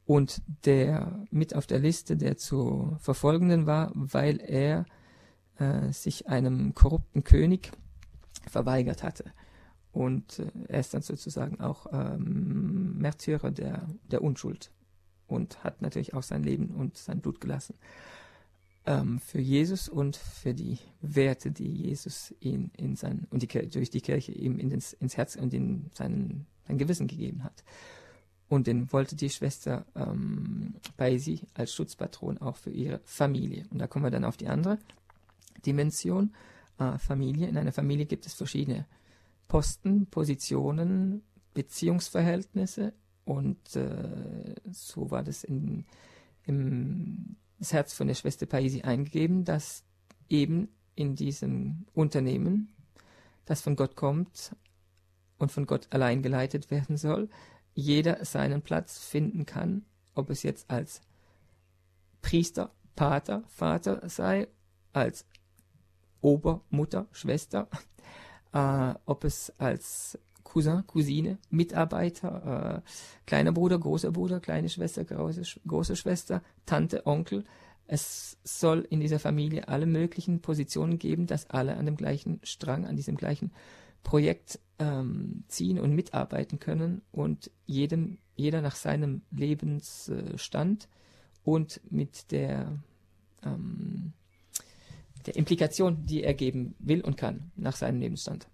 und 0.05 0.41
der 0.65 1.25
mit 1.31 1.55
auf 1.55 1.67
der 1.67 1.79
Liste 1.79 2.17
der 2.17 2.37
zu 2.37 2.95
Verfolgenden 2.99 3.65
war, 3.65 3.91
weil 3.93 4.39
er 4.39 4.85
äh, 5.57 5.91
sich 5.91 6.27
einem 6.27 6.73
korrupten 6.75 7.23
König 7.23 7.71
verweigert 8.47 9.03
hatte. 9.03 9.25
Und 9.91 10.39
äh, 10.39 10.51
er 10.67 10.79
ist 10.79 10.93
dann 10.93 11.01
sozusagen 11.01 11.59
auch 11.59 11.87
ähm, 11.91 12.97
Märtyrer 12.97 13.51
der, 13.51 13.87
der 14.11 14.21
Unschuld 14.21 14.71
und 15.27 15.63
hat 15.63 15.81
natürlich 15.81 16.13
auch 16.13 16.23
sein 16.23 16.43
Leben 16.43 16.69
und 16.69 16.97
sein 16.97 17.21
Blut 17.21 17.41
gelassen 17.41 17.75
ähm, 18.85 19.19
für 19.19 19.39
Jesus 19.39 19.89
und 19.89 20.15
für 20.15 20.53
die 20.53 20.77
Werte, 21.01 21.51
die 21.51 21.71
Jesus 21.71 22.33
ihn 22.39 22.71
in 22.77 22.95
sein 22.95 23.27
und 23.29 23.41
die, 23.41 23.47
durch 23.69 23.89
die 23.89 24.01
Kirche 24.01 24.31
ihm 24.31 24.59
in 24.59 24.71
ins, 24.71 24.93
ins 24.93 25.17
Herz 25.17 25.35
und 25.35 25.53
in 25.53 25.89
seinen, 25.93 26.45
sein 26.67 26.77
Gewissen 26.77 27.07
gegeben 27.07 27.43
hat. 27.43 27.63
Und 28.47 28.67
den 28.67 28.91
wollte 28.93 29.15
die 29.15 29.29
Schwester 29.29 29.85
ähm, 29.95 30.75
Baisi 30.97 31.41
als 31.55 31.73
Schutzpatron 31.73 32.37
auch 32.37 32.57
für 32.57 32.69
ihre 32.69 33.01
Familie. 33.03 33.65
Und 33.71 33.79
da 33.79 33.87
kommen 33.87 34.05
wir 34.05 34.11
dann 34.11 34.23
auf 34.23 34.37
die 34.37 34.47
andere 34.47 34.77
Dimension 35.65 36.33
äh, 36.77 36.97
Familie. 36.99 37.47
In 37.47 37.57
einer 37.57 37.71
Familie 37.71 38.05
gibt 38.05 38.27
es 38.27 38.33
verschiedene 38.33 38.85
Posten, 39.47 40.05
Positionen, 40.07 41.23
Beziehungsverhältnisse 41.53 42.93
und 43.23 43.75
äh, 43.75 44.55
so 44.71 45.09
war 45.09 45.23
das 45.23 45.43
in, 45.43 45.85
im 46.43 47.35
das 47.65 47.73
Herz 47.73 47.93
von 47.95 48.05
der 48.05 48.13
Schwester 48.13 48.45
Paisi 48.45 48.83
eingegeben, 48.83 49.43
dass 49.43 49.83
eben 50.29 50.69
in 50.93 51.15
diesem 51.15 51.87
Unternehmen, 51.95 52.75
das 53.45 53.61
von 53.61 53.75
Gott 53.75 53.95
kommt 53.95 54.55
und 55.39 55.51
von 55.51 55.65
Gott 55.65 55.87
allein 55.89 56.21
geleitet 56.21 56.69
werden 56.69 56.95
soll, 56.95 57.27
jeder 57.73 58.23
seinen 58.23 58.61
Platz 58.61 58.99
finden 58.99 59.47
kann, 59.47 59.83
ob 60.13 60.29
es 60.29 60.43
jetzt 60.43 60.69
als 60.69 61.01
Priester, 62.21 62.71
Pater, 62.95 63.43
Vater 63.47 64.07
sei, 64.09 64.47
als 64.93 65.25
Ober, 66.21 66.61
Mutter, 66.69 67.07
Schwester, 67.13 67.67
äh, 68.53 68.93
ob 69.07 69.23
es 69.23 69.51
als 69.57 70.19
Cousin, 70.45 70.87
Cousine, 70.87 71.37
Mitarbeiter, 71.49 72.81
äh, 72.85 72.89
kleiner 73.25 73.51
Bruder, 73.51 73.77
großer 73.77 74.11
Bruder, 74.11 74.39
kleine 74.39 74.69
Schwester, 74.69 75.03
große, 75.03 75.41
große 75.67 75.97
Schwester, 75.97 76.41
Tante, 76.65 77.05
Onkel. 77.05 77.43
Es 77.87 78.37
soll 78.43 78.87
in 78.89 79.01
dieser 79.01 79.19
Familie 79.19 79.67
alle 79.67 79.85
möglichen 79.85 80.39
Positionen 80.41 80.97
geben, 80.97 81.27
dass 81.27 81.49
alle 81.49 81.75
an 81.75 81.85
dem 81.85 81.97
gleichen 81.97 82.39
Strang, 82.43 82.85
an 82.85 82.95
diesem 82.95 83.17
gleichen 83.17 83.51
Projekt 84.03 84.59
ähm, 84.79 85.43
ziehen 85.49 85.79
und 85.79 85.93
mitarbeiten 85.93 86.59
können 86.59 87.01
und 87.11 87.51
jedem, 87.65 88.19
jeder 88.35 88.61
nach 88.61 88.75
seinem 88.75 89.23
Lebensstand 89.31 90.87
und 91.43 91.81
mit 91.89 92.31
der 92.31 92.79
ähm, 93.43 94.13
der 95.25 95.35
Implikation, 95.35 96.05
die 96.05 96.23
er 96.23 96.33
geben 96.33 96.75
will 96.79 97.01
und 97.01 97.17
kann 97.17 97.51
nach 97.55 97.75
seinem 97.75 97.99
Lebensstand. 97.99 98.47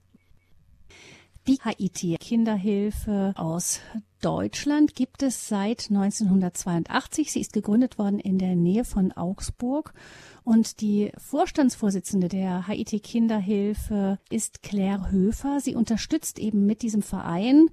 Die 1.47 1.57
Haiti 1.63 2.15
Kinderhilfe 2.19 3.33
aus 3.35 3.79
Deutschland 4.21 4.93
gibt 4.93 5.23
es 5.23 5.47
seit 5.47 5.89
1982. 5.89 7.31
Sie 7.31 7.41
ist 7.41 7.51
gegründet 7.51 7.97
worden 7.97 8.19
in 8.19 8.37
der 8.37 8.55
Nähe 8.55 8.85
von 8.85 9.11
Augsburg 9.11 9.95
und 10.43 10.81
die 10.81 11.11
Vorstandsvorsitzende 11.17 12.27
der 12.27 12.67
Haiti 12.67 12.99
Kinderhilfe 12.99 14.19
ist 14.29 14.61
Claire 14.61 15.09
Höfer. 15.09 15.59
Sie 15.61 15.73
unterstützt 15.73 16.37
eben 16.37 16.67
mit 16.67 16.83
diesem 16.83 17.01
Verein 17.01 17.69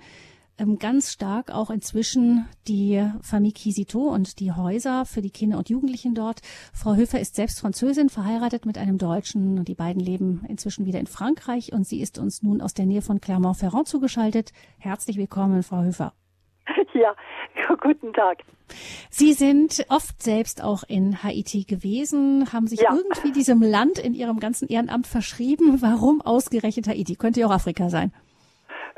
ganz 0.78 1.12
stark 1.12 1.50
auch 1.50 1.70
inzwischen 1.70 2.48
die 2.66 3.09
Famille 3.22 3.52
Kisito 3.52 4.00
und 4.00 4.40
die 4.40 4.52
Häuser 4.52 5.04
für 5.04 5.22
die 5.22 5.30
Kinder 5.30 5.56
und 5.59 5.68
Jugendlichen 5.68 6.14
dort. 6.14 6.40
Frau 6.74 6.94
Höfer 6.94 7.20
ist 7.20 7.36
selbst 7.36 7.61
Französin, 7.61 8.09
verheiratet 8.09 8.66
mit 8.66 8.76
einem 8.76 8.98
Deutschen 8.98 9.59
und 9.59 9.68
die 9.68 9.74
beiden 9.74 10.00
leben 10.00 10.44
inzwischen 10.48 10.84
wieder 10.84 10.98
in 10.98 11.06
Frankreich 11.06 11.72
und 11.72 11.86
sie 11.86 12.00
ist 12.00 12.18
uns 12.18 12.42
nun 12.42 12.61
aus 12.61 12.74
der 12.74 12.86
Nähe 12.86 13.02
von 13.02 13.20
Clermont-Ferrand 13.20 13.86
zugeschaltet. 13.86 14.52
Herzlich 14.78 15.16
willkommen, 15.16 15.62
Frau 15.62 15.82
Höfer. 15.82 16.12
Ja, 16.94 17.14
guten 17.80 18.12
Tag. 18.12 18.38
Sie 19.11 19.32
sind 19.32 19.86
oft 19.88 20.20
selbst 20.20 20.62
auch 20.62 20.82
in 20.88 21.22
Haiti 21.22 21.64
gewesen, 21.64 22.52
haben 22.52 22.66
sich 22.66 22.80
ja. 22.80 22.92
irgendwie 22.92 23.30
diesem 23.32 23.62
Land 23.62 23.98
in 23.98 24.14
Ihrem 24.14 24.40
ganzen 24.40 24.68
Ehrenamt 24.68 25.06
verschrieben. 25.06 25.80
Warum 25.80 26.20
ausgerechnet 26.20 26.88
Haiti? 26.88 27.14
Könnte 27.14 27.40
ja 27.40 27.46
auch 27.46 27.52
Afrika 27.52 27.88
sein. 27.88 28.12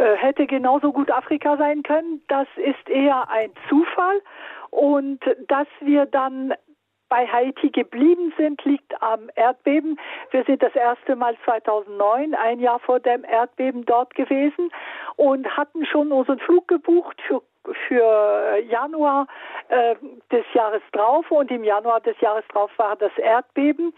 Äh, 0.01 0.17
hätte 0.17 0.47
genauso 0.47 0.93
gut 0.93 1.11
Afrika 1.11 1.59
sein 1.59 1.83
können. 1.83 2.23
Das 2.29 2.49
ist 2.57 2.89
eher 2.89 3.29
ein 3.29 3.51
Zufall. 3.69 4.23
Und 4.71 5.21
dass 5.49 5.67
wir 5.81 6.07
dann 6.07 6.55
bei 7.11 7.27
Haiti 7.27 7.69
geblieben 7.69 8.33
sind, 8.39 8.65
liegt 8.65 9.03
am 9.03 9.29
Erdbeben. 9.35 10.01
Wir 10.31 10.45
sind 10.45 10.63
das 10.63 10.75
erste 10.75 11.17
Mal 11.17 11.37
2009, 11.45 12.35
ein 12.35 12.61
Jahr 12.61 12.79
vor 12.79 12.99
dem 12.99 13.25
Erdbeben 13.25 13.85
dort 13.85 14.15
gewesen 14.15 14.71
und 15.17 15.47
hatten 15.55 15.85
schon 15.85 16.13
unseren 16.13 16.39
Flug 16.39 16.67
gebucht 16.69 17.21
für 17.27 17.43
für 17.89 18.57
Januar 18.71 19.27
äh, 19.69 19.95
des 20.33 20.47
Jahres 20.55 20.81
drauf 20.93 21.31
und 21.31 21.51
im 21.51 21.63
Januar 21.63 22.01
des 22.01 22.19
Jahres 22.21 22.45
drauf 22.49 22.71
war 22.79 22.97
das 22.97 23.13
Erdbeben 23.19 23.93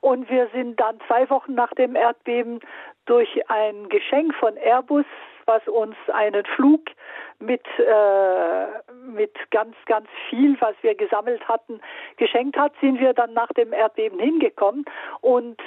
und 0.00 0.28
wir 0.28 0.48
sind 0.52 0.78
dann 0.78 0.98
zwei 1.06 1.28
Wochen 1.30 1.54
nach 1.54 1.72
dem 1.72 1.96
Erdbeben 1.96 2.60
durch 3.06 3.48
ein 3.48 3.88
Geschenk 3.88 4.34
von 4.34 4.58
Airbus, 4.58 5.06
was 5.48 5.66
uns 5.66 5.96
einen 6.12 6.44
Flug 6.44 6.82
mit 7.40 7.64
äh, 7.78 8.66
mit 9.06 9.32
ganz 9.50 9.74
ganz 9.86 10.06
viel, 10.28 10.60
was 10.60 10.76
wir 10.82 10.94
gesammelt 10.94 11.46
hatten, 11.48 11.80
geschenkt 12.16 12.56
hat, 12.56 12.72
sind 12.80 13.00
wir 13.00 13.14
dann 13.14 13.32
nach 13.32 13.48
dem 13.54 13.72
Erdbeben 13.72 14.20
hingekommen 14.20 14.84
und 15.20 15.60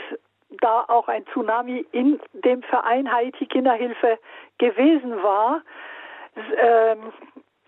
da 0.60 0.86
auch 0.88 1.08
ein 1.08 1.26
Tsunami 1.28 1.86
in 1.92 2.20
dem 2.34 2.62
Verein 2.64 3.12
Haiti 3.12 3.46
Kinderhilfe 3.46 4.20
gewesen 4.58 5.24
war, 5.24 5.62
ähm, 6.58 7.14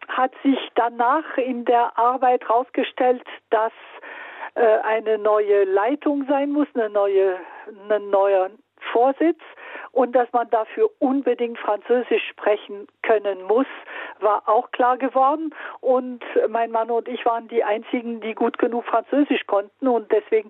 hat 0.09 0.33
sich 0.43 0.59
danach 0.75 1.37
in 1.37 1.65
der 1.65 1.97
Arbeit 1.97 2.43
herausgestellt, 2.43 3.23
dass 3.49 3.71
äh, 4.55 4.79
eine 4.83 5.17
neue 5.17 5.63
Leitung 5.63 6.25
sein 6.27 6.51
muss, 6.51 6.67
eine 6.75 6.89
neue, 6.89 7.39
einen 7.89 8.09
neuen 8.09 8.59
Vorsitz 8.91 9.39
und 9.93 10.13
dass 10.13 10.27
man 10.33 10.49
dafür 10.49 10.89
unbedingt 10.99 11.57
Französisch 11.59 12.27
sprechen 12.29 12.87
können 13.03 13.43
muss, 13.43 13.67
war 14.19 14.49
auch 14.49 14.71
klar 14.71 14.97
geworden. 14.97 15.53
Und 15.79 16.23
mein 16.49 16.71
Mann 16.71 16.91
und 16.91 17.07
ich 17.07 17.23
waren 17.25 17.47
die 17.47 17.63
einzigen, 17.63 18.19
die 18.19 18.33
gut 18.33 18.57
genug 18.57 18.85
Französisch 18.85 19.45
konnten 19.45 19.87
und 19.87 20.11
deswegen 20.11 20.49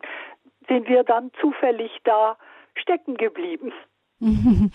sind 0.67 0.87
wir 0.87 1.03
dann 1.03 1.31
zufällig 1.39 1.91
da 2.05 2.37
stecken 2.73 3.15
geblieben. 3.15 3.71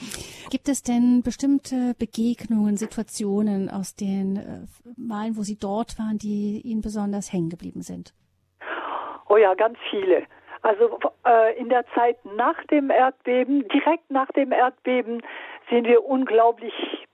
Gibt 0.51 0.69
es 0.69 0.83
denn 0.83 1.23
bestimmte 1.23 1.95
Begegnungen, 1.99 2.77
Situationen 2.77 3.71
aus 3.71 3.97
den 3.97 4.37
äh, 4.37 4.67
Malen, 4.97 5.39
wo 5.39 5.43
Sie 5.43 5.59
dort 5.59 5.99
waren, 5.99 6.19
die 6.19 6.61
Ihnen 6.63 6.83
besonders 6.83 7.33
hängen 7.33 7.49
geblieben 7.49 7.81
sind? 7.81 8.13
Oh 9.31 9.39
ja, 9.39 9.55
ganz 9.55 9.79
viele. 9.89 10.27
Also 10.63 10.99
äh, 11.27 11.59
in 11.59 11.69
der 11.69 11.85
Zeit 11.95 12.17
nach 12.25 12.63
dem 12.65 12.91
Erdbeben, 12.91 13.69
direkt 13.69 14.11
nach 14.11 14.29
dem 14.33 14.53
Erdbeben, 14.53 15.23
sind 15.71 15.87
wir 15.87 16.05
unglaublich 16.05 16.73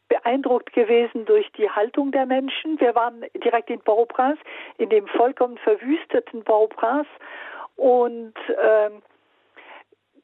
beeindruckt 0.09 0.73
gewesen 0.73 1.25
durch 1.25 1.51
die 1.53 1.69
Haltung 1.69 2.13
der 2.13 2.27
Menschen. 2.27 2.79
Wir 2.81 2.95
waren 2.95 3.25
direkt 3.43 3.71
in 3.71 3.81
Port-au-Prince, 3.81 4.41
in 4.79 4.89
dem 4.89 5.07
vollkommen 5.09 5.59
verwüsteten 5.59 6.45
Port-au-Prince. 6.45 7.09
Und 7.77 8.35
äh, 8.49 8.91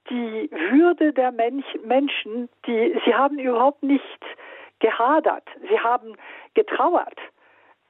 die 0.09 0.51
Würde 0.71 1.13
der 1.13 1.33
Mensch, 1.33 1.67
Menschen, 1.85 2.49
die, 2.67 3.01
sie 3.05 3.15
haben 3.15 3.39
überhaupt 3.39 3.83
nicht 3.83 4.03
gehadert, 4.81 5.45
sie 5.69 5.79
haben 5.79 6.17
getrauert, 6.55 7.19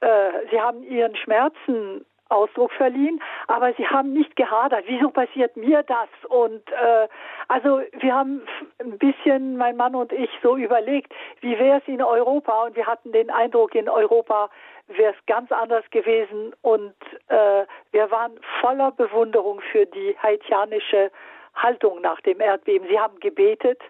äh, 0.01 0.31
sie 0.51 0.59
haben 0.59 0.83
ihren 0.83 1.15
Schmerzen 1.15 2.05
Ausdruck 2.31 2.71
verliehen, 2.73 3.21
aber 3.47 3.73
sie 3.73 3.85
haben 3.87 4.13
nicht 4.13 4.35
gehadert. 4.35 4.85
Wieso 4.87 5.09
passiert 5.09 5.55
mir 5.57 5.83
das? 5.83 6.09
Und 6.29 6.69
äh, 6.71 7.07
also 7.47 7.81
wir 7.91 8.13
haben 8.13 8.41
ein 8.79 8.97
bisschen, 8.97 9.57
mein 9.57 9.77
Mann 9.77 9.95
und 9.95 10.11
ich, 10.11 10.29
so 10.41 10.55
überlegt, 10.55 11.13
wie 11.41 11.57
wäre 11.59 11.79
es 11.79 11.87
in 11.87 12.01
Europa? 12.01 12.63
Und 12.63 12.75
wir 12.75 12.87
hatten 12.87 13.11
den 13.11 13.29
Eindruck, 13.29 13.75
in 13.75 13.89
Europa 13.89 14.49
wäre 14.87 15.13
es 15.13 15.25
ganz 15.25 15.51
anders 15.51 15.83
gewesen. 15.91 16.53
Und 16.61 16.95
äh, 17.27 17.65
wir 17.91 18.11
waren 18.11 18.39
voller 18.59 18.91
Bewunderung 18.91 19.61
für 19.71 19.85
die 19.85 20.15
haitianische 20.21 21.11
Haltung 21.55 22.01
nach 22.01 22.21
dem 22.21 22.39
Erdbeben. 22.39 22.87
Sie 22.87 22.99
haben 22.99 23.19
gebetet. 23.19 23.81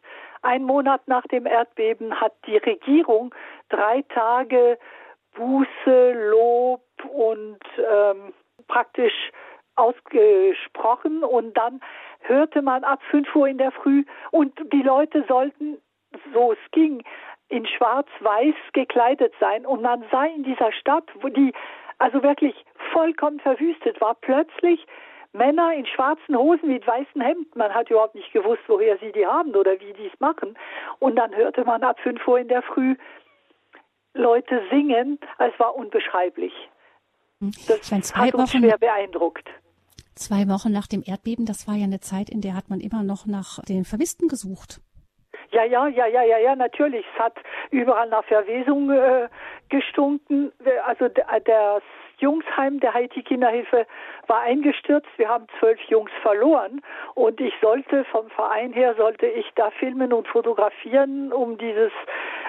Ein 0.42 0.64
Monat 0.64 1.02
nach 1.08 1.24
dem 1.28 1.46
Erdbeben 1.46 2.20
hat 2.20 2.34
die 2.48 2.58
Regierung 2.58 3.34
drei 3.70 4.04
Tage 4.10 4.80
Buße, 5.36 6.14
Lob 6.30 6.82
und 7.06 7.60
ähm, 7.78 8.34
praktisch 8.68 9.32
ausgesprochen 9.76 11.24
und 11.24 11.58
dann 11.58 11.82
hörte 12.22 12.62
man 12.62 12.84
ab 12.84 13.02
5 13.10 13.36
Uhr 13.36 13.47
in 13.47 13.58
der 13.58 13.72
Früh 13.72 14.04
und 14.32 14.54
die 14.72 14.82
Leute 14.82 15.24
sollten, 15.28 15.78
so 16.34 16.52
es 16.52 16.72
ging, 16.72 17.04
in 17.49 17.66
schwarz-weiß 17.66 18.56
gekleidet 18.74 19.34
sein 19.39 19.66
und 19.66 19.82
man 19.82 20.04
sah 20.12 20.26
in 20.26 20.43
dieser 20.43 20.72
Stadt, 20.72 21.06
wo 21.22 21.30
die 21.30 21.54
also 21.97 22.24
wirklich 22.24 22.56
vollkommen 22.91 23.39
verwüstet 23.39 23.99
war, 24.02 24.16
plötzlich 24.16 24.86
Männer 25.34 25.74
in 25.74 25.86
schwarzen 25.86 26.36
Hosen 26.38 26.70
mit 26.70 26.86
weißen 26.86 27.22
Hemden. 27.22 27.58
Man 27.58 27.74
hat 27.74 27.89
überhaupt 27.89 28.16
nicht 28.16 28.34
gewusst, 28.34 28.64
woher 28.68 28.97
sie 28.97 29.12
die 29.12 29.26
haben 29.26 29.56
oder 29.56 29.80
wie 29.80 29.93
die 29.93 30.08
es 30.08 30.20
machen. 30.20 30.58
Und 30.99 31.16
dann 31.16 31.36
hörte 31.36 31.64
man 31.64 31.84
ab 31.84 31.99
5 31.99 32.28
Uhr 32.28 32.39
in 32.39 32.47
der 32.47 32.62
Früh 32.64 32.95
Leute 34.14 34.62
singen. 34.70 35.20
Es 35.38 35.58
war 35.58 35.76
unbeschreiblich. 35.76 36.54
Hm. 37.42 37.52
Das 37.68 37.92
meine, 37.92 38.04
zwei 38.04 38.28
hat 38.28 38.36
uns 38.36 38.54
Wochen, 38.54 38.64
schwer 38.64 38.78
beeindruckt. 38.78 39.50
Zwei 40.16 40.48
Wochen 40.48 40.72
nach 40.72 40.88
dem 40.88 41.04
Erdbeben, 41.06 41.46
das 41.46 41.68
war 41.68 41.76
ja 41.76 41.86
eine 41.86 42.00
Zeit, 42.00 42.30
in 42.30 42.42
der 42.42 42.56
hat 42.56 42.70
man 42.70 42.80
immer 42.80 43.04
noch 43.04 43.26
nach 43.26 43.60
den 43.64 43.84
Vermissten 43.84 44.28
gesucht. 44.28 44.80
Ja, 45.52 45.66
ja, 45.66 45.88
ja, 45.88 46.06
ja, 46.06 46.24
ja, 46.24 46.38
ja, 46.38 46.56
natürlich. 46.56 47.06
Es 47.14 47.20
hat 47.20 47.36
überall 47.72 48.08
nach 48.08 48.24
Verwesung 48.26 48.89
äh, 48.89 49.28
gestunken. 49.68 50.54
Also 50.86 51.10
das 51.10 51.84
Jungsheim 52.22 52.80
der 52.80 52.93
Haiti 52.93 53.24
Kinderhilfe 53.24 53.86
war 54.28 54.41
eingestürzt. 54.41 55.09
Wir 55.17 55.28
haben 55.28 55.47
zwölf 55.59 55.80
Jungs 55.89 56.11
verloren 56.22 56.82
und 57.15 57.41
ich 57.41 57.53
sollte 57.61 58.05
vom 58.05 58.30
Verein 58.30 58.72
her 58.74 58.95
sollte 58.95 59.26
ich 59.26 59.49
da 59.55 59.72
filmen 59.72 60.13
und 60.13 60.28
fotografieren 60.28 61.34
um 61.34 61.57
dieses 61.57 61.91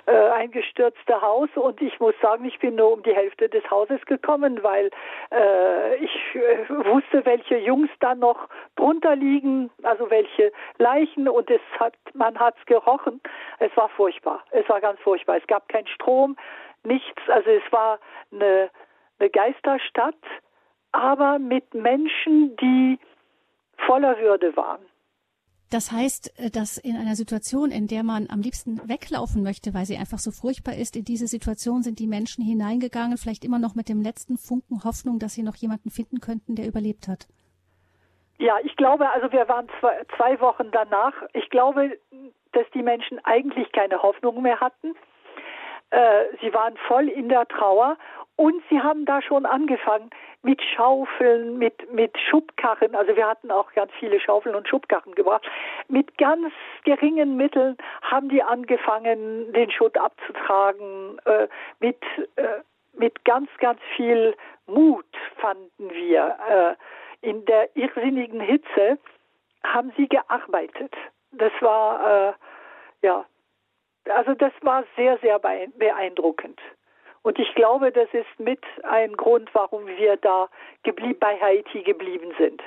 äh, 0.06 0.12
eingestürzte 0.12 1.20
Haus 1.20 1.48
und 1.54 1.80
ich 1.80 1.98
muss 2.00 2.14
sagen, 2.20 2.44
ich 2.44 2.58
bin 2.58 2.74
nur 2.76 2.92
um 2.92 3.02
die 3.02 3.14
Hälfte 3.14 3.48
des 3.48 3.68
Hauses 3.70 4.04
gekommen, 4.06 4.62
weil 4.62 4.90
äh, 5.32 5.96
ich 5.96 6.34
äh, 6.34 6.68
wusste, 6.68 7.24
welche 7.24 7.56
Jungs 7.58 7.90
da 8.00 8.14
noch 8.14 8.48
drunter 8.76 9.16
liegen, 9.16 9.70
also 9.82 10.10
welche 10.10 10.52
Leichen 10.78 11.28
und 11.28 11.50
es 11.50 11.60
hat 11.78 11.94
man 12.14 12.38
hat's 12.38 12.64
gerochen. 12.66 13.20
Es 13.58 13.74
war 13.76 13.88
furchtbar. 13.90 14.42
Es 14.50 14.68
war 14.68 14.80
ganz 14.80 15.00
furchtbar. 15.00 15.36
Es 15.36 15.46
gab 15.46 15.68
keinen 15.68 15.86
Strom, 15.86 16.36
nichts. 16.84 17.22
Also 17.28 17.50
es 17.50 17.72
war 17.72 17.98
eine 18.32 18.70
eine 19.22 19.30
Geisterstadt, 19.30 20.16
aber 20.90 21.38
mit 21.38 21.72
Menschen, 21.74 22.56
die 22.56 22.98
voller 23.86 24.18
Würde 24.18 24.54
waren. 24.56 24.80
Das 25.70 25.90
heißt, 25.90 26.38
äh, 26.38 26.50
dass 26.50 26.76
in 26.76 26.96
einer 26.96 27.14
Situation, 27.14 27.70
in 27.70 27.86
der 27.86 28.02
man 28.02 28.28
am 28.28 28.40
liebsten 28.42 28.86
weglaufen 28.88 29.42
möchte, 29.42 29.72
weil 29.72 29.86
sie 29.86 29.96
einfach 29.96 30.18
so 30.18 30.30
furchtbar 30.30 30.74
ist, 30.74 30.96
in 30.96 31.04
diese 31.04 31.26
Situation 31.26 31.82
sind 31.82 31.98
die 31.98 32.06
Menschen 32.06 32.44
hineingegangen, 32.44 33.16
vielleicht 33.16 33.44
immer 33.44 33.58
noch 33.58 33.74
mit 33.74 33.88
dem 33.88 34.02
letzten 34.02 34.36
Funken 34.36 34.84
Hoffnung, 34.84 35.18
dass 35.18 35.32
sie 35.32 35.42
noch 35.42 35.56
jemanden 35.56 35.90
finden 35.90 36.20
könnten, 36.20 36.56
der 36.56 36.66
überlebt 36.66 37.08
hat. 37.08 37.26
Ja, 38.38 38.58
ich 38.64 38.76
glaube, 38.76 39.08
also 39.08 39.32
wir 39.32 39.48
waren 39.48 39.68
zwei, 39.80 40.04
zwei 40.16 40.40
Wochen 40.40 40.70
danach. 40.72 41.14
Ich 41.32 41.48
glaube, 41.48 41.96
dass 42.52 42.66
die 42.74 42.82
Menschen 42.82 43.18
eigentlich 43.24 43.70
keine 43.72 44.02
Hoffnung 44.02 44.42
mehr 44.42 44.60
hatten. 44.60 44.94
Äh, 45.92 46.24
sie 46.40 46.52
waren 46.54 46.76
voll 46.88 47.08
in 47.08 47.28
der 47.28 47.46
Trauer 47.48 47.98
und 48.36 48.62
sie 48.70 48.80
haben 48.80 49.04
da 49.04 49.20
schon 49.20 49.44
angefangen 49.44 50.08
mit 50.42 50.60
Schaufeln, 50.62 51.58
mit, 51.58 51.92
mit 51.92 52.16
Schubkarren. 52.18 52.94
Also 52.94 53.14
wir 53.14 53.28
hatten 53.28 53.50
auch 53.50 53.70
ganz 53.74 53.92
viele 53.98 54.18
Schaufeln 54.18 54.54
und 54.54 54.66
Schubkarren 54.66 55.14
gebracht. 55.14 55.44
Mit 55.88 56.16
ganz 56.16 56.50
geringen 56.84 57.36
Mitteln 57.36 57.76
haben 58.00 58.30
die 58.30 58.42
angefangen, 58.42 59.52
den 59.52 59.70
Schutt 59.70 59.98
abzutragen. 59.98 61.18
Äh, 61.26 61.48
mit, 61.80 62.02
äh, 62.36 62.60
mit 62.94 63.22
ganz, 63.26 63.50
ganz 63.58 63.78
viel 63.94 64.34
Mut 64.66 65.04
fanden 65.36 65.90
wir. 65.90 66.36
Äh, 66.48 67.28
in 67.28 67.44
der 67.44 67.76
irrsinnigen 67.76 68.40
Hitze 68.40 68.98
haben 69.62 69.92
sie 69.98 70.08
gearbeitet. 70.08 70.94
Das 71.32 71.52
war, 71.60 72.30
äh, 72.30 72.32
ja, 73.02 73.26
Also 74.08 74.34
das 74.34 74.52
war 74.62 74.84
sehr, 74.96 75.18
sehr 75.18 75.38
beeindruckend. 75.38 76.60
Und 77.22 77.38
ich 77.38 77.54
glaube, 77.54 77.92
das 77.92 78.08
ist 78.12 78.38
mit 78.38 78.60
ein 78.82 79.16
Grund, 79.16 79.48
warum 79.54 79.86
wir 79.86 80.16
da 80.16 80.48
bei 81.20 81.38
Haiti 81.40 81.82
geblieben 81.82 82.32
sind. 82.38 82.62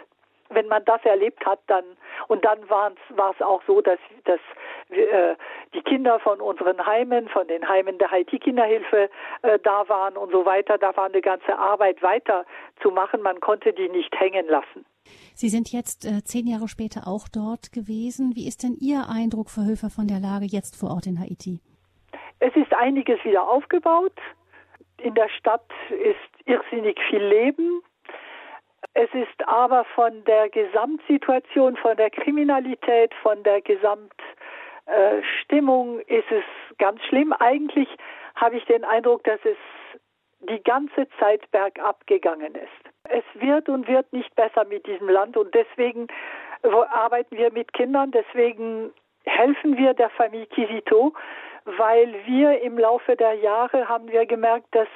Wenn 0.49 0.67
man 0.67 0.85
das 0.85 1.03
erlebt 1.03 1.45
hat, 1.45 1.59
dann 1.67 1.83
und 2.27 2.45
dann 2.45 2.69
war 2.69 2.91
es 2.91 3.41
auch 3.41 3.61
so, 3.65 3.81
dass, 3.81 3.99
dass 4.25 4.39
äh, 4.89 5.35
die 5.73 5.81
Kinder 5.81 6.19
von 6.19 6.39
unseren 6.39 6.85
Heimen, 6.85 7.27
von 7.29 7.47
den 7.47 7.67
Heimen 7.67 7.97
der 7.97 8.11
Haiti-Kinderhilfe 8.11 9.09
äh, 9.41 9.59
da 9.59 9.89
waren 9.89 10.15
und 10.15 10.31
so 10.31 10.45
weiter. 10.45 10.77
Da 10.77 10.95
war 10.95 11.05
eine 11.05 11.21
ganze 11.21 11.57
Arbeit 11.57 12.01
weiter 12.03 12.45
zu 12.81 12.91
machen. 12.91 13.21
Man 13.21 13.39
konnte 13.39 13.73
die 13.73 13.89
nicht 13.89 14.17
hängen 14.19 14.47
lassen. 14.47 14.85
Sie 15.33 15.49
sind 15.49 15.71
jetzt 15.71 16.05
äh, 16.05 16.23
zehn 16.23 16.45
Jahre 16.47 16.67
später 16.67 17.07
auch 17.07 17.27
dort 17.27 17.71
gewesen. 17.71 18.35
Wie 18.35 18.47
ist 18.47 18.63
denn 18.63 18.75
Ihr 18.79 19.09
Eindruck, 19.09 19.49
Frau 19.49 19.63
Höfer, 19.63 19.89
von 19.89 20.07
der 20.07 20.19
Lage 20.19 20.45
jetzt 20.45 20.75
vor 20.75 20.91
Ort 20.91 21.07
in 21.07 21.19
Haiti? 21.19 21.59
Es 22.39 22.55
ist 22.55 22.73
einiges 22.73 23.23
wieder 23.23 23.47
aufgebaut. 23.47 24.19
In 24.97 25.13
der 25.13 25.29
Stadt 25.29 25.69
ist 25.89 26.17
irrsinnig 26.45 26.99
viel 27.09 27.23
Leben. 27.23 27.81
Es 28.93 29.09
ist 29.13 29.47
aber 29.47 29.85
von 29.95 30.23
der 30.25 30.49
Gesamtsituation, 30.49 31.77
von 31.77 31.95
der 31.97 32.09
Kriminalität, 32.09 33.13
von 33.21 33.43
der 33.43 33.61
Gesamtstimmung 33.61 35.99
ist 36.01 36.29
es 36.31 36.43
ganz 36.77 37.01
schlimm. 37.03 37.31
Eigentlich 37.33 37.87
habe 38.35 38.57
ich 38.57 38.65
den 38.65 38.83
Eindruck, 38.83 39.23
dass 39.23 39.39
es 39.43 39.57
die 40.49 40.61
ganze 40.63 41.07
Zeit 41.19 41.49
bergab 41.51 42.05
gegangen 42.07 42.55
ist. 42.55 42.84
Es 43.09 43.23
wird 43.35 43.69
und 43.69 43.87
wird 43.87 44.11
nicht 44.13 44.33
besser 44.35 44.65
mit 44.65 44.85
diesem 44.85 45.09
Land 45.09 45.37
und 45.37 45.53
deswegen 45.53 46.07
arbeiten 46.63 47.37
wir 47.37 47.51
mit 47.51 47.73
Kindern, 47.73 48.11
deswegen 48.11 48.91
helfen 49.25 49.77
wir 49.77 49.93
der 49.93 50.09
Familie 50.11 50.47
Kisito, 50.47 51.13
weil 51.65 52.13
wir 52.25 52.61
im 52.61 52.77
Laufe 52.77 53.15
der 53.15 53.33
Jahre 53.33 53.87
haben 53.87 54.07
wir 54.07 54.25
gemerkt, 54.25 54.67
dass 54.71 54.87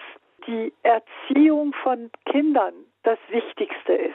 die 0.47 0.74
Erziehung 0.84 1.74
von 1.84 2.12
Kindern 2.26 2.74
das 3.03 3.20
Wichtigste 3.30 3.93
ist. 3.93 4.14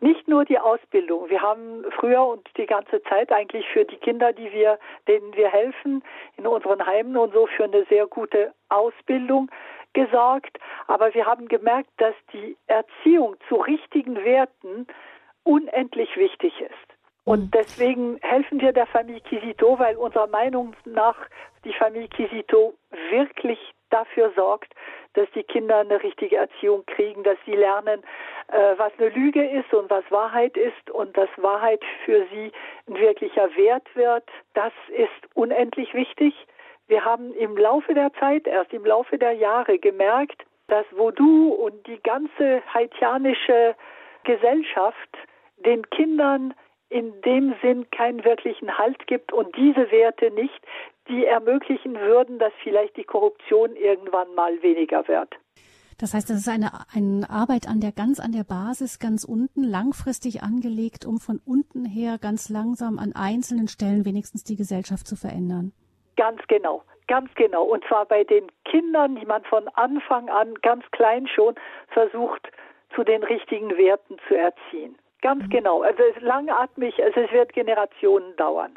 Nicht 0.00 0.28
nur 0.28 0.44
die 0.44 0.58
Ausbildung. 0.58 1.28
Wir 1.28 1.42
haben 1.42 1.84
früher 1.98 2.24
und 2.24 2.48
die 2.56 2.66
ganze 2.66 3.02
Zeit 3.02 3.32
eigentlich 3.32 3.66
für 3.68 3.84
die 3.84 3.96
Kinder, 3.96 4.32
die 4.32 4.50
wir, 4.52 4.78
denen 5.08 5.34
wir 5.34 5.48
helfen, 5.48 6.02
in 6.36 6.46
unseren 6.46 6.84
Heimen 6.86 7.16
und 7.16 7.32
so 7.32 7.46
für 7.46 7.64
eine 7.64 7.84
sehr 7.86 8.06
gute 8.06 8.54
Ausbildung 8.68 9.50
gesorgt. 9.92 10.58
Aber 10.86 11.12
wir 11.14 11.26
haben 11.26 11.48
gemerkt, 11.48 11.90
dass 11.98 12.14
die 12.32 12.56
Erziehung 12.66 13.36
zu 13.48 13.56
richtigen 13.56 14.16
Werten 14.24 14.86
unendlich 15.44 16.16
wichtig 16.16 16.60
ist. 16.60 16.90
Und 17.24 17.44
mhm. 17.44 17.50
deswegen 17.52 18.18
helfen 18.22 18.60
wir 18.60 18.72
der 18.72 18.86
Familie 18.86 19.20
Kisito, 19.20 19.78
weil 19.78 19.96
unserer 19.96 20.26
Meinung 20.26 20.74
nach 20.84 21.16
die 21.64 21.72
Familie 21.72 22.08
Kisito 22.08 22.74
wirklich 23.10 23.58
dafür 23.90 24.32
sorgt, 24.34 24.72
dass 25.14 25.28
die 25.34 25.42
Kinder 25.42 25.78
eine 25.78 26.02
richtige 26.02 26.36
Erziehung 26.36 26.84
kriegen, 26.86 27.22
dass 27.24 27.36
sie 27.44 27.54
lernen, 27.54 28.02
äh, 28.48 28.74
was 28.76 28.92
eine 28.98 29.08
Lüge 29.10 29.44
ist 29.44 29.72
und 29.74 29.90
was 29.90 30.04
Wahrheit 30.10 30.56
ist 30.56 30.90
und 30.90 31.16
dass 31.16 31.28
Wahrheit 31.36 31.82
für 32.04 32.26
sie 32.32 32.52
ein 32.88 32.94
wirklicher 32.94 33.54
Wert 33.56 33.88
wird. 33.94 34.24
Das 34.54 34.72
ist 34.88 35.34
unendlich 35.34 35.92
wichtig. 35.94 36.34
Wir 36.90 37.04
haben 37.04 37.32
im 37.34 37.56
Laufe 37.56 37.94
der 37.94 38.12
Zeit, 38.14 38.48
erst 38.48 38.72
im 38.72 38.84
Laufe 38.84 39.16
der 39.16 39.30
Jahre 39.30 39.78
gemerkt, 39.78 40.42
dass 40.66 40.84
Vodou 40.86 41.50
und 41.50 41.86
die 41.86 42.00
ganze 42.02 42.62
haitianische 42.74 43.76
Gesellschaft 44.24 45.08
den 45.64 45.88
Kindern 45.90 46.52
in 46.88 47.12
dem 47.20 47.54
Sinn 47.62 47.88
keinen 47.92 48.24
wirklichen 48.24 48.76
Halt 48.76 49.06
gibt 49.06 49.32
und 49.32 49.56
diese 49.56 49.88
Werte 49.92 50.32
nicht, 50.32 50.60
die 51.06 51.26
ermöglichen 51.26 51.94
würden, 51.94 52.40
dass 52.40 52.52
vielleicht 52.64 52.96
die 52.96 53.04
Korruption 53.04 53.76
irgendwann 53.76 54.34
mal 54.34 54.60
weniger 54.60 55.06
wird. 55.06 55.32
Das 55.98 56.12
heißt, 56.12 56.28
das 56.28 56.38
ist 56.38 56.48
eine, 56.48 56.72
eine 56.92 57.30
Arbeit 57.30 57.68
an 57.68 57.78
der 57.78 57.92
ganz 57.92 58.18
an 58.18 58.32
der 58.32 58.42
Basis, 58.42 58.98
ganz 58.98 59.22
unten, 59.22 59.62
langfristig 59.62 60.42
angelegt, 60.42 61.06
um 61.06 61.20
von 61.20 61.40
unten 61.44 61.84
her 61.84 62.18
ganz 62.18 62.48
langsam 62.48 62.98
an 62.98 63.12
einzelnen 63.12 63.68
Stellen 63.68 64.04
wenigstens 64.04 64.42
die 64.42 64.56
Gesellschaft 64.56 65.06
zu 65.06 65.14
verändern. 65.14 65.72
Ganz 66.16 66.40
genau, 66.48 66.82
ganz 67.06 67.32
genau. 67.34 67.64
Und 67.64 67.84
zwar 67.86 68.06
bei 68.06 68.24
den 68.24 68.46
Kindern, 68.64 69.16
die 69.16 69.26
man 69.26 69.44
von 69.44 69.68
Anfang 69.74 70.28
an 70.28 70.54
ganz 70.62 70.84
klein 70.92 71.26
schon 71.26 71.54
versucht, 71.88 72.50
zu 72.94 73.04
den 73.04 73.22
richtigen 73.22 73.76
Werten 73.76 74.16
zu 74.28 74.36
erziehen. 74.36 74.96
Ganz 75.22 75.44
mhm. 75.44 75.50
genau. 75.50 75.82
Also 75.82 76.02
es 76.02 76.16
ist 76.16 76.22
langatmig, 76.22 77.02
also 77.02 77.20
es 77.20 77.32
wird 77.32 77.52
Generationen 77.52 78.34
dauern. 78.36 78.74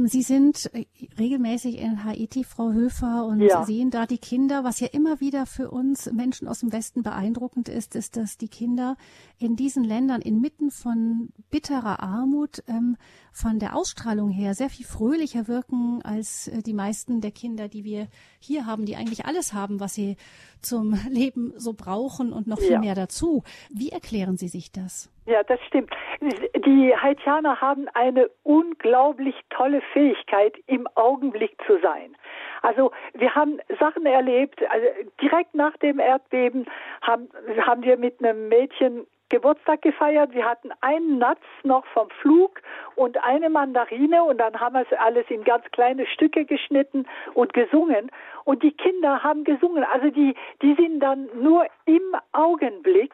Sie 0.00 0.22
sind 0.22 0.70
äh, 0.74 0.84
regelmäßig 1.18 1.80
in 1.80 2.04
Haiti, 2.04 2.44
Frau 2.44 2.70
Höfer, 2.70 3.26
und 3.26 3.40
ja. 3.40 3.64
sehen 3.64 3.90
da 3.90 4.06
die 4.06 4.18
Kinder. 4.18 4.62
Was 4.62 4.78
ja 4.78 4.86
immer 4.92 5.18
wieder 5.18 5.44
für 5.44 5.72
uns 5.72 6.10
Menschen 6.12 6.46
aus 6.46 6.60
dem 6.60 6.72
Westen 6.72 7.02
beeindruckend 7.02 7.68
ist, 7.68 7.96
ist, 7.96 8.16
dass 8.16 8.38
die 8.38 8.48
Kinder 8.48 8.96
in 9.40 9.56
diesen 9.56 9.82
Ländern 9.82 10.22
inmitten 10.22 10.70
von 10.70 11.30
bitterer 11.50 12.00
Armut 12.00 12.62
ähm, 12.68 12.96
von 13.40 13.58
der 13.58 13.76
Ausstrahlung 13.76 14.30
her 14.30 14.54
sehr 14.54 14.68
viel 14.68 14.84
fröhlicher 14.84 15.46
wirken 15.46 16.00
als 16.04 16.48
äh, 16.48 16.62
die 16.62 16.74
meisten 16.74 17.20
der 17.20 17.30
Kinder, 17.30 17.68
die 17.68 17.84
wir 17.84 18.08
hier 18.40 18.66
haben, 18.66 18.84
die 18.84 18.96
eigentlich 18.96 19.26
alles 19.26 19.52
haben, 19.54 19.80
was 19.80 19.94
sie 19.94 20.16
zum 20.60 20.94
Leben 21.10 21.52
so 21.56 21.72
brauchen 21.72 22.32
und 22.32 22.46
noch 22.46 22.58
viel 22.58 22.72
ja. 22.72 22.80
mehr 22.80 22.94
dazu. 22.94 23.42
Wie 23.70 23.90
erklären 23.90 24.36
Sie 24.36 24.48
sich 24.48 24.72
das? 24.72 25.10
Ja, 25.26 25.42
das 25.42 25.60
stimmt. 25.66 25.94
Die 26.20 26.94
Haitianer 26.96 27.60
haben 27.60 27.86
eine 27.94 28.30
unglaublich 28.42 29.34
tolle 29.50 29.82
Fähigkeit, 29.92 30.54
im 30.66 30.88
Augenblick 30.94 31.56
zu 31.66 31.78
sein. 31.82 32.16
Also 32.62 32.92
wir 33.14 33.34
haben 33.34 33.60
Sachen 33.78 34.06
erlebt, 34.06 34.60
also 34.70 34.86
direkt 35.20 35.54
nach 35.54 35.76
dem 35.76 36.00
Erdbeben 36.00 36.66
haben, 37.02 37.28
haben 37.64 37.82
wir 37.82 37.98
mit 37.98 38.18
einem 38.24 38.48
Mädchen 38.48 39.06
Geburtstag 39.28 39.82
gefeiert. 39.82 40.32
Wir 40.34 40.44
hatten 40.44 40.70
einen 40.80 41.18
Natz 41.18 41.42
noch 41.62 41.84
vom 41.86 42.08
Flug 42.20 42.60
und 42.96 43.22
eine 43.22 43.50
Mandarine 43.50 44.24
und 44.24 44.38
dann 44.38 44.58
haben 44.58 44.74
wir 44.74 44.86
es 44.90 44.98
alles 44.98 45.26
in 45.28 45.44
ganz 45.44 45.64
kleine 45.72 46.06
Stücke 46.06 46.44
geschnitten 46.44 47.06
und 47.34 47.52
gesungen. 47.52 48.10
Und 48.44 48.62
die 48.62 48.72
Kinder 48.72 49.22
haben 49.22 49.44
gesungen. 49.44 49.84
Also 49.84 50.10
die, 50.10 50.34
die 50.62 50.74
sind 50.74 51.00
dann 51.00 51.28
nur 51.34 51.66
im 51.84 52.16
Augenblick 52.32 53.12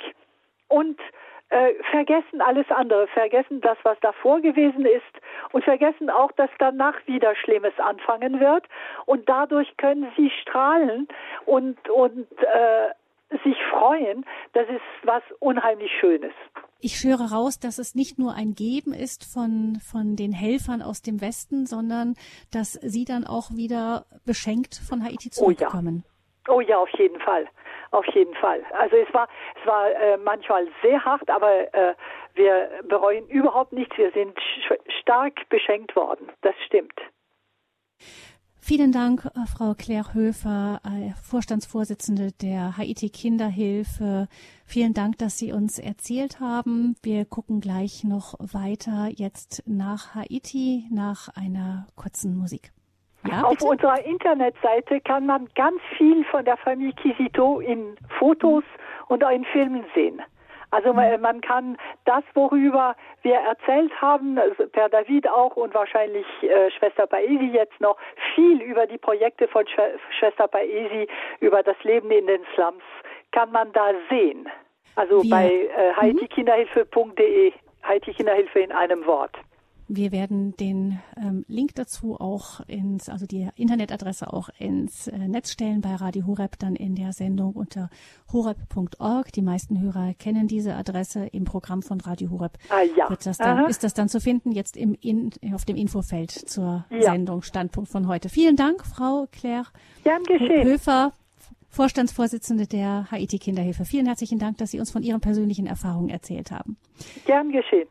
und 0.69 0.99
äh, 1.51 1.75
vergessen 1.91 2.41
alles 2.41 2.69
andere, 2.71 3.07
vergessen 3.09 3.61
das, 3.61 3.79
was 3.83 3.99
davor 4.01 4.41
gewesen 4.41 4.87
ist 4.87 5.03
und 5.53 5.63
vergessen 5.63 6.11
auch, 6.11 6.33
dass 6.33 6.51
danach 6.59 6.95
wieder 7.07 7.35
Schlimmes 7.37 7.79
anfangen 7.79 8.41
wird. 8.41 8.65
Und 9.07 9.29
dadurch 9.29 9.77
können 9.77 10.11
sie 10.17 10.31
strahlen 10.31 11.07
und, 11.47 11.89
und 11.89 12.27
äh, 12.43 12.91
sich 13.31 13.57
freuen, 13.71 14.25
das 14.53 14.69
ist 14.69 14.83
was 15.03 15.23
unheimlich 15.41 15.91
Schönes. 16.01 16.33
Ich 16.81 17.03
höre 17.03 17.33
raus, 17.33 17.59
dass 17.59 17.79
es 17.79 17.95
nicht 17.95 18.19
nur 18.19 18.35
ein 18.35 18.55
Geben 18.55 18.93
ist 18.93 19.25
von, 19.33 19.79
von 19.81 20.17
den 20.17 20.33
Helfern 20.33 20.83
aus 20.83 21.01
dem 21.01 21.21
Westen, 21.21 21.67
sondern 21.67 22.15
dass 22.53 22.73
sie 22.75 23.05
dann 23.05 23.27
auch 23.27 23.51
wieder 23.53 24.05
beschenkt 24.27 24.81
von 24.87 25.03
Haiti 25.03 25.31
zurückkommen. 25.31 26.05
Oh 26.47 26.53
ja, 26.53 26.55
oh 26.55 26.61
ja 26.61 26.79
auf 26.79 26.91
jeden 26.99 27.19
Fall. 27.21 27.49
Auf 27.91 28.07
jeden 28.13 28.35
Fall. 28.35 28.61
Also 28.73 28.97
es 28.97 29.15
war, 29.15 29.29
es 29.61 29.67
war 29.67 29.91
äh, 29.91 30.17
manchmal 30.17 30.67
sehr 30.83 31.03
hart, 31.05 31.31
aber 31.31 31.73
äh, 31.73 31.95
wir 32.35 32.69
bereuen 32.89 33.29
überhaupt 33.29 33.73
nichts. 33.73 33.97
Wir 33.97 34.11
sind 34.11 34.37
stark 35.01 35.49
beschenkt 35.49 35.95
worden. 35.95 36.31
Das 36.43 36.55
stimmt. 36.67 37.01
Vielen 38.67 38.93
Dank, 38.93 39.27
äh, 39.27 39.45
Frau 39.47 39.75
Claire 39.75 40.15
Höfer, 40.15 40.81
äh, 40.87 41.11
Vorstandsvorsitzende 41.23 42.33
der 42.33 42.79
Haiti 42.79 43.11
Kinderhilfe. 43.11 44.27
Vielen 44.65 44.95
Dank, 44.95 45.19
dass 45.19 45.37
Sie 45.37 45.53
uns 45.53 45.79
erzählt 45.79 46.41
haben. 46.41 46.97
Wir 47.03 47.27
gucken 47.27 47.61
gleich 47.61 48.05
noch 48.05 48.33
weiter 48.39 49.11
jetzt 49.11 49.63
nach 49.67 50.15
Haiti 50.15 50.87
nach 50.91 51.29
einer 51.37 51.87
kurzen 51.95 52.39
Musik. 52.39 52.73
Ja, 53.29 53.43
Auf 53.43 53.61
unserer 53.61 54.03
Internetseite 54.03 54.99
kann 55.03 55.27
man 55.27 55.47
ganz 55.55 55.83
viel 55.99 56.25
von 56.31 56.47
der 56.47 56.57
Familie 56.57 56.95
Kisito 56.95 57.61
in 57.61 57.97
Fotos 58.19 58.65
und 59.09 59.23
in 59.25 59.45
Filmen 59.53 59.85
sehen. 59.95 60.23
Also 60.75 60.93
man, 60.93 61.21
man, 61.21 61.41
kann 61.41 61.79
das, 62.05 62.25
worüber 62.35 62.97
wir 63.23 63.37
erzählt 63.37 63.93
haben, 64.03 64.37
also 64.39 64.67
per 64.67 64.89
David 64.89 65.29
auch 65.29 65.55
und 65.55 65.73
wahrscheinlich 65.73 66.27
äh, 66.43 66.69
Schwester 66.73 67.07
Paesi 67.07 67.51
jetzt 67.53 67.81
noch, 67.81 67.97
viel 68.35 68.61
über 68.61 68.85
die 68.85 68.99
Projekte 68.99 69.47
von 69.47 69.65
Sch 69.69 69.79
Schwester 70.19 70.49
Paesi, 70.49 71.07
über 71.39 71.63
das 71.63 71.77
Leben 71.85 72.11
in 72.11 72.27
den 72.27 72.41
Slums, 72.55 72.83
kann 73.31 73.53
man 73.53 73.73
da 73.73 73.93
sehen. 74.11 74.49
Also 74.97 75.23
wir, 75.23 75.31
bei 75.31 75.47
äh, 75.47 75.91
mhm. 75.93 75.97
haitikinderhilfe.de, 75.97 77.53
Haiti 77.85 78.13
Kinderhilfe 78.13 78.59
in 78.59 78.73
einem 78.73 79.07
Wort. 79.07 79.37
Wir 79.87 80.13
werden 80.13 80.57
den 80.57 80.99
ähm, 81.17 81.45
Link 81.47 81.75
dazu 81.75 82.19
auch 82.19 82.61
ins, 82.67 83.11
also 83.11 83.27
die 83.27 83.49
Internetadresse 83.57 84.33
auch 84.33 84.49
ins 84.59 85.09
äh, 85.09 85.29
Netz 85.29 85.51
stellen 85.51 85.83
bei 85.83 85.95
Radio 85.95 86.27
Horeb 86.27 86.59
dann 86.59 86.75
in 86.75 86.95
der 86.95 87.13
Sendung 87.13 87.53
unter 87.53 87.91
horeb.org. 88.33 89.31
Die 89.33 89.43
meisten 89.43 89.81
Hörer 89.81 90.15
kennen 90.15 90.49
diese 90.49 90.75
Adresse 90.75 91.27
im 91.27 91.45
Programm 91.45 91.83
von 91.83 92.01
Radio 92.01 92.31
Horeb. 92.31 92.57
Ah, 92.71 92.81
ja. 92.97 93.11
Wird 93.11 93.27
das 93.27 93.37
dann, 93.37 93.69
ist 93.69 93.85
das 93.85 93.93
dann 93.93 94.09
zu 94.09 94.21
finden 94.21 94.53
jetzt 94.53 94.77
im 94.77 94.97
in, 95.01 95.31
auf 95.53 95.67
dem 95.67 95.77
Infofeld 95.77 96.31
zur 96.31 96.87
ja. 96.91 97.03
Sendung 97.03 97.43
Standpunkt 97.43 97.91
von 97.91 98.09
heute. 98.09 98.31
Vielen 98.31 98.57
Dank, 98.57 98.85
Frau 98.87 99.27
Claire. 99.31 99.67
Höfer. 100.65 101.13
Vorstandsvorsitzende 101.69 102.69
der 102.69 103.11
Haiti 103.11 103.39
Kinderhilfe. 103.39 103.85
Vielen 103.85 104.07
herzlichen 104.07 104.39
Dank, 104.39 104.59
dass 104.59 104.71
Sie 104.71 104.79
uns 104.79 104.93
von 104.93 105.03
Ihren 105.03 105.21
persönlichen 105.21 105.67
Erfahrungen 105.67 106.09
erzählt 106.09 106.53
haben. 106.53 106.77
Gern 107.27 107.51
geschehen. 107.51 107.89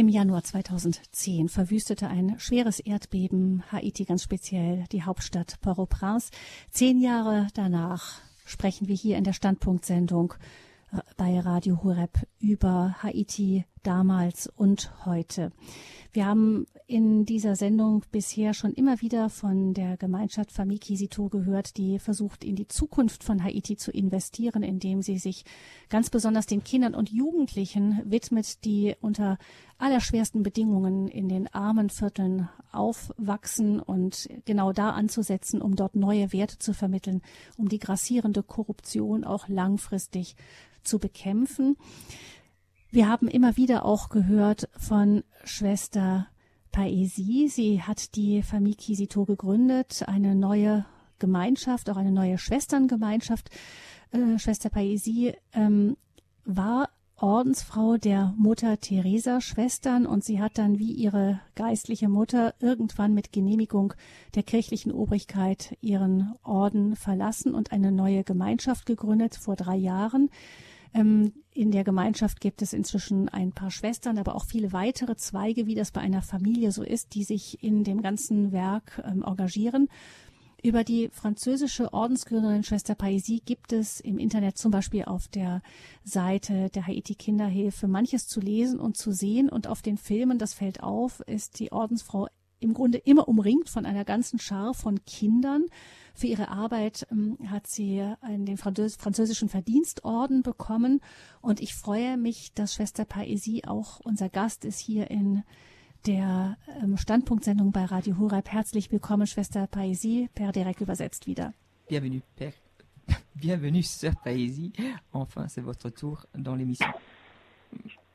Im 0.00 0.08
Januar 0.08 0.42
2010 0.42 1.50
verwüstete 1.50 2.08
ein 2.08 2.36
schweres 2.38 2.80
Erdbeben 2.80 3.62
Haiti 3.70 4.06
ganz 4.06 4.22
speziell 4.22 4.86
die 4.92 5.02
Hauptstadt 5.02 5.60
Port-au-Prince. 5.60 6.30
Zehn 6.70 7.02
Jahre 7.02 7.48
danach 7.52 8.22
sprechen 8.46 8.88
wir 8.88 8.94
hier 8.94 9.18
in 9.18 9.24
der 9.24 9.34
Standpunktsendung 9.34 10.32
äh, 10.90 11.00
bei 11.18 11.38
Radio 11.38 11.82
Horeb 11.82 12.18
über 12.38 12.96
Haiti 13.02 13.66
damals 13.82 14.46
und 14.56 14.92
heute. 15.04 15.52
Wir 16.12 16.26
haben 16.26 16.66
in 16.88 17.24
dieser 17.24 17.54
Sendung 17.54 18.04
bisher 18.10 18.52
schon 18.52 18.72
immer 18.72 19.00
wieder 19.00 19.30
von 19.30 19.74
der 19.74 19.96
Gemeinschaft 19.96 20.50
Famille 20.50 20.80
Kisito 20.80 21.28
gehört, 21.28 21.76
die 21.76 22.00
versucht, 22.00 22.42
in 22.42 22.56
die 22.56 22.66
Zukunft 22.66 23.22
von 23.22 23.44
Haiti 23.44 23.76
zu 23.76 23.92
investieren, 23.92 24.64
indem 24.64 25.02
sie 25.02 25.18
sich 25.18 25.44
ganz 25.88 26.10
besonders 26.10 26.46
den 26.46 26.64
Kindern 26.64 26.96
und 26.96 27.10
Jugendlichen 27.10 28.00
widmet, 28.04 28.64
die 28.64 28.96
unter 29.00 29.38
allerschwersten 29.78 30.42
Bedingungen 30.42 31.06
in 31.06 31.28
den 31.28 31.46
armen 31.54 31.90
Vierteln 31.90 32.48
aufwachsen 32.72 33.78
und 33.78 34.28
genau 34.44 34.72
da 34.72 34.90
anzusetzen, 34.90 35.62
um 35.62 35.76
dort 35.76 35.94
neue 35.94 36.32
Werte 36.32 36.58
zu 36.58 36.74
vermitteln, 36.74 37.22
um 37.56 37.68
die 37.68 37.78
grassierende 37.78 38.42
Korruption 38.42 39.22
auch 39.22 39.46
langfristig 39.46 40.34
zu 40.82 40.98
bekämpfen. 40.98 41.76
Wir 42.92 43.08
haben 43.08 43.28
immer 43.28 43.56
wieder 43.56 43.84
auch 43.84 44.08
gehört 44.08 44.68
von 44.76 45.22
Schwester 45.44 46.26
Paesi. 46.72 47.48
Sie 47.48 47.82
hat 47.82 48.16
die 48.16 48.42
Famille 48.42 48.74
Kisito 48.74 49.24
gegründet, 49.24 50.02
eine 50.08 50.34
neue 50.34 50.84
Gemeinschaft, 51.20 51.88
auch 51.88 51.96
eine 51.96 52.10
neue 52.10 52.36
Schwesterngemeinschaft. 52.36 53.48
Äh, 54.10 54.40
Schwester 54.40 54.70
Paesi 54.70 55.34
ähm, 55.52 55.96
war 56.44 56.88
Ordensfrau 57.14 57.96
der 57.96 58.34
Mutter 58.36 58.80
Teresa 58.80 59.40
Schwestern 59.40 60.04
und 60.04 60.24
sie 60.24 60.40
hat 60.40 60.58
dann 60.58 60.80
wie 60.80 60.90
ihre 60.90 61.40
geistliche 61.54 62.08
Mutter 62.08 62.54
irgendwann 62.58 63.14
mit 63.14 63.30
Genehmigung 63.30 63.94
der 64.34 64.42
kirchlichen 64.42 64.90
Obrigkeit 64.90 65.76
ihren 65.80 66.34
Orden 66.42 66.96
verlassen 66.96 67.54
und 67.54 67.70
eine 67.70 67.92
neue 67.92 68.24
Gemeinschaft 68.24 68.84
gegründet 68.84 69.36
vor 69.36 69.54
drei 69.54 69.76
Jahren. 69.76 70.28
Ähm, 70.92 71.32
in 71.60 71.72
der 71.72 71.84
Gemeinschaft 71.84 72.40
gibt 72.40 72.62
es 72.62 72.72
inzwischen 72.72 73.28
ein 73.28 73.52
paar 73.52 73.70
Schwestern, 73.70 74.16
aber 74.16 74.34
auch 74.34 74.46
viele 74.46 74.72
weitere 74.72 75.14
Zweige, 75.16 75.66
wie 75.66 75.74
das 75.74 75.90
bei 75.90 76.00
einer 76.00 76.22
Familie 76.22 76.72
so 76.72 76.82
ist, 76.82 77.12
die 77.12 77.22
sich 77.22 77.62
in 77.62 77.84
dem 77.84 78.00
ganzen 78.00 78.50
Werk 78.50 79.02
ähm, 79.04 79.22
engagieren. 79.22 79.90
Über 80.62 80.84
die 80.84 81.10
französische 81.12 81.92
Ordensgründerin 81.92 82.64
Schwester 82.64 82.94
Paisi 82.94 83.42
gibt 83.44 83.74
es 83.74 84.00
im 84.00 84.18
Internet 84.18 84.56
zum 84.56 84.70
Beispiel 84.70 85.04
auf 85.04 85.28
der 85.28 85.60
Seite 86.02 86.70
der 86.70 86.86
Haiti 86.86 87.14
Kinderhilfe 87.14 87.88
manches 87.88 88.26
zu 88.26 88.40
lesen 88.40 88.80
und 88.80 88.96
zu 88.96 89.12
sehen. 89.12 89.50
Und 89.50 89.66
auf 89.66 89.82
den 89.82 89.98
Filmen, 89.98 90.38
das 90.38 90.54
fällt 90.54 90.82
auf, 90.82 91.20
ist 91.26 91.58
die 91.58 91.72
Ordensfrau 91.72 92.28
im 92.60 92.74
Grunde 92.74 92.98
immer 92.98 93.28
umringt 93.28 93.68
von 93.68 93.86
einer 93.86 94.04
ganzen 94.04 94.38
Schar 94.38 94.74
von 94.74 95.04
Kindern, 95.04 95.64
für 96.14 96.26
ihre 96.26 96.48
Arbeit 96.48 97.06
ähm, 97.10 97.38
hat 97.46 97.66
sie 97.66 98.04
den 98.28 98.56
Französ 98.58 98.96
französischen 98.96 99.48
Verdienstorden 99.48 100.42
bekommen. 100.42 101.00
Und 101.40 101.60
ich 101.60 101.74
freue 101.74 102.16
mich, 102.16 102.52
dass 102.52 102.74
Schwester 102.74 103.04
Paesi 103.06 103.62
auch 103.66 104.00
unser 104.00 104.28
Gast 104.28 104.64
ist 104.64 104.78
hier 104.78 105.10
in 105.10 105.42
der 106.06 106.56
ähm, 106.82 106.96
Standpunktsendung 106.96 107.72
bei 107.72 107.84
Radio 107.84 108.18
Horeb. 108.18 108.48
Herzlich 108.50 108.90
willkommen, 108.90 109.26
Schwester 109.26 109.66
Paesi, 109.66 110.28
per 110.34 110.52
direkt 110.52 110.80
übersetzt 110.80 111.26
wieder. 111.26 111.52
Bienvenue, 111.88 112.22
Père. 112.38 112.52
Bienvenue, 113.34 113.82
Sœur 113.82 114.14
Paesi. 114.22 114.72
Enfin, 115.12 115.48
c'est 115.48 115.64
votre 115.64 115.90
tour 115.90 116.26
dans 116.34 116.54
l'émission. 116.54 116.86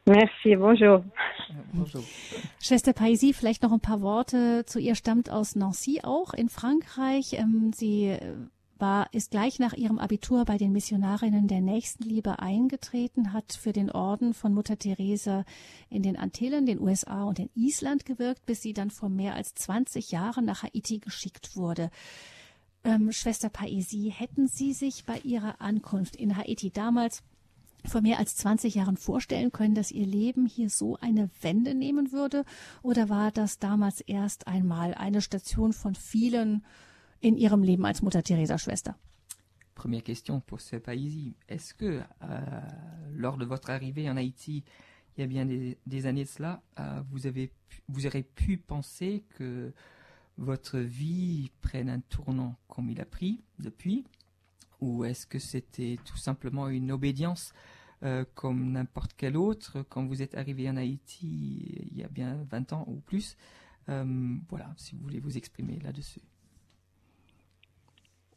Merci, 0.08 0.56
bonjour. 0.56 1.04
bonjour. 1.74 2.04
Schwester 2.62 2.94
Paisi, 2.94 3.34
vielleicht 3.34 3.64
noch 3.64 3.72
ein 3.72 3.80
paar 3.80 4.02
Worte 4.02 4.64
zu 4.68 4.80
ihr, 4.80 4.94
stammt 4.94 5.32
aus 5.32 5.56
Nancy 5.56 6.02
auch 6.04 6.34
in 6.34 6.48
Frankreich. 6.48 7.34
Ähm, 7.34 7.72
sie 7.74 8.16
war, 8.78 9.12
ist 9.14 9.32
gleich 9.32 9.58
nach 9.58 9.74
ihrem 9.74 9.98
Abitur 9.98 10.46
bei 10.46 10.58
den 10.58 10.72
Missionarinnen 10.72 11.48
der 11.48 11.62
Nächstenliebe 11.62 12.38
eingetreten, 12.38 13.34
hat 13.34 13.54
für 13.54 13.74
den 13.74 13.90
Orden 13.90 14.36
von 14.36 14.54
Mutter 14.54 14.78
Teresa 14.78 15.44
in 15.90 16.04
den 16.04 16.18
Antillen, 16.18 16.68
den 16.68 16.80
USA 16.80 17.24
und 17.24 17.40
in 17.40 17.50
Island 17.56 18.06
gewirkt, 18.06 18.46
bis 18.46 18.62
sie 18.62 18.74
dann 18.74 18.92
vor 18.92 19.10
mehr 19.10 19.34
als 19.34 19.56
20 19.56 20.12
Jahren 20.12 20.46
nach 20.46 20.62
Haiti 20.62 21.00
geschickt 21.00 21.56
wurde. 21.56 21.90
Ähm, 22.84 23.12
Schwester 23.12 23.50
Paisi, 23.50 24.14
hätten 24.16 24.48
Sie 24.48 24.74
sich 24.74 25.06
bei 25.06 25.18
Ihrer 25.24 25.60
Ankunft 25.60 26.16
in 26.16 26.38
Haiti 26.38 26.70
damals 26.70 27.24
vor 27.88 28.02
mehr 28.02 28.20
als 28.20 28.36
20 28.36 28.76
Jahren 28.76 28.98
vorstellen 28.98 29.52
können, 29.52 29.76
dass 29.76 29.92
Ihr 29.92 30.06
Leben 30.06 30.46
hier 30.46 30.70
so 30.70 30.98
eine 30.98 31.30
Wende 31.42 31.76
nehmen 31.76 32.12
würde? 32.12 32.44
Oder 32.82 33.10
war 33.10 33.32
das 33.32 33.60
damals 33.60 34.02
erst 34.02 34.48
einmal 34.48 34.94
eine 34.94 35.22
Station 35.22 35.74
von 35.74 35.96
vielen 35.96 36.64
in 37.20 37.38
Ihrem 37.38 37.64
Leben 37.64 37.86
als 37.86 38.02
Mutter 38.02 38.24
Teresa 38.24 38.58
Schwester? 38.58 38.96
Première 39.76 40.04
question 40.04 40.42
pour 40.42 40.62
ce 40.62 40.78
pays. 40.78 41.36
Est-ce 41.48 41.74
que 41.74 42.02
euh, 42.22 42.62
lors 43.14 43.38
de 43.38 43.46
votre 43.46 43.70
arrivée 43.70 44.10
en 44.10 44.16
Haïti, 44.16 44.64
il 45.16 45.22
y 45.22 45.24
a 45.24 45.28
bien 45.28 45.46
des, 45.46 45.78
des 45.86 46.06
années 46.06 46.24
de 46.24 46.30
cela, 46.30 46.62
euh, 46.80 47.02
vous 47.12 47.28
avez 47.28 47.52
vous 47.88 48.06
aurez 48.06 48.24
pu 48.24 48.58
penser 48.58 49.24
que 49.38 49.74
votre 50.38 50.80
vie 50.80 51.52
prenne 51.62 51.90
un 51.90 52.00
tournant 52.00 52.56
comme 52.68 52.90
il 52.90 53.00
a 53.02 53.06
pris 53.06 53.44
depuis 53.60 54.06
ou 54.82 55.06
est-ce 55.06 55.26
que 55.26 55.40
c'était 55.40 55.98
tout 56.04 56.18
simplement 56.18 56.68
une 56.68 56.92
obédience 56.92 57.54
euh, 58.06 58.24
comme 58.36 58.72
n'importe 58.72 59.12
quel 59.18 59.36
autre 59.36 59.84
quand 59.90 60.06
vous 60.06 60.22
êtes 60.22 60.36
arrivé 60.36 60.70
en 60.70 60.78
Haïti 60.78 61.90
il 61.92 61.98
y 61.98 62.04
a 62.04 62.08
bien 62.08 62.38
20 62.50 62.74
ans 62.74 62.86
ou 62.88 63.02
plus 63.02 63.36
euh, 63.90 64.04
Voilà, 64.50 64.68
si 64.78 64.96
vous 64.96 65.02
voulez 65.02 65.20
vous 65.20 65.38
exprimer 65.38 65.80
là-dessus. 65.84 66.22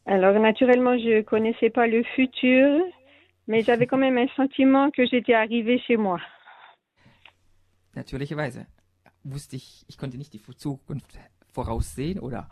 Alors 0.06 0.40
naturellement, 0.40 0.96
je 0.96 1.20
connaissais 1.22 1.68
pas 1.68 1.86
le 1.86 2.02
futur, 2.02 2.80
mais 3.46 3.62
j'avais 3.62 3.86
quand 3.86 3.98
même 3.98 4.16
un 4.16 4.28
sentiment 4.36 4.90
que 4.90 5.04
j'étais 5.06 5.34
arrivé 5.34 5.78
chez 5.86 5.96
moi. 5.96 6.18
Natürlicherweise 7.94 8.66
wusste 9.24 9.56
ich, 9.56 9.84
ich 9.88 9.98
konnte 9.98 10.16
nicht 10.16 10.32
die 10.32 10.40
Zukunft 10.40 11.18
voraussehen 11.52 12.20
oder 12.20 12.48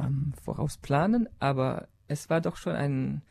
ähm, 0.00 0.32
vorausplanen, 0.42 1.28
aber 1.38 1.88
es 2.08 2.30
war 2.30 2.40
doch 2.40 2.56
schon 2.56 2.74
ein, 2.74 3.22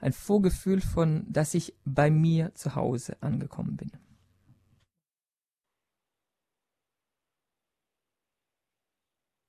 ein 0.00 0.12
Vorgefühl 0.12 0.80
von, 0.80 1.24
dass 1.28 1.54
ich 1.54 1.74
bei 1.84 2.10
mir 2.10 2.54
zu 2.54 2.74
Hause 2.74 3.16
angekommen 3.20 3.76
bin. 3.76 3.90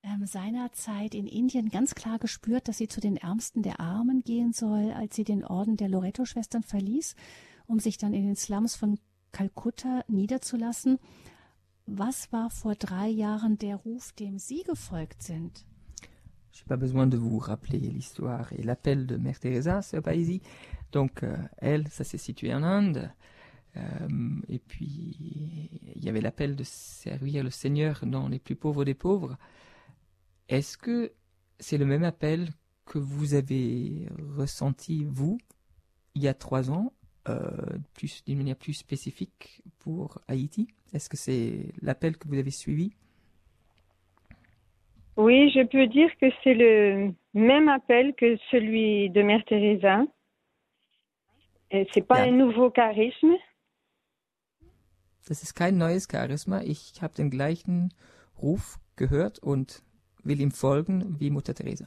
Ähm, 0.02 0.26
seinerzeit 0.26 1.14
in 1.14 1.26
Indien 1.26 1.68
ganz 1.68 1.94
klar 1.94 2.18
gespürt, 2.18 2.68
dass 2.68 2.78
sie 2.78 2.88
zu 2.88 3.00
den 3.00 3.16
Ärmsten 3.16 3.62
der 3.62 3.80
Armen 3.80 4.22
gehen 4.22 4.52
soll, 4.52 4.92
als 4.92 5.14
sie 5.14 5.24
den 5.24 5.44
Orden 5.44 5.76
der 5.76 5.88
Loreto-Schwestern 5.88 6.62
verließ, 6.62 7.14
um 7.66 7.78
sich 7.78 7.98
dann 7.98 8.14
in 8.14 8.24
den 8.24 8.36
Slums 8.36 8.76
von 8.76 8.98
Kalkutta 9.32 10.04
niederzulassen. 10.08 10.98
Was 11.86 12.32
war 12.32 12.50
vor 12.50 12.74
drei 12.74 13.08
Jahren 13.08 13.58
der 13.58 13.76
Ruf, 13.76 14.12
dem 14.12 14.38
Sie 14.38 14.62
gefolgt 14.62 15.22
sind? 15.22 15.66
Je 16.52 16.60
n'ai 16.60 16.66
pas 16.66 16.76
besoin 16.76 17.06
de 17.06 17.16
vous 17.16 17.38
rappeler 17.38 17.78
l'histoire 17.78 18.52
et 18.52 18.62
l'appel 18.62 19.06
de 19.06 19.16
Mère 19.16 19.38
Teresa, 19.38 19.82
ce 19.82 19.96
pays. 19.98 20.42
Donc, 20.92 21.22
euh, 21.22 21.36
elle, 21.58 21.86
ça 21.88 22.04
s'est 22.04 22.18
situé 22.18 22.52
en 22.52 22.62
Inde. 22.62 23.10
Euh, 23.76 24.08
et 24.48 24.58
puis, 24.58 25.70
il 25.94 26.04
y 26.04 26.08
avait 26.08 26.20
l'appel 26.20 26.56
de 26.56 26.64
servir 26.64 27.44
le 27.44 27.50
Seigneur 27.50 28.04
dans 28.04 28.28
les 28.28 28.40
plus 28.40 28.56
pauvres 28.56 28.84
des 28.84 28.94
pauvres. 28.94 29.36
Est-ce 30.48 30.76
que 30.76 31.12
c'est 31.60 31.78
le 31.78 31.86
même 31.86 32.02
appel 32.02 32.50
que 32.84 32.98
vous 32.98 33.34
avez 33.34 34.08
ressenti, 34.36 35.04
vous, 35.04 35.38
il 36.16 36.22
y 36.22 36.28
a 36.28 36.34
trois 36.34 36.72
ans 36.72 36.92
euh, 37.28 37.78
d'une 38.26 38.38
manière 38.38 38.56
plus 38.56 38.72
spécifique 38.72 39.62
pour 39.78 40.20
Haïti? 40.26 40.66
Est-ce 40.92 41.08
que 41.08 41.16
c'est 41.16 41.72
l'appel 41.80 42.16
que 42.16 42.26
vous 42.26 42.34
avez 42.34 42.50
suivi? 42.50 42.92
Oui, 45.16 45.50
je 45.54 45.62
peux 45.64 45.86
dire 45.86 46.10
que 46.20 46.26
c'est 46.42 46.54
le 46.54 47.12
même 47.34 47.68
appel 47.68 48.14
que 48.14 48.36
celui 48.50 49.10
de 49.10 49.22
Mère 49.22 49.44
Teresa. 49.44 50.04
C'est 51.92 52.06
pas 52.06 52.18
Ja. 52.18 52.24
un 52.24 52.32
nouveau 52.32 52.70
charisme. 52.70 53.36
Das 55.28 55.42
ist 55.42 55.54
kein 55.54 55.76
neues 55.78 56.08
Charisma. 56.08 56.62
Ich 56.64 57.00
habe 57.02 57.14
den 57.14 57.30
gleichen 57.30 57.90
Ruf 58.42 58.78
gehört 58.96 59.38
und 59.40 59.82
will 60.24 60.40
ihm 60.40 60.50
folgen 60.50 61.16
wie 61.20 61.30
Mutter 61.30 61.54
Teresa. 61.54 61.86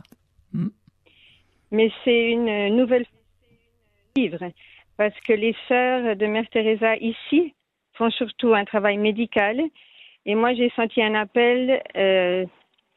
Hm? 0.54 0.72
mais 1.72 1.92
c'est 2.04 2.32
une 2.32 2.76
nouvelle 2.76 3.06
vivre 4.16 4.52
parce 4.96 5.20
que 5.22 5.34
les 5.34 5.56
sœurs 5.68 6.16
de 6.16 6.28
Mère 6.28 6.48
Teresa 6.52 6.96
ici 6.98 7.56
font 7.94 8.12
surtout 8.12 8.54
un 8.54 8.64
travail 8.64 8.98
médical 9.00 9.60
et 10.28 10.36
moi 10.36 10.54
j'ai 10.54 10.70
senti 10.76 11.02
un 11.02 11.16
appel 11.16 11.82
euh, 11.98 12.46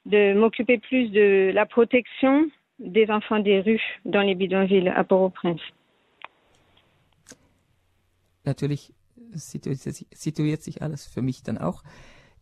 de 0.07 0.35
m'occuper 0.35 0.79
plus 0.79 1.11
de 1.11 1.51
la 1.53 1.67
protection 1.67 2.49
des 2.79 3.11
enfants 3.11 3.41
des 3.41 3.61
rues 3.61 4.01
dans 4.05 4.23
les 4.23 4.35
bidonvilles 4.35 4.89
à 4.89 5.05
Port-au-Prince. 5.05 5.61
Natürlich 8.45 8.93
situiert 9.35 10.63
sich, 10.63 10.83
alles 10.83 11.07
für 11.07 11.23
mich 11.23 11.43
dann 11.43 11.59
auch 11.59 11.83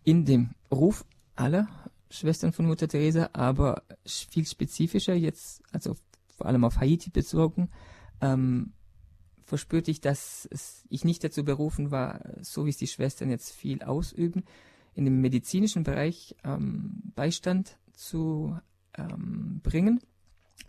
in 0.05 0.25
dem 0.27 0.51
Ruf 0.71 1.05
aller 1.35 1.67
Schwestern 2.11 2.53
von 2.53 2.67
Mutter 2.67 2.87
Teresa, 2.87 3.31
aber 3.33 3.83
viel 4.05 4.45
spezifischer 4.45 5.15
jetzt, 5.15 5.63
also 5.73 5.95
vor 6.37 6.47
allem 6.47 6.65
auf 6.65 6.77
Haiti 6.77 7.11
bezogen, 7.11 7.71
ähm, 8.21 8.73
verspürte 9.45 9.91
ich, 9.91 10.01
dass 10.01 10.49
ich 10.91 11.05
nicht 11.05 11.25
dazu 11.25 11.45
berufen 11.45 11.91
war, 11.91 12.21
so 12.41 12.67
wie 12.67 12.71
es 12.71 12.77
die 12.77 12.87
Schwestern 12.87 13.31
jetzt 13.31 13.53
viel 13.53 13.83
ausüben, 13.83 14.45
in 14.95 15.05
dem 15.05 15.21
medizinischen 15.21 15.83
Bereich 15.83 16.37
ähm, 16.45 17.13
Beistand 17.15 17.79
zu 17.93 18.59
ähm, 18.97 19.61
bringen, 19.63 20.01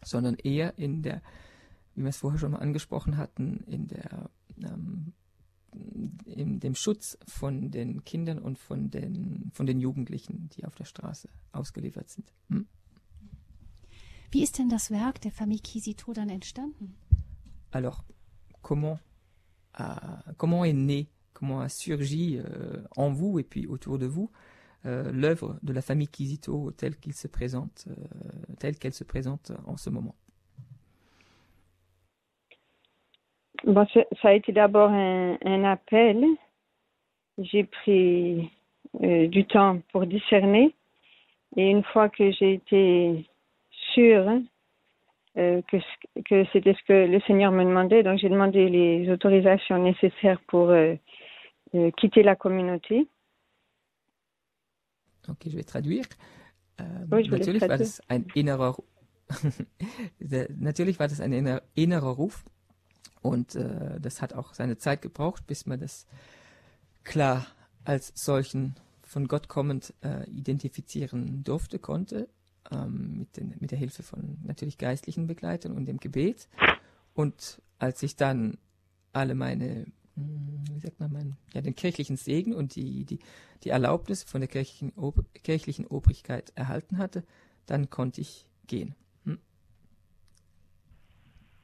sondern 0.04 0.36
eher 0.36 0.78
in 0.78 1.02
der, 1.04 1.22
wie 1.94 2.02
wir 2.02 2.10
es 2.10 2.18
vorher 2.18 2.40
schon 2.40 2.52
mal 2.52 2.60
angesprochen 2.60 3.18
hatten, 3.18 3.64
in 3.68 3.88
der 3.88 4.30
ähm, 4.58 5.14
in 6.26 6.60
dem 6.60 6.76
Schutz 6.76 7.18
von 7.28 7.72
den 7.72 8.04
Kindern 8.04 8.40
und 8.40 8.58
von 8.58 8.90
den, 8.90 9.52
von 9.54 9.66
den 9.66 9.80
Jugendlichen, 9.80 10.50
die 10.50 10.66
auf 10.66 10.76
der 10.76 10.86
Straße 10.86 11.30
ausgeliefert 11.52 12.10
sind. 12.10 12.32
Hm? 12.50 12.68
Wie 14.32 14.44
ist 14.44 14.58
denn 14.58 14.70
das 14.70 14.92
Werk 14.92 15.22
der 15.22 15.32
Famille 15.32 15.62
Quisito 15.62 16.14
dann 16.14 16.30
entstanden? 16.30 16.96
Alors, 17.72 18.04
comment, 18.62 19.00
a, 19.74 20.34
comment 20.38 20.66
est 20.66 20.76
né, 20.76 21.08
comment 21.36 21.60
a 21.60 21.70
surgi 21.70 22.40
euh, 22.40 22.82
en 22.98 23.12
vous 23.12 23.38
et 23.38 23.44
puis 23.44 23.68
autour 23.68 24.00
de 24.00 24.08
vous 24.08 24.32
euh, 24.86 25.12
l'œuvre 25.12 25.58
de 25.62 25.74
la 25.74 25.82
famille 25.82 26.08
Quisito 26.08 26.72
telle 26.72 26.96
qu'il 26.96 27.14
se 27.14 27.28
présente, 27.28 27.86
euh, 27.90 27.94
telle 28.60 28.78
qu'elle 28.78 28.94
se 28.94 29.04
présente 29.04 29.52
en 29.68 29.78
ce 29.78 29.90
moment 29.92 30.16
Bon, 33.66 33.86
ça 33.94 34.28
a 34.28 34.34
été 34.34 34.52
d'abord 34.52 34.92
un, 34.92 35.64
appel. 35.64 36.24
J'ai 37.40 37.64
pris 37.64 38.52
du 39.02 39.46
temps 39.46 39.80
pour 39.92 40.06
discerner. 40.06 40.76
Et 41.58 41.72
une 41.72 41.84
fois 41.84 42.10
que 42.10 42.32
j'ai 42.32 42.54
été 42.54 43.26
sûre 43.94 44.40
que, 45.34 46.46
c'était 46.54 46.76
ce 46.76 46.84
que 46.88 47.08
le 47.08 47.20
Seigneur 47.22 47.52
me 47.52 47.64
demandait, 47.64 48.04
donc 48.04 48.20
j'ai 48.20 48.30
demandé 48.30 48.70
les 48.70 49.10
autorisations 49.10 49.80
nécessaires 49.80 50.42
pour 50.48 50.72
quitter 51.72 52.24
la 52.24 52.36
communauté. 52.36 53.08
Ok, 55.28 55.46
je 55.46 55.58
vais 55.58 55.64
traduire. 55.64 56.06
Ähm, 56.78 57.10
will 57.10 57.30
natürlich 57.30 57.62
war 57.62 57.78
das 57.78 58.02
ein 58.10 58.26
innerer, 58.34 58.78
natürlich 60.58 61.00
war 61.00 61.08
das 61.08 61.20
ein 61.20 61.32
inner, 61.32 61.62
innerer 61.74 62.12
Ruf 62.12 62.44
und 63.22 63.56
äh, 63.56 64.00
das 64.00 64.22
hat 64.22 64.34
auch 64.34 64.54
seine 64.54 64.78
Zeit 64.78 65.02
gebraucht, 65.02 65.48
bis 65.48 65.66
man 65.66 65.80
das 65.80 66.06
klar 67.04 67.48
als 67.84 68.12
solchen 68.16 68.76
von 69.04 69.28
Gott 69.28 69.48
kommend 69.48 69.94
äh, 70.02 70.30
identifizieren 70.30 71.44
durfte, 71.44 71.80
konnte, 71.80 72.28
ähm, 72.72 73.18
mit, 73.18 73.38
den, 73.38 73.56
mit 73.60 73.72
der 73.72 73.78
Hilfe 73.78 74.04
von 74.04 74.38
natürlich 74.44 74.78
geistlichen 74.78 75.28
Begleitern 75.28 75.72
und 75.72 75.86
dem 75.86 75.98
Gebet. 75.98 76.50
Und 77.14 77.62
als 77.80 78.04
ich 78.04 78.16
dann 78.16 78.58
alle 79.14 79.36
meine, 79.36 79.86
wie 80.16 80.80
sagt 80.80 81.00
man, 81.00 81.12
mein, 81.12 81.38
ja, 81.54 81.62
den 81.62 81.76
kirchlichen 81.76 82.16
Segen 82.16 82.54
und 82.54 82.76
die, 82.76 83.06
die, 83.06 83.20
die 83.64 83.70
Erlaubnis 83.70 84.24
von 84.24 84.42
der 84.42 84.48
kirchlichen, 84.48 84.94
Ob 84.96 85.16
kirchlichen 85.44 85.86
Obrigkeit 85.88 86.52
erhalten 86.56 86.98
hatte, 86.98 87.24
dann 87.66 87.90
konnte 87.90 88.22
ich 88.22 88.46
gehen. 88.68 88.96
Hm? 89.26 89.40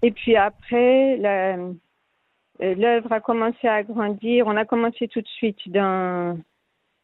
Et 0.02 0.12
puis 0.12 0.36
après, 0.36 1.18
euh, 1.24 1.74
l'œuvre 2.60 3.12
a 3.12 3.20
commencé 3.22 3.68
à 3.68 3.84
grandir. 3.84 4.47
On 4.47 4.58
a 4.58 4.66
commencé 4.66 5.08
tout 5.08 5.22
de 5.22 5.28
suite 5.28 5.70
dans 5.70 6.41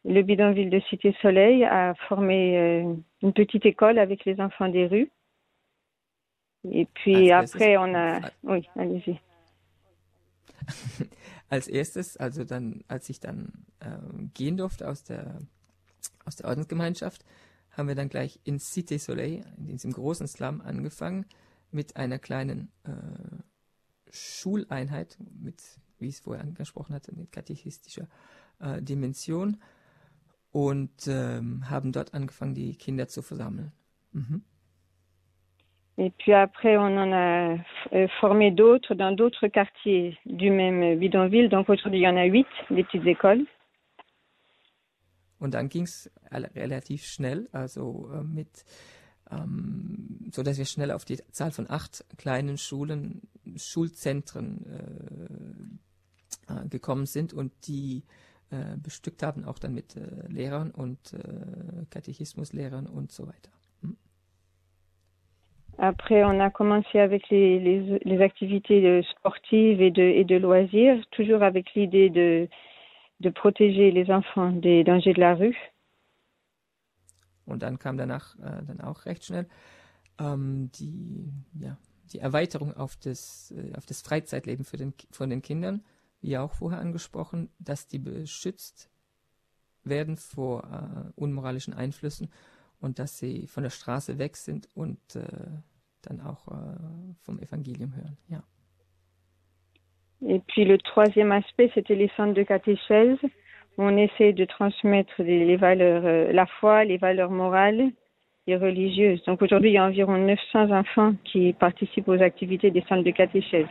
le 0.04 0.22
bidonville 0.22 0.70
de 0.70 0.80
Cité 0.88 1.14
Soleil 1.20 1.64
à 1.64 1.94
former 2.08 2.58
euh, 2.58 2.94
une 3.22 3.32
petite 3.32 3.66
école 3.66 3.98
avec 3.98 4.24
les 4.24 4.40
enfants 4.40 4.68
des 4.68 4.86
rues. 4.86 5.10
Et 6.70 6.86
puis 6.86 7.30
Als 7.30 7.54
après, 7.54 7.76
on 7.76 7.94
a... 7.94 8.20
Oui, 8.42 8.68
allez-y. 8.76 9.18
Als 11.48 11.68
erstes, 11.68 12.16
also 12.16 12.44
dann, 12.44 12.84
als 12.88 13.08
ich 13.08 13.20
dann 13.20 13.66
ähm, 13.80 14.30
gehen 14.34 14.56
durfte 14.56 14.88
aus 14.88 15.02
der, 15.04 15.38
aus 16.24 16.36
der 16.36 16.46
Ordensgemeinschaft, 16.46 17.24
haben 17.70 17.88
wir 17.88 17.94
dann 17.94 18.08
gleich 18.08 18.40
in 18.44 18.58
Cité 18.58 18.98
Soleil, 18.98 19.44
in 19.56 19.66
diesem 19.66 19.92
großen 19.92 20.26
Slum, 20.26 20.60
angefangen 20.60 21.26
mit 21.70 21.96
einer 21.96 22.18
kleinen 22.18 22.70
äh, 22.84 22.92
Schuleinheit, 24.10 25.16
mit, 25.40 25.62
wie 25.98 26.08
ich 26.08 26.16
es 26.16 26.20
vorher 26.20 26.44
angesprochen 26.44 26.94
hatte, 26.94 27.14
mit 27.14 27.32
katechistischer 27.32 28.08
äh, 28.58 28.82
Dimension 28.82 29.58
und 30.50 31.06
ähm, 31.06 31.68
haben 31.70 31.92
dort 31.92 32.14
angefangen, 32.14 32.54
die 32.54 32.74
Kinder 32.74 33.08
zu 33.08 33.22
versammeln. 33.22 33.72
Mhm. 34.12 34.42
Et 36.00 36.10
puis 36.10 36.32
après, 36.32 36.76
on 36.76 36.96
en 36.96 37.12
a 37.12 37.58
euh, 37.92 38.06
formé 38.20 38.52
d'autres 38.52 38.94
dans 38.94 39.10
d'autres 39.10 39.48
quartiers 39.48 40.16
du 40.26 40.48
même 40.50 40.96
bidonville. 40.96 41.48
Donc 41.48 41.68
aujourd'hui, 41.68 41.98
il 42.00 42.04
y 42.04 42.08
en 42.08 42.16
a 42.16 42.24
huit, 42.24 42.46
des 42.70 42.84
petites 42.84 43.06
écoles. 43.06 43.46
Und 45.40 45.54
dann 45.54 45.68
ging 45.68 45.84
es 45.84 46.10
relativ 46.56 47.04
schnell, 47.04 47.48
also 47.52 48.10
äh, 48.12 48.22
mit, 48.24 48.64
ähm, 49.30 50.30
so 50.32 50.42
dass 50.42 50.58
wir 50.58 50.64
schnell 50.64 50.90
auf 50.90 51.04
die 51.04 51.16
Zahl 51.30 51.52
von 51.52 51.68
acht 51.68 52.04
kleinen 52.16 52.58
Schulen, 52.58 53.22
Schulzentren 53.56 54.66
äh, 56.48 56.52
äh, 56.52 56.68
gekommen 56.68 57.06
sind 57.06 57.32
und 57.32 57.52
die 57.66 58.02
äh, 58.50 58.76
bestückt 58.82 59.22
haben, 59.22 59.44
auch 59.44 59.58
dann 59.58 59.74
mit 59.74 59.96
äh, 59.96 60.26
Lehrern 60.28 60.70
und 60.70 61.12
äh, 61.12 61.86
Katechismuslehrern 61.90 62.86
und 62.86 63.12
so 63.12 63.26
weiter. 63.26 63.50
Après, 65.78 66.24
on 66.24 66.40
a 66.40 66.50
commencé 66.50 66.98
avec 66.98 67.28
les, 67.30 67.60
les, 67.60 68.00
les 68.00 68.20
activités 68.20 69.00
sportives 69.12 69.80
et 69.80 69.92
de, 69.92 70.02
et 70.02 70.24
de 70.24 70.36
loisirs, 70.36 71.00
toujours 71.12 71.44
avec 71.44 71.72
l'idée 71.74 72.10
de, 72.10 72.48
de 73.20 73.30
protéger 73.30 73.92
les 73.92 74.10
enfants 74.10 74.50
des 74.50 74.82
dangers 74.82 75.14
de 75.14 75.20
la 75.20 75.34
rue. 75.34 75.54
Und 77.46 77.62
dann 77.62 77.78
kam 77.78 77.96
danach 77.96 78.36
äh, 78.40 78.62
dann 78.66 78.80
auch 78.80 79.06
recht 79.06 79.24
schnell 79.24 79.46
ähm, 80.18 80.70
die, 80.74 81.32
ja, 81.58 81.78
die 82.12 82.18
Erweiterung 82.18 82.76
auf 82.76 82.96
das, 82.96 83.54
äh, 83.56 83.76
auf 83.76 83.86
das 83.86 84.02
Freizeitleben 84.02 84.64
für 84.64 84.76
den, 84.76 84.92
von 85.12 85.30
den 85.30 85.42
Kindern, 85.42 85.82
wie 86.20 86.36
auch 86.36 86.52
vorher 86.52 86.80
angesprochen, 86.80 87.50
dass 87.58 87.86
die 87.86 88.00
beschützt 88.00 88.90
werden 89.84 90.16
vor 90.16 90.64
äh, 90.64 91.20
unmoralischen 91.20 91.72
Einflüssen 91.72 92.30
und 92.80 92.98
dass 92.98 93.18
sie 93.18 93.46
von 93.46 93.62
der 93.62 93.70
Straße 93.70 94.18
weg 94.18 94.36
sind 94.36 94.68
und 94.74 94.98
äh, 95.16 95.22
dann 96.02 96.20
auch 96.20 96.48
äh, 96.48 97.14
vom 97.22 97.38
Evangelium 97.38 97.94
hören. 97.94 98.16
Ja. 98.28 98.42
Et 100.20 100.42
puis 100.46 100.64
le 100.64 100.78
troisième 100.78 101.32
aspect, 101.32 101.70
c'était 101.74 101.94
les 101.94 102.10
centres 102.16 102.34
de 102.34 102.42
catéchèse, 102.42 103.18
on 103.76 103.96
essaie 103.96 104.32
de 104.32 104.44
transmettre 104.44 105.22
les, 105.22 105.44
les 105.44 105.56
valeurs, 105.56 106.04
euh, 106.04 106.32
la 106.32 106.46
foi, 106.46 106.84
les 106.84 106.98
valeurs 106.98 107.30
morales 107.30 107.92
et 108.48 108.56
religieuses. 108.56 109.22
Donc 109.24 109.42
aujourd'hui, 109.42 109.70
il 109.70 109.74
y 109.74 109.78
a 109.78 109.84
environ 109.84 110.18
900 110.18 110.72
enfants 110.72 111.14
qui 111.24 111.52
participent 111.52 112.08
aux 112.08 112.20
activités 112.20 112.72
des 112.72 112.82
centres 112.88 113.04
de 113.04 113.12
catéchèse. 113.12 113.68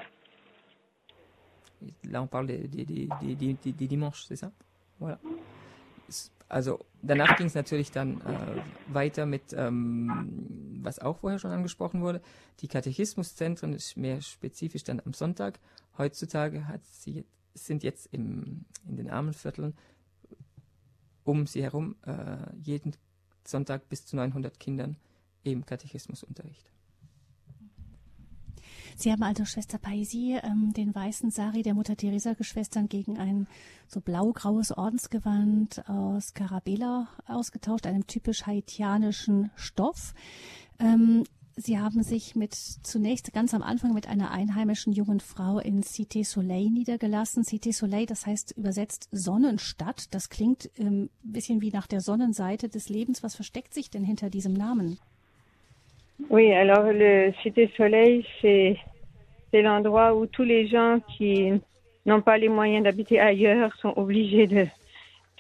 Là, 2.10 2.22
on 2.22 2.28
parle 2.28 2.48
des, 2.48 2.68
des 2.68 3.88
dimanches, 3.88 4.24
c'est 4.24 4.38
ça? 4.38 4.52
Voilà. 5.00 5.20
Also 6.50 6.86
danach 7.02 7.38
ging 7.38 7.48
es 7.48 7.56
natürlich 7.56 7.92
dann 7.92 8.22
äh, 8.22 8.62
weiter 8.88 9.26
mit, 9.26 9.54
ähm, 9.54 10.80
was 10.82 11.00
auch 11.00 11.18
vorher 11.18 11.40
schon 11.40 11.52
angesprochen 11.52 12.02
wurde, 12.02 12.22
die 12.60 12.68
Katechismuszentren 12.68 13.74
ist 13.74 13.98
mehr 13.98 14.22
spezifisch 14.22 14.84
dann 14.84 15.02
am 15.06 15.14
Sonntag. 15.14 15.60
Heutzutage 15.98 16.68
hat 16.68 16.86
sie, 16.86 17.26
sind 17.54 17.84
jetzt 17.84 18.08
im, 18.14 18.66
in 18.88 18.96
den 18.98 19.10
Armenvierteln 19.10 19.76
um 21.28 21.46
sie 21.46 21.62
herum 21.62 21.98
äh, 22.06 22.38
jeden 22.56 22.96
Sonntag 23.46 23.90
bis 23.90 24.06
zu 24.06 24.16
900 24.16 24.60
Kindern 24.60 24.98
eben 25.44 25.66
Katechismusunterricht. 25.66 26.72
Sie 29.00 29.12
haben 29.12 29.22
also 29.22 29.46
Schwester 29.46 29.78
Paisi 29.78 30.40
ähm, 30.42 30.74
den 30.74 30.94
weißen 30.94 31.30
Sari 31.30 31.62
der 31.62 31.76
Mutter 31.76 31.96
Teresa 31.96 32.34
Geschwistern 32.34 32.90
gegen 32.90 33.20
ein 33.20 33.46
so 33.88 34.02
blau-graues 34.02 34.72
Ordensgewand 34.72 35.88
aus 35.88 36.34
Carabela 36.34 37.08
ausgetauscht, 37.28 37.86
einem 37.86 38.08
typisch 38.08 38.48
haitianischen 38.48 39.52
Stoff. 39.56 40.16
Ähm, 40.80 41.26
Sie 41.60 41.80
haben 41.80 42.04
sich 42.04 42.36
mit 42.36 42.54
zunächst 42.54 43.34
ganz 43.34 43.56
am 43.56 43.64
Anfang 43.64 43.94
mit 43.94 44.08
einer 44.08 44.30
einheimischen 44.30 44.94
jungen 44.94 45.20
Frau 45.20 45.58
in 45.58 45.82
Cité 45.82 46.24
Soleil 46.24 46.70
niedergelassen. 46.70 47.44
Cité 47.44 47.74
Soleil, 47.74 48.06
das 48.06 48.28
heißt 48.28 48.52
übersetzt 48.58 49.10
Sonnenstadt. 49.12 50.14
Das 50.14 50.30
klingt 50.30 50.70
ein 50.80 50.88
ähm, 50.88 51.10
bisschen 51.24 51.62
wie 51.62 51.72
nach 51.72 51.88
der 51.88 52.02
Sonnenseite 52.02 52.68
des 52.70 52.90
Lebens. 52.90 53.22
Was 53.22 53.36
versteckt 53.36 53.74
sich 53.74 53.90
denn 53.90 54.04
hinter 54.04 54.30
diesem 54.30 54.54
Namen? 54.54 55.00
Oui, 56.30 56.52
alors 56.54 56.92
le 56.92 57.32
Cité 57.44 57.72
Soleil, 57.78 58.26
c'est 58.42 58.78
l'endroit 59.54 60.16
où 60.16 60.26
tous 60.26 60.44
les 60.44 60.68
gens 60.68 61.00
qui 61.16 61.54
n'ont 62.06 62.22
pas 62.22 62.38
les 62.38 62.50
moyens 62.50 62.84
d'habiter 62.84 63.20
ailleurs 63.20 63.76
sont 63.78 63.94
obligés 63.96 64.48
de, 64.48 64.68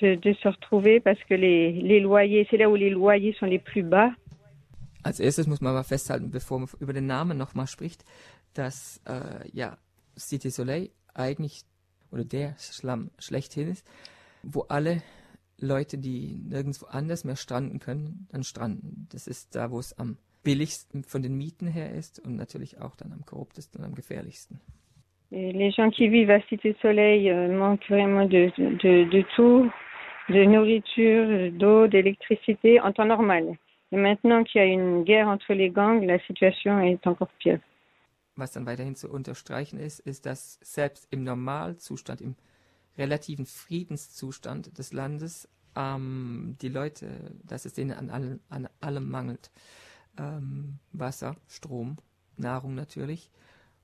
de, 0.01 0.15
de, 0.15 0.33
se 0.33 0.47
retrouver 0.47 0.99
parce 0.99 1.19
que 1.23 1.33
les, 1.33 1.71
les 1.71 1.99
loyers, 1.99 2.47
c'est 2.49 2.57
là 2.57 2.69
où 2.69 2.75
les 2.75 2.89
loyers 2.89 3.33
sont 3.39 3.45
les 3.45 3.59
plus 3.59 3.83
bas. 3.83 4.11
Als 5.03 5.19
erstes 5.19 5.47
muss 5.47 5.61
man 5.61 5.71
aber 5.71 5.83
festhalten, 5.83 6.31
bevor 6.31 6.59
man 6.59 6.69
über 6.79 6.91
den 6.91 7.05
Namen 7.05 7.37
nochmal 7.37 7.67
spricht, 7.67 8.03
dass 8.53 8.99
äh, 9.05 9.47
ja 9.53 9.77
Cité 10.17 10.49
Soleil 10.49 10.89
eigentlich 11.13 11.61
oder 12.11 12.25
der 12.25 12.55
Schlamm 12.59 13.11
schlechthin 13.17 13.69
ist, 13.69 13.85
wo 14.43 14.61
alle 14.67 15.01
Leute, 15.59 15.97
die 15.97 16.43
nirgendwo 16.47 16.85
anders 16.87 17.23
mehr 17.23 17.35
stranden 17.35 17.79
können, 17.79 18.27
dann 18.31 18.43
stranden. 18.43 19.07
Das 19.11 19.27
ist 19.27 19.55
da, 19.55 19.71
wo 19.71 19.79
es 19.79 19.97
am 19.97 20.17
billigsten 20.47 21.03
von 21.03 21.21
den 21.21 21.37
Mieten 21.37 21.67
her 21.67 21.91
ist 21.91 22.21
und 22.25 22.37
natürlich 22.37 22.79
auch 22.79 22.95
dann 22.95 23.11
am 23.11 23.25
korruptesten 23.25 23.81
und 23.81 23.85
am 23.85 23.95
gefährlichsten. 23.95 24.61
Les 25.29 25.75
gens 25.75 25.91
qui 25.93 26.09
vivent 26.09 26.31
à 26.31 26.39
Cité 26.47 26.73
Soleil 26.81 27.29
euh, 27.29 27.49
manquent 27.49 27.89
vraiment 27.89 28.25
de, 28.29 28.49
de, 28.57 29.09
de 29.09 29.25
tout, 29.35 29.69
de 30.29 30.45
nourriture, 30.45 31.51
d'eau, 31.51 31.87
d'électricité 31.87 32.79
en 32.79 32.93
temps 32.93 33.09
normal. 33.09 33.57
Et 33.91 33.97
maintenant 33.97 34.45
qu'il 34.45 34.61
y 34.61 34.63
a 34.63 34.67
une 34.67 35.03
guerre 35.03 35.27
entre 35.27 35.53
les 35.53 35.69
gangs, 35.69 36.01
la 36.05 36.17
situation 36.19 36.79
est 36.79 37.05
encore 37.05 37.33
pire. 37.39 37.59
Was 38.37 38.53
dann 38.53 38.65
weiterhin 38.65 38.95
zu 38.95 39.09
unterstreichen 39.09 39.79
ist, 39.79 39.99
ist, 39.99 40.25
dass 40.25 40.59
selbst 40.61 41.07
im 41.11 41.25
Normalzustand, 41.25 42.21
im 42.21 42.35
relativen 42.97 43.45
Friedenszustand 43.45 44.77
des 44.77 44.93
Landes, 44.93 45.49
ähm, 45.75 46.55
die 46.61 46.69
Leute, 46.69 47.07
dass 47.43 47.65
es 47.65 47.73
denen 47.73 47.91
an 47.91 48.09
allem, 48.09 48.39
an 48.49 48.69
allem 48.79 49.09
mangelt 49.09 49.51
ähm, 50.17 50.79
Wasser, 50.93 51.35
Strom, 51.47 51.97
Nahrung 52.37 52.75
natürlich. 52.75 53.31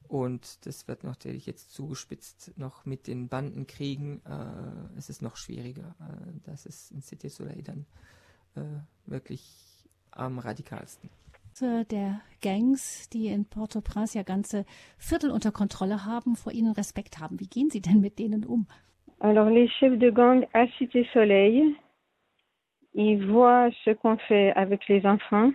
Und 0.07 0.65
das 0.65 0.87
wird 0.87 1.03
natürlich 1.03 1.45
jetzt 1.45 1.71
zugespitzt 1.71 2.57
noch 2.57 2.85
mit 2.85 3.07
den 3.07 3.29
Bandenkriegen. 3.29 4.21
Äh, 4.25 4.97
es 4.97 5.09
ist 5.09 5.21
noch 5.21 5.37
schwieriger. 5.37 5.95
Äh, 5.99 6.39
das 6.45 6.65
ist 6.65 6.91
in 6.91 7.01
Cité 7.01 7.29
Soleil 7.29 7.63
dann 7.63 7.85
äh, 8.55 9.09
wirklich 9.09 9.43
am 10.11 10.39
radikalsten. 10.39 11.09
Der 11.61 12.19
Gangs, 12.41 13.09
die 13.09 13.27
in 13.27 13.45
Port-au-Prince 13.45 14.17
ja 14.17 14.23
ganze 14.23 14.65
Viertel 14.97 15.29
unter 15.29 15.51
Kontrolle 15.51 16.03
haben, 16.03 16.35
vor 16.35 16.51
ihnen 16.51 16.73
Respekt 16.73 17.19
haben. 17.19 17.39
Wie 17.39 17.47
gehen 17.47 17.69
Sie 17.69 17.81
denn 17.81 18.01
mit 18.01 18.17
denen 18.17 18.43
um? 18.43 18.65
Alors 19.19 19.49
les 19.49 19.69
chefs 19.79 19.99
de 19.99 20.11
gang 20.11 20.45
à 20.53 20.67
Cité 20.77 21.07
Soleil, 21.13 21.75
ils 22.93 23.25
voient 23.25 23.69
ce 23.85 23.91
qu'on 23.91 24.17
fait 24.17 24.51
avec 24.53 24.87
les 24.87 25.05
enfants. 25.05 25.53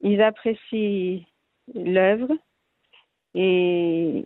Ils 0.00 0.22
apprécient 0.22 1.24
l'œuvre 1.74 2.28
et 3.34 4.24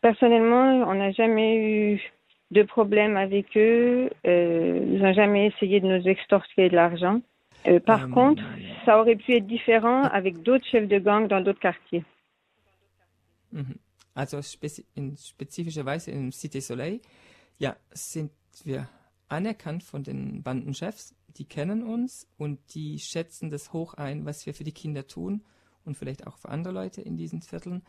personnellement, 0.00 0.84
on 0.88 0.94
n'a 0.94 1.12
jamais 1.12 1.56
eu 1.56 2.12
de 2.50 2.62
problème 2.62 3.16
avec 3.16 3.56
eux. 3.56 4.10
Euh, 4.26 4.80
ils 4.86 5.00
n'ont 5.00 5.12
jamais 5.12 5.46
essayé 5.46 5.80
de 5.80 5.86
nous 5.86 6.08
extorquer 6.08 6.68
de 6.68 6.74
l'argent. 6.74 7.20
Euh, 7.66 7.78
par 7.78 8.04
um, 8.04 8.12
contre, 8.12 8.42
ça 8.84 9.00
aurait 9.00 9.16
pu 9.16 9.34
être 9.34 9.46
différent 9.46 10.02
avec 10.04 10.42
d'autres 10.42 10.66
chefs 10.66 10.88
de 10.88 10.98
gang 10.98 11.28
dans 11.28 11.40
d'autres 11.40 11.60
quartiers. 11.60 12.04
Also 14.14 14.42
spezi 14.42 14.84
in 14.96 15.16
spezifischer 15.16 15.84
Weise 15.84 16.08
in 16.08 16.30
Cité 16.30 16.60
Soleil, 16.60 17.00
ja, 17.58 17.76
sind 17.92 18.30
wir 18.64 18.88
anerkannt 19.28 19.82
von 19.82 20.02
den 20.02 20.42
Bandenchefs. 20.42 21.14
Die 21.36 21.44
kennen 21.44 21.82
uns 21.82 22.28
und 22.36 22.74
die 22.74 22.98
schätzen 22.98 23.50
das 23.50 23.72
hoch 23.72 23.94
ein, 23.94 24.24
was 24.24 24.46
wir 24.46 24.54
für 24.54 24.64
die 24.64 24.72
Kinder 24.72 25.06
tun 25.06 25.42
und 25.84 25.96
vielleicht 25.96 26.26
auch 26.26 26.36
für 26.36 26.48
andere 26.48 26.74
Leute 26.74 27.00
in 27.02 27.16
diesen 27.16 27.42
Vierteln. 27.42 27.82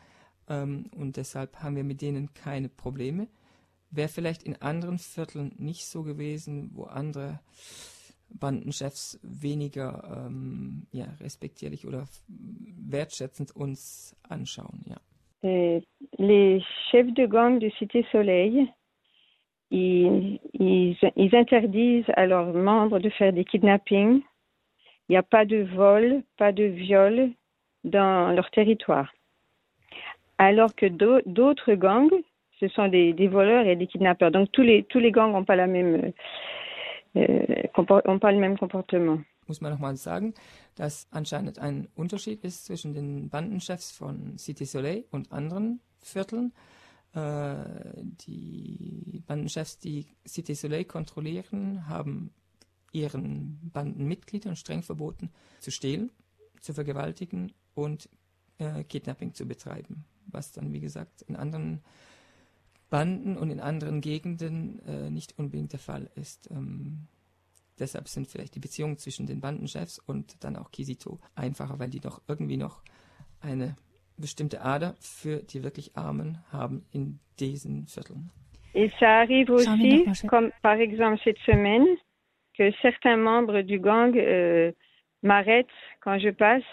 Ähm, 0.48 0.90
und 0.96 1.16
deshalb 1.16 1.62
haben 1.62 1.76
wir 1.76 1.84
mit 1.84 2.02
denen 2.02 2.34
keine 2.34 2.68
Probleme. 2.68 3.28
Wäre 3.90 4.08
vielleicht 4.08 4.42
in 4.42 4.60
anderen 4.62 4.98
Vierteln 4.98 5.54
nicht 5.58 5.86
so 5.86 6.02
gewesen, 6.02 6.70
wo 6.72 6.84
andere 6.84 7.40
Bandenchefs 8.30 9.20
weniger 9.22 10.26
ähm, 10.26 10.86
ja, 10.92 11.06
respektierlich 11.20 11.86
oder 11.86 12.06
wertschätzend 12.28 13.54
uns 13.54 14.16
anschauen, 14.22 14.82
ja. 14.86 14.96
Euh, 15.44 15.80
les 16.18 16.62
chefs 16.90 17.12
de 17.14 17.26
gang 17.26 17.58
de 17.58 17.68
Cité 17.72 18.06
Soleil 18.12 18.68
ils, 19.72 20.38
ils, 20.54 21.34
interdisent 21.34 22.10
à 22.14 22.26
leurs 22.26 22.52
membres 22.52 22.98
de 22.98 23.08
faire 23.08 23.32
des 23.32 23.44
kidnappings. 23.44 24.20
Il 25.08 25.12
n'y 25.12 25.16
a 25.16 25.22
pas 25.22 25.44
de 25.44 25.62
vol, 25.62 26.22
pas 26.36 26.52
de 26.52 26.64
viol 26.64 27.30
dans 27.82 28.34
leur 28.34 28.50
territoire. 28.50 29.12
Alors 30.38 30.74
que 30.74 30.86
d'autres 30.86 31.74
gangs, 31.74 32.12
ce 32.60 32.68
sont 32.68 32.88
des, 32.88 33.12
des, 33.12 33.28
voleurs 33.28 33.66
et 33.66 33.76
des 33.76 33.86
kidnappeurs. 33.86 34.30
Donc 34.30 34.52
tous 34.52 34.62
les, 34.62 34.84
tous 34.84 34.98
les 34.98 35.10
gangs 35.10 35.32
n'ont 35.32 35.44
pas, 35.44 35.56
ont 37.16 38.18
pas 38.18 38.32
le 38.32 38.38
même 38.38 38.58
comportement. 38.58 39.18
Muss 39.48 39.60
man 39.60 39.72
nochmal 39.72 39.96
sagen, 39.96 40.34
dass 40.76 41.08
anscheinend 41.10 41.58
ein 41.58 41.88
Unterschied 41.96 42.44
ist 42.44 42.64
zwischen 42.66 42.94
den 42.94 43.28
Bandenchefs 43.28 43.90
von 43.90 44.36
Cité 44.38 44.64
Soleil 44.64 45.04
und 45.10 45.32
anderen 45.32 45.80
Vierteln. 46.00 46.52
Äh, 47.14 47.64
die 48.26 49.22
Bandenchefs, 49.26 49.78
die 49.78 50.06
Cité 50.26 50.54
Soleil 50.54 50.84
kontrollieren, 50.84 51.86
haben 51.86 52.32
ihren 52.92 53.70
Bandenmitgliedern 53.72 54.56
streng 54.56 54.82
verboten, 54.82 55.30
zu 55.60 55.70
stehlen, 55.70 56.10
zu 56.60 56.74
vergewaltigen 56.74 57.52
und 57.74 58.08
äh, 58.58 58.84
Kidnapping 58.84 59.34
zu 59.34 59.46
betreiben. 59.46 60.04
Was 60.26 60.52
dann, 60.52 60.72
wie 60.72 60.80
gesagt, 60.80 61.22
in 61.22 61.36
anderen 61.36 61.82
Banden 62.88 63.36
und 63.36 63.50
in 63.50 63.60
anderen 63.60 64.00
Gegenden 64.00 64.78
äh, 64.86 65.10
nicht 65.10 65.38
unbedingt 65.38 65.72
der 65.72 65.80
Fall 65.80 66.10
ist. 66.14 66.50
Ähm, 66.50 67.08
deshalb 67.78 68.08
sind 68.08 68.28
vielleicht 68.28 68.54
die 68.54 68.60
Beziehungen 68.60 68.98
zwischen 68.98 69.26
den 69.26 69.40
Bandenchefs 69.40 69.98
und 69.98 70.44
dann 70.44 70.56
auch 70.56 70.70
Kisito 70.70 71.18
einfacher, 71.34 71.78
weil 71.78 71.90
die 71.90 72.00
doch 72.00 72.22
irgendwie 72.28 72.58
noch 72.58 72.82
eine 73.40 73.76
bestimmte 74.16 74.62
Ader 74.62 74.94
für 75.00 75.42
die 75.42 75.62
wirklich 75.62 75.96
Armen 75.96 76.38
haben 76.52 76.84
in 76.92 77.18
diesen 77.38 77.86
Vierteln. 77.86 78.30
Et 78.74 78.90
ça 78.98 79.20
arrive 79.20 79.50
aussi, 79.50 80.06
comme 80.28 80.50
par 80.62 80.76
exemple 80.76 81.20
cette 81.22 81.38
semaine, 81.40 81.86
que 82.56 82.70
certains 82.80 83.16
membres 83.16 83.62
du 83.62 83.78
gang 83.78 84.16
euh, 84.16 84.72
m'arrêtent 85.22 85.66
quand 86.00 86.18
je 86.18 86.30
passe 86.30 86.64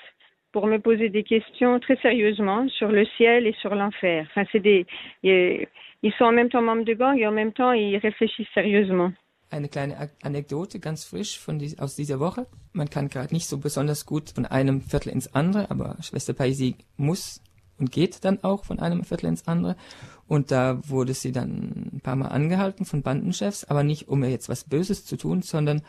pour 0.51 0.65
me 0.65 0.79
poser 0.79 1.09
des 1.09 1.23
questions 1.23 1.79
très 1.79 1.97
sérieusement 1.97 2.67
sur 2.69 2.89
le 2.89 3.05
ciel 3.17 3.45
et 3.45 3.53
sur 3.61 3.75
l'enfer. 3.75 4.25
Enfin, 4.29 4.45
c'est 4.51 4.59
des, 4.59 4.85
ils 5.23 6.13
sont 6.17 6.25
en 6.25 6.31
même 6.31 6.49
temps 6.49 6.61
membres 6.61 6.83
du 6.83 6.95
gang 6.95 7.17
et 7.17 7.27
en 7.27 7.31
même 7.31 7.53
temps 7.53 7.71
ils 7.71 7.97
réfléchissent 7.97 8.47
sérieusement. 8.53 9.11
Eine 9.49 9.67
kleine 9.67 10.09
Anekdote, 10.21 10.79
ganz 10.79 11.03
frisch 11.03 11.39
von 11.39 11.57
die, 11.57 11.79
aus 11.79 11.95
dieser 11.95 12.19
Woche. 12.19 12.45
Man 12.71 12.89
kann 12.89 13.09
gerade 13.09 13.33
nicht 13.33 13.47
so 13.47 13.57
besonders 13.57 14.05
gut 14.05 14.29
von 14.29 14.45
einem 14.45 14.81
Viertel 14.81 15.09
ins 15.09 15.33
andere, 15.33 15.71
aber 15.71 15.97
Schwester 16.01 16.33
Paisi 16.33 16.75
muss 16.97 17.41
und 17.79 17.91
geht 17.91 18.23
dann 18.25 18.43
auch 18.43 18.65
von 18.65 18.79
einem 18.79 19.03
Viertel 19.03 19.27
ins 19.27 19.47
andere. 19.47 19.75
Und 20.27 20.51
da 20.51 20.79
wurde 20.87 21.13
sie 21.15 21.31
dann 21.31 21.89
ein 21.93 22.01
paar 22.03 22.15
Mal 22.15 22.27
angehalten 22.27 22.85
von 22.85 23.01
Bandenchefs, 23.01 23.63
aber 23.63 23.83
nicht 23.83 24.07
um 24.07 24.23
ihr 24.23 24.29
jetzt 24.29 24.49
was 24.49 24.65
Böses 24.65 25.05
zu 25.05 25.17
tun, 25.17 25.41
sondern 25.41 25.81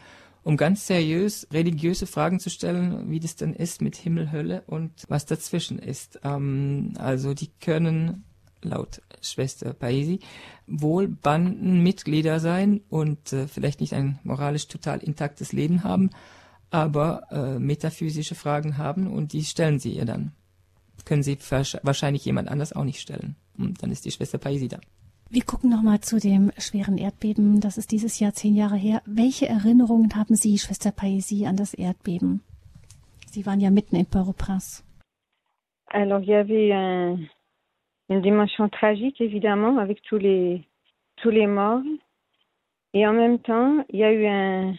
um 0.42 0.56
ganz 0.56 0.86
seriös 0.86 1.46
religiöse 1.52 2.06
Fragen 2.06 2.40
zu 2.40 2.48
stellen, 2.48 3.10
wie 3.10 3.20
das 3.20 3.36
denn 3.36 3.52
ist 3.52 3.82
mit 3.82 3.96
Himmel, 3.96 4.32
Hölle 4.32 4.62
und 4.66 5.04
was 5.08 5.26
dazwischen 5.26 5.78
ist. 5.78 6.20
Ähm, 6.24 6.94
also 6.96 7.34
die 7.34 7.50
können 7.60 8.24
laut 8.62 9.02
Schwester 9.20 9.72
Paesi, 9.72 10.20
wohl 10.66 11.08
Bandenmitglieder 11.08 12.40
sein 12.40 12.80
und 12.88 13.32
äh, 13.32 13.48
vielleicht 13.48 13.80
nicht 13.80 13.94
ein 13.94 14.18
moralisch 14.22 14.68
total 14.68 15.00
intaktes 15.00 15.52
Leben 15.52 15.84
haben, 15.84 16.10
aber 16.70 17.26
äh, 17.30 17.58
metaphysische 17.58 18.34
Fragen 18.34 18.78
haben 18.78 19.06
und 19.06 19.32
die 19.32 19.44
stellen 19.44 19.78
sie 19.78 19.92
ihr 19.92 20.04
dann. 20.04 20.32
Können 21.04 21.22
sie 21.22 21.38
wahrscheinlich 21.82 22.24
jemand 22.24 22.48
anders 22.48 22.72
auch 22.72 22.84
nicht 22.84 23.00
stellen. 23.00 23.36
Und 23.56 23.82
dann 23.82 23.90
ist 23.90 24.04
die 24.04 24.10
Schwester 24.10 24.38
Paesi 24.38 24.68
da. 24.68 24.78
Wir 25.32 25.44
gucken 25.44 25.70
nochmal 25.70 26.00
zu 26.00 26.18
dem 26.18 26.50
schweren 26.58 26.98
Erdbeben. 26.98 27.60
Das 27.60 27.78
ist 27.78 27.92
dieses 27.92 28.18
Jahr 28.18 28.32
zehn 28.32 28.56
Jahre 28.56 28.76
her. 28.76 29.00
Welche 29.06 29.48
Erinnerungen 29.48 30.14
haben 30.16 30.34
Sie, 30.34 30.58
Schwester 30.58 30.90
Paesi, 30.90 31.46
an 31.46 31.56
das 31.56 31.72
Erdbeben? 31.72 32.42
Sie 33.30 33.46
waren 33.46 33.60
ja 33.60 33.70
mitten 33.70 33.94
in 33.94 34.06
Port-au-Prince. 34.06 34.82
Alors, 35.86 36.20
il 36.22 36.30
y 36.30 36.34
avait 36.34 36.72
un, 36.72 37.28
une 38.10 38.20
dimension 38.20 38.68
tragique, 38.68 39.20
évidemment, 39.20 39.78
avec 39.78 40.02
tous 40.02 40.18
les, 40.18 40.62
tous 41.16 41.30
les 41.30 41.46
morts. 41.46 41.82
Et 42.92 43.06
en 43.06 43.12
même 43.12 43.38
temps, 43.38 43.84
il 43.90 44.00
y 44.00 44.04
a 44.04 44.12
eu 44.12 44.26
un, 44.26 44.74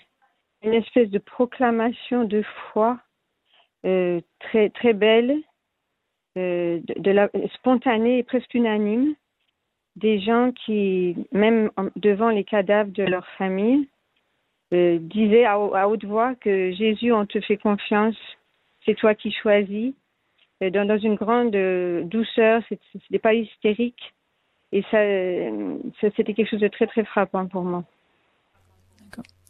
une 0.64 0.74
espèce 0.74 1.10
de 1.10 1.18
proclamation 1.18 2.26
de 2.26 2.44
foi 2.72 3.00
euh, 3.86 4.20
très, 4.40 4.70
très 4.70 4.94
belle, 4.94 5.38
euh, 6.38 6.80
spontanée 7.56 8.20
et 8.20 8.24
presque 8.24 8.54
unanime, 8.54 9.16
des 9.96 10.20
gens 10.20 10.52
qui, 10.52 11.16
même 11.32 11.72
devant 11.96 12.30
les 12.30 12.44
cadavres 12.44 12.92
de 12.92 13.04
leur 13.04 13.28
famille, 13.38 13.88
euh, 14.74 15.00
disaient 15.00 15.46
à, 15.46 15.54
à, 15.54 15.88
haute 15.88 16.06
voix 16.06 16.36
que 16.36 16.72
Jésus, 16.72 17.12
on 17.12 17.26
te 17.26 17.42
fait 17.42 17.58
confiance, 17.58 18.16
c'est 18.86 18.96
toi 18.96 19.16
qui 19.16 19.32
choisis, 19.32 19.94
dans, 20.70 20.88
dans 20.88 21.00
une 21.00 21.16
grande 21.16 21.56
euh, 21.56 22.04
douceur, 22.04 22.62
c'était 22.94 23.20
pas 23.20 23.34
hystérique. 23.34 24.14
Et 24.72 24.84
ça, 24.84 25.00
ça 26.00 26.08
c'était 26.16 26.34
quelque 26.34 26.50
chose 26.50 26.62
de 26.62 26.68
très, 26.68 26.88
très 26.88 27.04
frappant 27.04 27.48
pour 27.48 27.64
moi. 27.64 27.84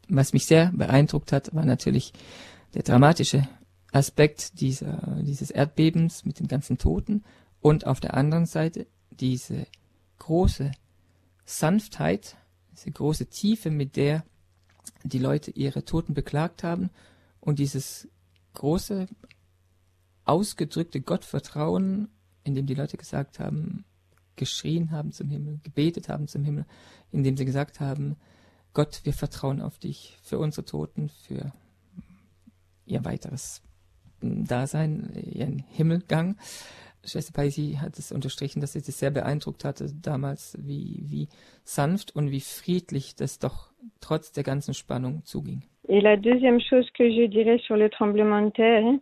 Was 0.09 0.33
mich 0.33 0.45
sehr 0.45 0.71
beeindruckt 0.73 1.31
hat, 1.31 1.53
war 1.53 1.65
natürlich 1.65 2.11
der 2.73 2.83
dramatische 2.83 3.43
Aspekt 3.93 4.59
dieser, 4.59 5.19
dieses 5.21 5.51
Erdbebens 5.51 6.25
mit 6.25 6.39
den 6.39 6.47
ganzen 6.47 6.77
Toten 6.77 7.23
und 7.61 7.85
auf 7.85 7.99
der 7.99 8.15
anderen 8.15 8.45
Seite 8.45 8.87
diese 9.11 9.67
große 10.19 10.71
Sanftheit, 11.45 12.35
diese 12.71 12.91
große 12.91 13.27
Tiefe, 13.29 13.69
mit 13.69 13.95
der 13.95 14.23
die 15.03 15.19
Leute 15.19 15.51
ihre 15.51 15.85
Toten 15.85 16.13
beklagt 16.13 16.63
haben 16.63 16.89
und 17.39 17.59
dieses 17.59 18.09
große 18.53 19.07
ausgedrückte 20.25 21.01
Gottvertrauen, 21.01 22.09
in 22.43 22.55
dem 22.55 22.65
die 22.65 22.75
Leute 22.75 22.97
gesagt 22.97 23.39
haben, 23.39 23.85
geschrien 24.35 24.91
haben 24.91 25.11
zum 25.11 25.29
Himmel, 25.29 25.59
gebetet 25.63 26.09
haben 26.09 26.27
zum 26.27 26.43
Himmel, 26.43 26.65
indem 27.11 27.37
sie 27.37 27.45
gesagt 27.45 27.79
haben, 27.79 28.15
Gott, 28.73 29.01
wir 29.03 29.13
vertrauen 29.13 29.61
auf 29.61 29.77
dich 29.79 30.17
für 30.23 30.39
unsere 30.39 30.65
Toten, 30.65 31.09
für 31.09 31.51
ihr 32.85 33.03
weiteres 33.03 33.61
Dasein, 34.21 35.11
ihren 35.15 35.59
Himmelgang. 35.59 36.37
Schwester 37.03 37.33
Paisi 37.33 37.79
hat 37.81 37.97
es 37.97 38.11
unterstrichen, 38.11 38.61
dass 38.61 38.73
sie 38.73 38.81
das 38.81 38.99
sehr 38.99 39.11
beeindruckt 39.11 39.65
hatte 39.65 39.91
damals, 40.01 40.55
wie, 40.61 41.03
wie 41.07 41.27
sanft 41.63 42.15
und 42.15 42.31
wie 42.31 42.41
friedlich 42.41 43.15
das 43.15 43.39
doch 43.39 43.71
trotz 43.99 44.31
der 44.31 44.43
ganzen 44.43 44.73
Spannung 44.73 45.23
zuging. 45.25 45.63
Et 45.87 46.01
la 46.01 46.15
deuxième 46.15 46.59
chose 46.61 46.87
que 46.93 47.03
je 47.03 47.27
dirais 47.27 47.59
sur 47.65 47.75
le 47.75 47.89
tremblement 47.89 48.45
de 48.45 48.51
terre, 48.51 48.99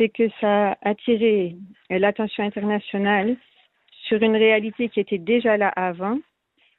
c'est 0.00 0.08
que 0.08 0.30
ça 0.40 0.70
a 0.70 0.76
attiré 0.88 1.56
l'attention 1.90 2.42
internationale 2.42 3.36
sur 4.08 4.22
une 4.22 4.34
réalité 4.34 4.88
qui 4.88 4.98
était 4.98 5.18
déjà 5.18 5.58
là 5.58 5.68
avant, 5.76 6.18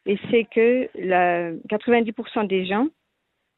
et 0.08 0.18
c'est 0.32 0.46
que 0.46 0.90
la, 0.96 1.52
90% 1.70 2.48
des 2.48 2.66
gens 2.66 2.88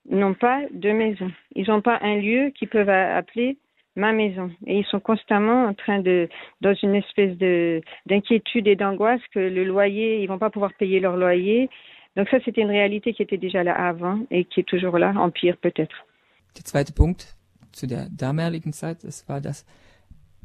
n'ont 0.10 0.34
pas 0.34 0.62
de 0.70 0.92
maison. 0.92 1.32
Ils 1.56 1.68
n'ont 1.70 1.82
pas 1.82 1.98
un 2.02 2.18
lieu 2.18 2.50
qu'ils 2.50 2.68
peuvent 2.68 2.90
appeler 2.90 3.58
ma 3.96 4.12
maison. 4.12 4.52
Et 4.68 4.80
ils 4.80 4.86
sont 4.86 5.00
constamment 5.00 5.66
en 5.66 5.74
train 5.74 6.00
de, 6.00 6.28
dans 6.60 6.74
une 6.74 6.96
espèce 6.96 7.38
de, 7.38 7.80
d'inquiétude 8.06 8.68
et 8.68 8.76
d'angoisse 8.76 9.22
que 9.34 9.40
le 9.40 9.64
loyer, 9.64 10.22
ils 10.22 10.28
vont 10.28 10.40
pas 10.40 10.50
pouvoir 10.50 10.74
payer 10.74 11.00
leur 11.00 11.16
loyer. 11.16 11.70
Donc 12.18 12.28
ça, 12.28 12.38
c'était 12.44 12.62
une 12.62 12.70
réalité 12.70 13.14
qui 13.14 13.22
était 13.22 13.38
déjà 13.38 13.64
là 13.64 13.74
avant 13.74 14.20
et 14.30 14.44
qui 14.44 14.60
est 14.60 14.68
toujours 14.68 14.98
là, 14.98 15.14
en 15.16 15.30
pire 15.30 15.56
peut-être. 15.56 16.06
Der 16.54 16.64
zweite 16.66 16.94
Punkt 16.94 17.38
zu 17.74 17.88
der 17.88 18.10
damaligen 18.10 18.72
Zeit, 18.72 19.04
das 19.04 19.28
war, 19.28 19.42
dass 19.42 19.66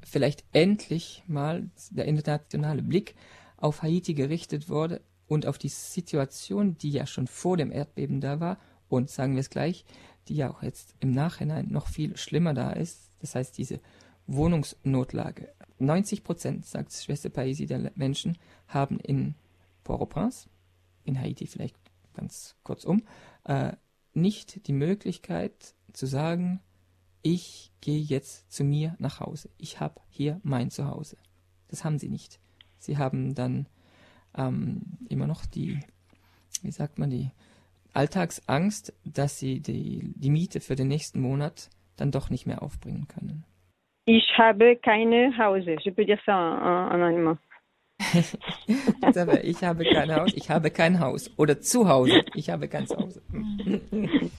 vielleicht 0.03 0.45
endlich 0.53 1.23
mal 1.27 1.71
der 1.91 2.07
internationale 2.07 2.83
Blick 2.83 3.15
auf 3.57 3.83
Haiti 3.83 4.15
gerichtet 4.15 4.69
wurde 4.69 5.01
und 5.27 5.47
auf 5.47 5.59
die 5.59 5.69
Situation, 5.69 6.77
die 6.79 6.91
ja 6.91 7.07
schon 7.07 7.27
vor 7.27 7.57
dem 7.57 7.71
Erdbeben 7.71 8.21
da 8.21 8.41
war 8.41 8.59
und 8.89 9.11
sagen 9.11 9.35
wir 9.35 9.41
es 9.41 9.51
gleich, 9.51 9.85
die 10.29 10.37
ja 10.37 10.51
auch 10.51 10.63
jetzt 10.63 10.95
im 11.01 11.13
Nachhinein 11.13 11.69
noch 11.69 11.89
viel 11.89 12.17
schlimmer 12.17 12.55
da 12.55 12.71
ist. 12.71 13.11
Das 13.21 13.35
heißt, 13.35 13.57
diese 13.59 13.81
Wohnungsnotlage. 14.27 15.53
90 15.79 16.25
Prozent, 16.25 16.67
sagt 16.67 16.93
Schwester 16.93 17.31
Paisi, 17.31 17.67
der 17.67 17.93
Menschen 17.95 18.37
haben 18.67 18.99
in 19.01 19.35
Port-au-Prince, 19.85 20.49
in 21.05 21.19
Haiti 21.21 21.47
vielleicht 21.47 21.77
ganz 22.15 22.57
kurzum, 22.63 23.03
äh, 23.45 23.73
nicht 24.13 24.67
die 24.67 24.73
Möglichkeit 24.73 25.75
zu 25.93 26.07
sagen, 26.07 26.61
ich 27.23 27.71
gehe 27.81 28.01
jetzt 28.01 28.51
zu 28.53 28.65
mir 28.65 28.95
nach 28.99 29.21
Hause. 29.21 29.51
Ich 29.59 29.81
habe 29.81 30.01
hier 30.09 30.41
mein 30.43 30.71
Zuhause. 30.71 31.17
Das 31.69 31.85
haben 31.85 31.99
sie 31.99 32.09
nicht. 32.09 32.39
Sie 32.79 32.99
haben 32.99 33.35
dann 33.35 33.67
ähm, 34.37 34.83
immer 35.09 35.27
noch 35.27 35.45
die, 35.47 35.81
wie 36.63 36.71
sagt 36.71 36.99
man, 36.99 37.11
die 37.11 37.31
Alltagsangst, 37.93 38.93
dass 39.05 39.39
sie 39.39 39.61
die, 39.61 40.13
die 40.17 40.31
Miete 40.31 40.61
für 40.61 40.77
den 40.77 40.89
nächsten 40.89 41.21
Monat 41.21 41.71
dann 41.97 42.11
doch 42.11 42.31
nicht 42.31 42.47
mehr 42.47 42.63
aufbringen 42.63 43.09
können. 43.09 43.45
Ich 44.05 44.27
habe 44.39 44.77
keine 44.77 45.37
Hause. 45.37 45.77
Je 45.83 45.91
peux 45.91 46.05
dire 46.05 46.19
ça 46.25 46.33
en, 46.33 46.93
en 46.93 47.03
allemand. 47.03 47.39
ich 49.43 49.65
habe 49.65 49.85
kein 49.85 50.15
Haus, 50.15 50.33
ich 50.35 50.51
habe 50.51 50.71
kein 50.71 51.01
Haus. 51.01 51.31
Oder 51.37 51.61
zu 51.61 51.89
Hause, 51.89 52.25
ich 52.35 52.49
habe 52.49 52.69
kein 52.69 52.87
Zuhause. 52.87 53.23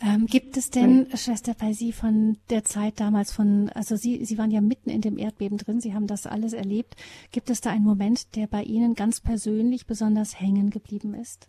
Ähm, 0.00 0.26
gibt 0.26 0.56
es 0.56 0.70
denn, 0.70 1.08
Schwester 1.16 1.54
Paisi, 1.54 1.92
von 1.92 2.36
der 2.50 2.62
Zeit 2.62 3.00
damals 3.00 3.32
von, 3.32 3.68
also 3.74 3.96
Sie, 3.96 4.24
Sie 4.24 4.38
waren 4.38 4.52
ja 4.52 4.60
mitten 4.60 4.90
in 4.90 5.00
dem 5.00 5.18
Erdbeben 5.18 5.58
drin, 5.58 5.80
Sie 5.80 5.92
haben 5.92 6.06
das 6.06 6.26
alles 6.26 6.52
erlebt. 6.52 6.94
Gibt 7.32 7.50
es 7.50 7.60
da 7.60 7.70
einen 7.70 7.84
Moment, 7.84 8.36
der 8.36 8.46
bei 8.46 8.62
Ihnen 8.62 8.94
ganz 8.94 9.20
persönlich 9.20 9.86
besonders 9.86 10.40
hängen 10.40 10.70
geblieben 10.70 11.14
ist? 11.14 11.48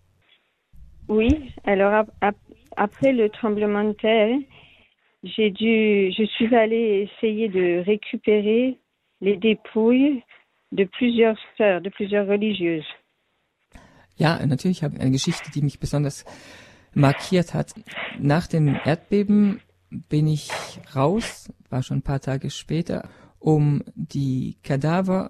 Oui, 1.08 1.54
alors 1.64 2.08
ap 2.22 2.36
après 2.76 3.12
le 3.12 3.30
tremblement 3.30 3.84
de 3.84 3.93
terre, 3.93 4.39
j'ai 5.24 5.52
dû, 5.52 6.12
je 6.16 6.26
suis 6.26 6.56
allée 6.56 7.10
essayer 7.10 7.50
de 7.50 7.84
récupérer 7.86 8.78
les 9.22 9.38
dépouilles 9.38 10.24
de 10.72 10.86
plusieurs 10.86 11.38
sœurs, 11.58 11.82
de 11.82 11.89
plusieurs 11.89 12.28
religieuses. 12.28 12.86
Ja, 14.18 14.45
natürlich 14.45 14.84
habe 14.84 14.95
ich 14.95 15.02
eine 15.02 15.12
Geschichte, 15.12 15.50
die 15.52 15.62
mich 15.62 15.80
besonders 15.80 16.26
markiert 16.94 17.54
hat. 17.54 17.74
Nach 18.20 18.48
dem 18.48 18.78
Erdbeben 18.84 19.62
bin 19.90 20.28
ich 20.28 20.50
raus, 20.96 21.52
war 21.70 21.84
schon 21.84 21.98
ein 21.98 22.04
paar 22.04 22.20
Tage 22.20 22.50
später, 22.50 23.08
um 23.40 23.84
die 23.96 24.58
Kadaver, 24.64 25.30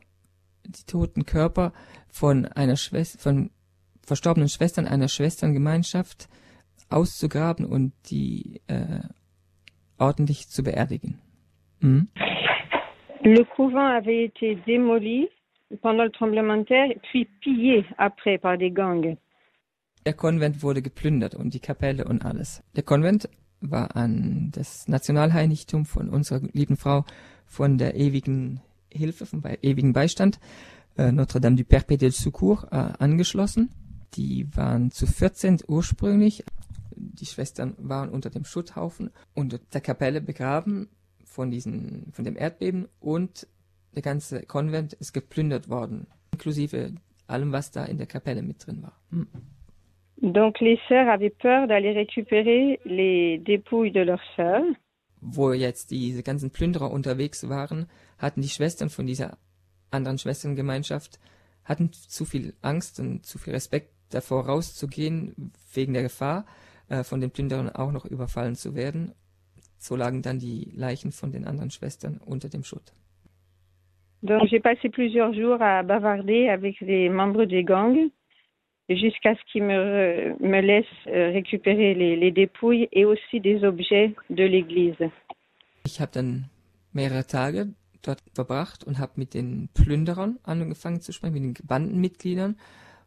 die 0.65 0.83
toten 0.85 1.25
Körper 1.25 1.73
von 2.09 2.45
einer 2.45 2.75
Schwester, 2.75 3.19
von 3.19 3.51
verstorbenen 4.05 4.49
Schwestern 4.49 4.87
einer 4.87 5.07
Schwesterngemeinschaft 5.07 6.27
auszugraben 6.89 7.65
und 7.65 7.93
die 8.09 8.61
äh, 8.67 9.01
ordentlich 9.99 10.49
zu 10.49 10.63
beerdigen. 10.63 11.19
Mhm. 11.81 12.07
Le 13.23 13.43
couvent 13.55 13.85
avait 13.85 14.25
été 14.25 14.55
démoli 14.65 15.29
pendant 15.81 16.05
le 16.05 16.09
tremblement 16.09 16.57
de 16.57 16.63
terre, 16.63 16.89
puis 17.11 17.25
pillé 17.41 17.85
après 17.97 18.37
par 18.37 18.57
des 18.57 18.71
gangs. 18.71 19.17
Der 20.09 20.15
Konvent 20.15 20.63
wurde 20.63 20.81
geplündert 20.81 21.35
und 21.35 21.53
die 21.53 21.59
Kapelle 21.59 22.03
und 22.05 22.25
alles. 22.25 22.63
Der 22.75 22.81
Konvent 22.81 23.29
war 23.61 23.95
an 23.95 24.49
das 24.51 24.87
Nationalheiligtum 24.87 25.85
von 25.85 26.09
unserer 26.09 26.41
lieben 26.51 26.77
Frau 26.77 27.05
von 27.45 27.77
der 27.77 27.93
ewigen 27.93 28.59
Hilfe, 28.91 29.27
vom 29.27 29.43
ewigen 29.61 29.93
Beistand, 29.93 30.39
äh, 30.97 31.11
Notre-Dame 31.11 31.57
du 31.57 31.63
Perpétuel 31.63 32.09
Secours, 32.09 32.63
äh, 32.71 32.75
angeschlossen. 32.97 33.69
Die 34.15 34.47
waren 34.57 34.89
zu 34.89 35.05
14 35.05 35.59
ursprünglich. 35.67 36.43
Die 36.95 37.27
Schwestern 37.27 37.75
waren 37.77 38.09
unter 38.09 38.31
dem 38.31 38.45
Schutthaufen 38.45 39.11
unter 39.35 39.59
der 39.59 39.81
Kapelle 39.81 40.21
begraben 40.21 40.89
von 41.23 41.51
diesen, 41.51 42.11
von 42.13 42.25
dem 42.25 42.35
Erdbeben 42.35 42.87
und 42.99 43.45
der 43.93 44.01
ganze 44.01 44.41
Konvent 44.41 44.93
ist 44.93 45.13
geplündert 45.13 45.69
worden, 45.69 46.07
inklusive 46.31 46.95
allem, 47.27 47.51
was 47.51 47.69
da 47.69 47.85
in 47.85 47.99
der 47.99 48.07
Kapelle 48.07 48.41
mit 48.41 48.65
drin 48.65 48.81
war. 48.81 48.99
Hm. 49.11 49.27
Donc 50.21 50.59
les 50.59 50.79
sœurs 50.87 51.07
avaient 51.07 51.29
peur 51.29 51.67
d'aller 51.67 51.91
récupérer 51.91 52.79
les 52.85 53.37
dépouilles 53.39 53.91
de 53.91 54.01
leurs 54.01 54.23
sœurs. 54.35 54.63
Wo 55.21 55.53
jetzt 55.53 55.91
diese 55.91 56.23
ganzen 56.23 56.49
Plünderer 56.49 56.91
unterwegs 56.91 57.49
waren, 57.49 57.87
hatten 58.17 58.41
die 58.41 58.49
Schwestern 58.49 58.89
von 58.89 59.05
dieser 59.05 59.37
anderen 59.91 60.17
Schwesterngemeinschaft 60.17 61.19
hatten 61.65 61.91
zu 61.93 62.25
viel 62.25 62.53
Angst 62.61 62.99
und 62.99 63.25
zu 63.25 63.37
viel 63.37 63.53
Respekt 63.53 63.91
davor 64.09 64.45
rauszugehen, 64.47 65.51
wegen 65.73 65.93
der 65.93 66.03
Gefahr, 66.03 66.45
äh, 66.89 67.03
von 67.03 67.21
den 67.21 67.31
Plünderern 67.31 67.69
auch 67.69 67.91
noch 67.91 68.05
überfallen 68.05 68.55
zu 68.55 68.75
werden. 68.75 69.13
So 69.77 69.95
lagen 69.95 70.21
dann 70.21 70.39
die 70.39 70.71
Leichen 70.75 71.11
von 71.11 71.31
den 71.31 71.45
anderen 71.45 71.69
Schwestern 71.69 72.17
unter 72.25 72.49
dem 72.49 72.63
Schutt. 72.63 72.93
Donc 74.21 74.49
j'ai 74.49 74.59
passé 74.59 74.89
plusieurs 74.89 75.33
jours 75.33 75.61
à 75.61 75.81
bavarder 75.81 76.51
avec 76.51 76.81
les 76.81 77.09
membres 77.09 77.45
des 77.45 77.63
gangs 77.63 78.11
jusqu'à 78.95 79.35
ce 79.35 79.51
qu'ils 79.51 79.63
me, 79.63 80.35
me 80.39 80.61
laissent 80.61 80.85
euh, 81.07 81.31
récupérer 81.31 81.93
les, 81.93 82.15
les 82.15 82.31
dépouilles 82.31 82.87
et 82.91 83.05
aussi 83.05 83.39
des 83.39 83.63
objets 83.63 84.15
de 84.29 84.43
l'église. 84.43 85.09
Ich 85.85 85.99
habe 85.99 86.11
dann 86.13 86.45
mehrere 86.93 87.25
Tage 87.25 87.73
dort 88.01 88.21
verbracht 88.33 88.83
und 88.83 88.99
habe 88.99 89.13
mit 89.15 89.33
den 89.33 89.69
Plünderern 89.73 90.39
angefangen 90.43 91.01
zu 91.01 91.11
sprechen, 91.11 91.33
mit 91.33 91.59
den 91.59 91.67
Bandenmitgliedern 91.67 92.57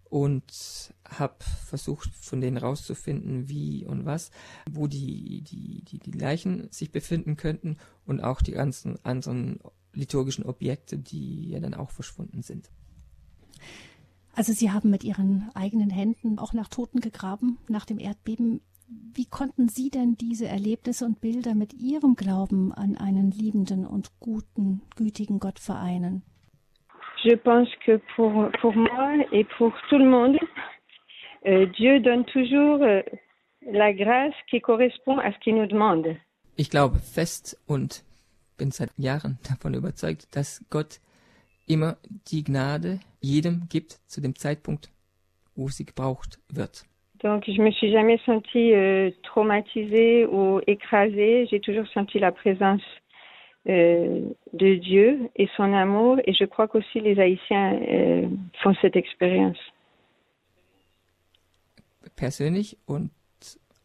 und 0.05 0.93
habe 1.09 1.37
versucht, 1.67 2.11
von 2.15 2.41
denen 2.41 2.59
rauszufinden, 2.59 3.49
wie 3.49 3.87
und 3.87 4.05
was, 4.05 4.31
wo 4.71 4.87
die, 4.87 5.43
die, 5.43 5.83
die, 5.85 5.99
die 5.99 6.19
Leichen 6.19 6.71
sich 6.71 6.93
befinden 6.93 7.37
könnten 7.37 7.79
und 8.05 8.21
auch 8.21 8.43
die 8.43 8.53
ganzen 8.53 9.03
anderen 9.05 9.59
liturgischen 9.95 10.45
Objekte, 10.45 10.99
die 10.99 11.51
ja 11.51 11.61
dann 11.61 11.75
auch 11.75 11.91
verschwunden 11.91 12.43
sind. 12.43 12.71
Also 14.35 14.53
Sie 14.53 14.71
haben 14.71 14.91
mit 14.91 15.05
Ihren 15.05 15.51
eigenen 15.55 15.91
Händen 15.91 16.39
auch 16.39 16.53
nach 16.53 16.69
Toten 16.69 17.01
gegraben, 17.01 17.59
nach 17.69 17.85
dem 17.85 17.99
Erdbeben. 17.99 18.63
Wie 19.15 19.27
konnten 19.27 19.69
Sie 19.69 19.91
denn 19.91 20.17
diese 20.17 20.47
Erlebnisse 20.49 21.05
und 21.05 21.21
Bilder 21.21 21.55
mit 21.55 21.75
Ihrem 21.75 22.15
Glauben 22.15 22.73
an 22.73 22.97
einen 22.97 23.31
liebenden 23.31 23.87
und 23.87 24.11
guten, 24.21 24.83
gütigen 24.97 25.39
Gott 25.39 25.59
vereinen? 25.59 26.23
Je 27.23 27.37
pense 27.37 27.71
que 27.85 28.01
pour, 28.17 28.51
pour 28.61 28.75
moi 28.75 29.15
et 29.31 29.47
pour 29.57 29.73
tout 29.89 29.99
le 29.99 30.09
monde, 30.09 30.39
euh, 31.45 31.67
Dieu 31.67 32.01
donne 32.01 32.25
toujours 32.25 32.83
euh, 32.83 33.03
la 33.61 33.93
grâce 33.93 34.35
qui 34.51 34.61
correspond 34.61 35.19
à 35.19 35.33
ce 35.33 35.39
qu'il 35.39 35.55
nous 35.55 35.67
demande. 35.69 36.17
Ich 36.57 36.69
glaube 36.69 36.99
fest 36.99 37.57
und 37.67 38.03
bin 38.59 38.71
seit 38.71 38.91
Jahren 38.99 39.39
davon 39.49 39.75
überzeugt, 39.75 40.35
dass 40.35 40.65
Gott 40.71 41.01
immer 41.67 41.97
die 42.29 42.45
Gnade 42.45 43.01
jedem 43.21 43.69
gibt 43.69 44.01
zu 44.07 44.21
dem 44.21 44.35
Zeitpunkt, 44.37 44.91
wo 45.55 45.69
sie 45.69 45.85
gebraucht 45.85 46.39
wird. 46.49 46.85
Donc, 47.23 47.47
je 47.47 47.63
me 47.63 47.71
suis 47.71 47.93
jamais 47.93 48.19
sentie 48.27 48.75
euh, 48.75 49.13
traumatisée 49.23 50.27
ou 50.27 50.61
écrasée. 50.67 51.47
J'ai 51.49 51.61
toujours 51.61 51.87
senti 51.95 52.19
la 52.19 52.33
présence 52.33 52.83
euh, 53.69 54.23
de 54.53 54.75
Dieu 54.75 55.31
et 55.37 55.49
son 55.57 55.73
amour. 55.73 56.19
Et 56.27 56.35
je 56.35 56.45
crois 56.45 56.67
qu'aussi 56.67 57.01
les 57.01 57.21
Haïtiens 57.21 57.81
euh, 57.81 58.29
font 58.61 58.75
cette 58.81 58.97
expérience. 58.97 59.59
Persönlich 62.17 62.77
und 62.87 63.11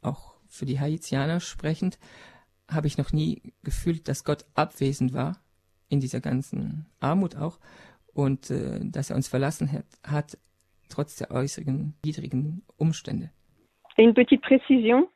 auch 0.01 0.33
für 0.49 0.65
die 0.65 0.79
Haitianer 0.79 1.39
sprechend 1.39 1.99
habe 2.69 2.87
ich 2.87 2.97
noch 2.97 3.13
nie 3.13 3.41
gefühlt, 3.63 4.07
dass 4.07 4.23
Gott 4.23 4.45
abwesend 4.55 5.13
war 5.13 5.37
in 5.89 5.99
dieser 5.99 6.19
ganzen 6.19 6.85
Armut 6.99 7.35
auch 7.35 7.59
und 8.13 8.49
äh, 8.49 8.79
dass 8.83 9.09
er 9.09 9.15
uns 9.15 9.27
verlassen 9.27 9.71
hat, 9.71 9.85
hat 10.03 10.37
trotz 10.89 11.17
der 11.17 11.31
äußeren 11.31 11.93
widrigen 12.03 12.63
Umstände. 12.77 13.29
Une 13.97 14.13
petite 14.13 14.41
précision, 14.41 15.07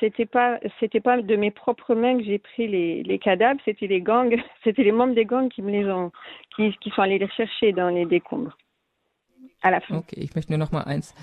c'était 0.00 0.26
pas 0.26 0.58
c'était 0.80 1.00
pas 1.00 1.22
de 1.22 1.36
mes 1.36 1.50
propres 1.50 1.94
mains 1.94 2.18
que 2.18 2.24
j'ai 2.24 2.38
pris 2.38 2.66
les, 2.68 3.02
les 3.02 3.18
cadavres, 3.18 3.60
c'était 3.64 3.86
les 3.86 4.00
gangs, 4.00 4.34
c'était 4.64 4.82
les 4.82 4.92
membres 4.92 5.14
des 5.14 5.24
gangs 5.24 5.48
qui 5.48 5.62
me 5.62 5.70
les 5.70 5.88
ont 5.88 6.10
qui, 6.54 6.76
qui 6.80 6.90
sont 6.90 7.02
allés 7.02 7.18
les 7.18 7.30
chercher 7.30 7.72
dans 7.72 7.88
les 7.88 8.06
décombres. 8.06 8.56
À 9.62 9.70
la 9.70 9.80
fin. 9.80 9.96
Okay, 9.96 10.20
ich 10.20 10.34
möchte 10.34 10.50
nur 10.50 10.58
noch 10.58 10.72
mal 10.72 10.82
eins 10.82 11.14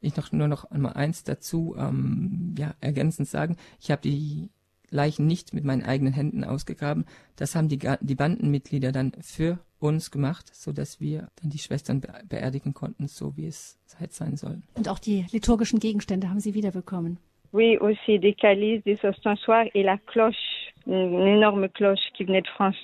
ich 0.00 0.16
noch 0.16 0.32
nur 0.32 0.48
noch 0.48 0.70
mal 0.70 0.92
eins 0.92 1.24
dazu 1.24 1.74
ähm, 1.78 2.54
ja 2.56 2.74
ergänzend 2.80 3.28
sagen. 3.28 3.56
Ich 3.80 3.90
habe 3.90 4.02
die 4.02 4.48
Leichen 4.90 5.26
nicht 5.26 5.52
mit 5.52 5.64
meinen 5.64 5.82
eigenen 5.82 6.12
Händen 6.12 6.44
ausgegraben. 6.44 7.04
Das 7.36 7.54
haben 7.54 7.68
die, 7.68 7.78
die 8.00 8.14
Bandenmitglieder 8.14 8.92
dann 8.92 9.12
für 9.20 9.58
uns 9.80 10.10
gemacht, 10.10 10.54
so 10.54 10.72
dass 10.72 11.00
wir 11.00 11.28
dann 11.40 11.50
die 11.50 11.58
Schwestern 11.58 12.00
be 12.00 12.08
beerdigen 12.28 12.74
konnten, 12.74 13.06
so 13.06 13.36
wie 13.36 13.46
es 13.46 13.78
halt 13.98 14.12
sein 14.12 14.36
soll. 14.36 14.62
Und 14.74 14.88
auch 14.88 14.98
die 14.98 15.26
liturgischen 15.30 15.78
Gegenstände 15.78 16.28
haben 16.28 16.40
Sie 16.40 16.54
wiederbekommen. 16.54 17.18
Oui, 17.52 17.78
aussi 17.78 18.18
des 18.18 18.36
calices, 18.36 18.84
des 18.84 19.02
ostensoirs 19.04 19.68
et 19.74 19.82
la 19.82 19.96
cloche, 19.98 20.36
une 20.86 21.36
énorme 21.36 21.68
cloche 21.68 22.12
qui 22.14 22.24
venait 22.24 22.42
de 22.42 22.48
France, 22.48 22.76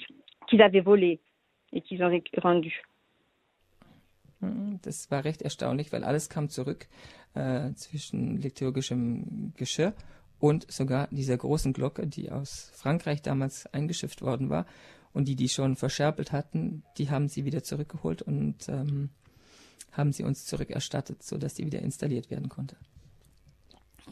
qu'ils 0.48 0.62
avaient 0.62 0.84
volée 0.84 1.20
et 1.72 1.82
qu'ils 1.82 2.02
ont 2.02 2.22
rendue. 2.42 2.82
Hm, 4.40 4.78
das 4.82 5.11
war 5.11 5.24
recht 5.24 5.42
erstaunlich, 5.42 5.92
weil 5.92 6.05
alles 6.05 6.28
kam 6.28 6.48
zurück 6.48 6.86
äh, 7.34 7.72
zwischen 7.74 8.36
liturgischem 8.40 9.52
Geschirr 9.57 9.94
und 10.45 10.70
sogar 10.70 11.09
dieser 11.11 11.38
großen 11.38 11.72
Glocke, 11.72 12.07
die 12.07 12.30
aus 12.30 12.70
Frankreich 12.74 13.22
damals 13.22 13.64
eingeschifft 13.72 14.20
worden 14.20 14.51
war 14.51 14.66
und 15.14 15.26
die 15.26 15.36
die 15.36 15.49
schon 15.49 15.74
verscherbelt 15.74 16.32
hatten, 16.32 16.82
die 16.99 17.09
haben 17.09 17.30
sie 17.30 17.47
wieder 17.47 17.62
zurückgeholt 17.62 18.20
und 18.20 18.68
ähm, 18.68 19.09
haben 19.90 20.12
sie 20.12 20.22
uns 20.22 20.45
zurückerstattet, 20.45 21.22
sodass 21.22 21.55
die 21.55 21.64
wieder 21.64 21.80
installiert 21.80 22.30
werden 22.30 22.51
konnte. 22.51 22.76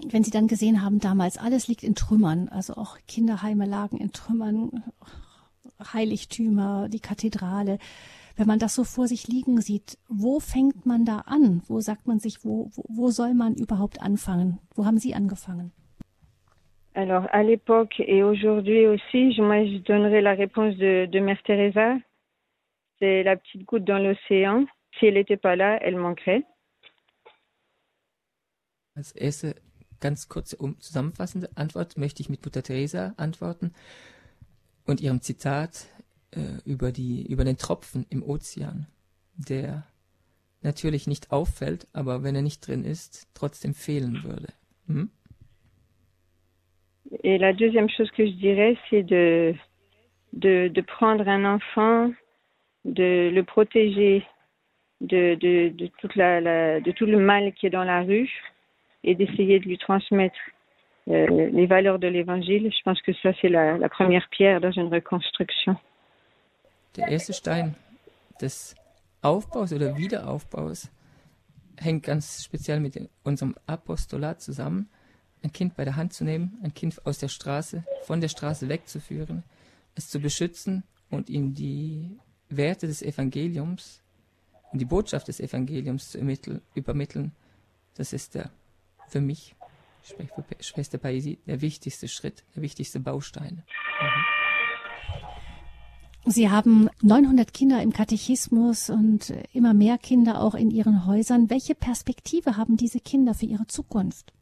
Wenn 0.09 0.24
Sie 0.24 0.30
dann 0.30 0.49
gesehen 0.49 0.80
haben, 0.80 1.01
damals 1.01 1.37
alles 1.37 1.68
liegt 1.68 1.83
in 1.83 1.95
Trümmern, 1.95 2.49
also 2.49 2.76
auch 2.76 2.97
Kinderheime 3.07 3.66
lagen 3.66 3.99
in 3.99 4.12
Trümmern, 4.12 4.85
Heiligtümer, 5.93 6.89
die 6.89 7.01
Kathedrale. 7.01 7.78
Wenn 8.37 8.47
man 8.47 8.59
das 8.59 8.74
so 8.74 8.85
vor 8.85 9.07
sich 9.07 9.28
liegen 9.28 9.61
sieht, 9.61 9.99
wo 10.09 10.41
fängt 10.41 10.87
man 10.87 11.05
da 11.05 11.18
an? 11.18 11.62
Wo 11.68 11.83
sagt 11.83 12.07
man 12.07 12.20
sich, 12.20 12.43
wo, 12.43 12.70
wo, 12.72 12.85
wo 12.89 13.11
soll 13.11 13.35
man 13.35 13.55
überhaupt 13.55 14.01
anfangen? 14.01 14.61
Wo 14.74 14.87
haben 14.87 14.97
Sie 14.97 15.14
angefangen? 15.14 15.72
Alors, 16.95 17.26
à 17.32 17.43
l'époque 17.43 18.01
et 18.01 18.22
aujourd'hui 18.22 18.86
aussi, 18.86 19.32
je, 19.32 19.43
moi, 19.43 19.64
je 19.64 19.78
donnerais 19.78 20.20
la 20.20 20.34
réponse 20.34 20.76
de, 20.76 21.07
de 21.07 21.20
Mère 21.20 21.43
Teresa. 21.43 21.97
C'est 22.99 23.22
la 23.22 23.36
petite 23.36 23.64
goutte 23.64 23.84
dans 23.84 23.99
l'océan. 23.99 24.66
Si 24.99 25.07
elle 25.07 25.14
n'était 25.14 25.38
pas 25.38 25.57
là, 25.57 25.78
elle 25.82 25.97
manquerait. 25.97 26.45
Als 28.95 29.12
erste 29.12 29.57
ganz 30.01 30.28
kurze 30.28 30.57
um, 30.57 30.78
zusammenfassende 30.80 31.49
Antwort 31.55 31.97
möchte 31.97 32.20
ich 32.20 32.28
mit 32.28 32.45
Mutter 32.45 32.62
Teresa 32.62 33.14
antworten 33.16 33.72
und 34.84 35.01
ihrem 35.01 35.22
Zitat 35.22 35.86
äh, 36.32 36.59
über, 36.66 36.93
die, 36.93 37.26
über 37.26 37.45
den 37.45 37.57
Tropfen 37.57 38.05
im 38.11 38.22
Ozean, 38.22 38.86
der 39.34 39.86
natürlich 40.61 41.07
nicht 41.07 41.32
auffällt, 41.32 41.88
aber 41.95 42.22
wenn 42.22 42.34
er 42.34 42.43
nicht 42.43 42.66
drin 42.66 42.84
ist, 42.84 43.28
trotzdem 43.32 43.74
fehlen 43.74 44.22
würde. 44.24 44.49
Hm? 44.86 45.11
Et 47.25 47.39
la 47.39 47.53
deuxième 47.53 47.91
chose 47.91 48.11
que 48.13 48.25
je 48.25 48.33
dirais, 48.33 48.77
c'est 48.89 49.03
de, 49.03 49.55
de, 50.33 50.81
prendre 50.81 51.29
un 51.29 51.45
enfant, 51.45 52.13
de 52.85 53.31
le 53.33 53.43
protéger 53.43 54.25
de, 55.01 55.35
de, 55.35 55.87
toute 55.99 56.15
la, 56.15 56.81
de 56.81 56.91
tout 56.93 57.07
le 57.07 57.19
mal 57.19 57.53
qui 57.55 57.67
est 57.67 57.71
dans 57.71 57.85
la 57.85 58.03
rue 58.03 58.31
et 59.05 59.15
d'essayer 59.15 59.59
de 59.59 59.65
lui 59.65 59.79
transmettre 59.79 60.39
euh, 61.09 61.27
les 61.53 61.67
valeurs 61.67 61.99
de 61.99 62.07
l'Évangile. 62.07 62.71
Je 62.71 62.83
pense 62.85 63.03
que 63.03 63.13
ça, 63.15 63.33
c'est 63.41 63.49
la, 63.49 63.77
la 63.77 63.89
première 63.89 64.29
pierre 64.31 64.61
dans 64.61 64.71
une 64.71 64.93
reconstruction. 64.93 65.77
Der 66.97 67.09
erste 67.09 67.33
Stein 67.33 67.75
des 68.41 68.75
Aufbaus 69.23 69.73
oder 69.73 69.97
Wiederaufbaus 69.97 70.91
hängt 71.79 72.05
ganz 72.05 72.45
speziell 72.45 72.81
mit 72.81 73.01
unserem 73.25 73.55
Apostolat 73.67 74.43
zusammen. 74.43 74.91
Ein 75.43 75.53
Kind 75.53 75.76
bei 75.76 75.84
der 75.84 75.97
Hand 75.97 76.12
zu 76.12 76.24
nehmen, 76.24 76.59
ein 76.62 76.74
Kind 76.74 77.05
aus 77.07 77.18
der 77.18 77.28
Straße, 77.28 77.84
von 78.05 78.20
der 78.20 78.28
Straße 78.28 78.68
wegzuführen, 78.68 79.43
es 79.95 80.09
zu 80.09 80.20
beschützen 80.20 80.84
und 81.11 81.28
ihm 81.28 81.55
die 81.55 82.16
Werte 82.49 82.86
des 82.86 83.03
Evangeliums 83.03 84.03
und 84.72 84.80
die 84.80 84.84
Botschaft 84.84 85.28
des 85.28 85.40
Evangeliums 85.40 86.11
zu 86.11 86.18
übermitteln, 86.74 87.32
das 87.95 88.12
ist 88.12 88.34
der, 88.34 88.51
für 89.09 89.20
mich, 89.20 89.55
Schwester 90.61 90.99
Paisi, 90.99 91.38
der 91.47 91.61
wichtigste 91.61 92.09
Schritt, 92.09 92.45
der 92.57 92.62
wichtigste 92.62 93.01
Baustein. 93.01 93.62
Mhm. 94.01 94.43
Sie 96.24 96.49
haben 96.49 96.88
900 97.03 97.53
Kinder 97.53 97.82
im 97.82 97.93
Katechismus 97.93 98.90
und 98.90 99.35
immer 99.52 99.74
mehr 99.74 99.98
Kinder 99.98 100.40
auch 100.40 100.55
in 100.55 100.70
ihren 100.70 101.05
Häusern. 101.05 101.51
Welche 101.51 101.74
Perspektive 101.74 102.56
haben 102.56 102.77
diese 102.77 103.01
Kinder 103.01 103.35
für 103.35 103.47
ihre 103.47 103.66
Zukunft? 103.66 104.32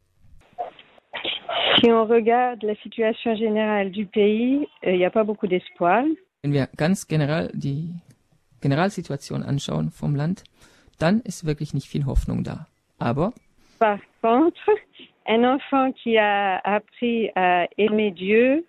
Si 1.81 1.91
on 1.91 2.05
regarde 2.05 2.63
la 2.63 2.75
situation 2.75 3.35
générale 3.35 3.89
du 3.89 4.05
pays, 4.05 4.67
il 4.83 4.97
n'y 4.97 5.05
a 5.05 5.09
pas 5.09 5.23
beaucoup 5.23 5.47
d'espoir. 5.47 6.03
Wenn 6.43 6.53
wir 6.53 6.67
ganz 6.77 7.07
generell 7.07 7.49
die 7.53 7.89
Generalsituation 8.61 9.41
anschauen 9.41 9.89
vom 9.89 10.15
Land, 10.15 10.43
dann 10.99 11.21
ist 11.21 11.45
wirklich 11.45 11.73
nicht 11.73 11.87
viel 11.87 12.05
Hoffnung 12.05 12.43
da. 12.43 12.67
Aber 12.99 13.33
Par 13.79 13.99
contre, 14.21 14.69
un 15.25 15.43
enfant 15.43 15.91
qui 15.93 16.19
a 16.19 16.57
appris 16.57 17.31
à 17.35 17.67
aimer 17.77 18.11
Dieu, 18.11 18.63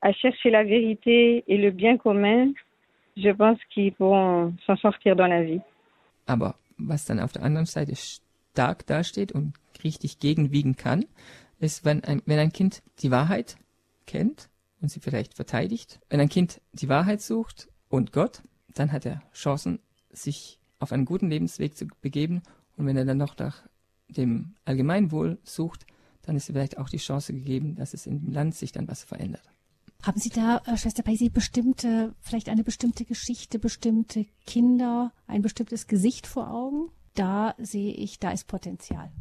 à 0.00 0.12
chercher 0.14 0.48
la 0.48 0.64
vérité 0.64 1.44
et 1.46 1.58
le 1.58 1.70
bien 1.70 1.98
commun, 1.98 2.54
je 3.18 3.30
pense 3.30 3.58
qu'ils 3.68 3.92
pourront 3.92 4.54
s'en 4.66 4.76
sortir 4.76 5.14
dans 5.14 5.26
la 5.26 5.42
vie. 5.42 5.60
Aber 6.26 6.54
was 6.78 7.04
dann 7.04 7.20
auf 7.20 7.32
der 7.32 7.42
anderen 7.42 7.66
Seite 7.66 7.94
stark 7.96 8.86
dasteht 8.86 9.32
und 9.32 9.52
richtig 9.84 10.20
gegenwiegen 10.20 10.76
kann, 10.76 11.04
ist, 11.60 11.84
wenn 11.84 12.02
ein, 12.04 12.22
wenn 12.26 12.38
ein 12.38 12.52
Kind 12.52 12.82
die 12.98 13.10
Wahrheit 13.10 13.56
kennt 14.06 14.48
und 14.80 14.90
sie 14.90 15.00
vielleicht 15.00 15.34
verteidigt. 15.34 16.00
Wenn 16.08 16.20
ein 16.20 16.28
Kind 16.28 16.60
die 16.72 16.88
Wahrheit 16.88 17.20
sucht 17.22 17.68
und 17.88 18.12
Gott, 18.12 18.42
dann 18.74 18.92
hat 18.92 19.06
er 19.06 19.22
Chancen, 19.32 19.78
sich 20.10 20.58
auf 20.78 20.92
einen 20.92 21.04
guten 21.04 21.28
Lebensweg 21.28 21.76
zu 21.76 21.86
begeben. 22.00 22.42
Und 22.76 22.86
wenn 22.86 22.96
er 22.96 23.04
dann 23.04 23.18
noch 23.18 23.36
nach 23.38 23.62
dem 24.08 24.54
Allgemeinwohl 24.64 25.38
sucht, 25.44 25.86
dann 26.22 26.36
ist 26.36 26.46
vielleicht 26.46 26.78
auch 26.78 26.88
die 26.88 26.96
Chance 26.96 27.32
gegeben, 27.32 27.76
dass 27.76 27.94
es 27.94 28.06
im 28.06 28.30
Land 28.30 28.54
sich 28.54 28.72
dann 28.72 28.88
was 28.88 29.04
verändert. 29.04 29.42
Haben 30.02 30.18
Sie 30.18 30.30
da, 30.30 30.62
äh, 30.66 30.78
Schwester 30.78 31.02
Paisi, 31.02 31.28
bestimmte, 31.28 32.14
vielleicht 32.20 32.48
eine 32.48 32.64
bestimmte 32.64 33.04
Geschichte, 33.04 33.58
bestimmte 33.58 34.26
Kinder, 34.46 35.12
ein 35.26 35.42
bestimmtes 35.42 35.86
Gesicht 35.86 36.26
vor 36.26 36.50
Augen? 36.50 36.90
Da 37.14 37.54
sehe 37.58 37.92
ich, 37.92 38.18
da 38.18 38.30
ist 38.30 38.46
Potenzial. 38.46 39.12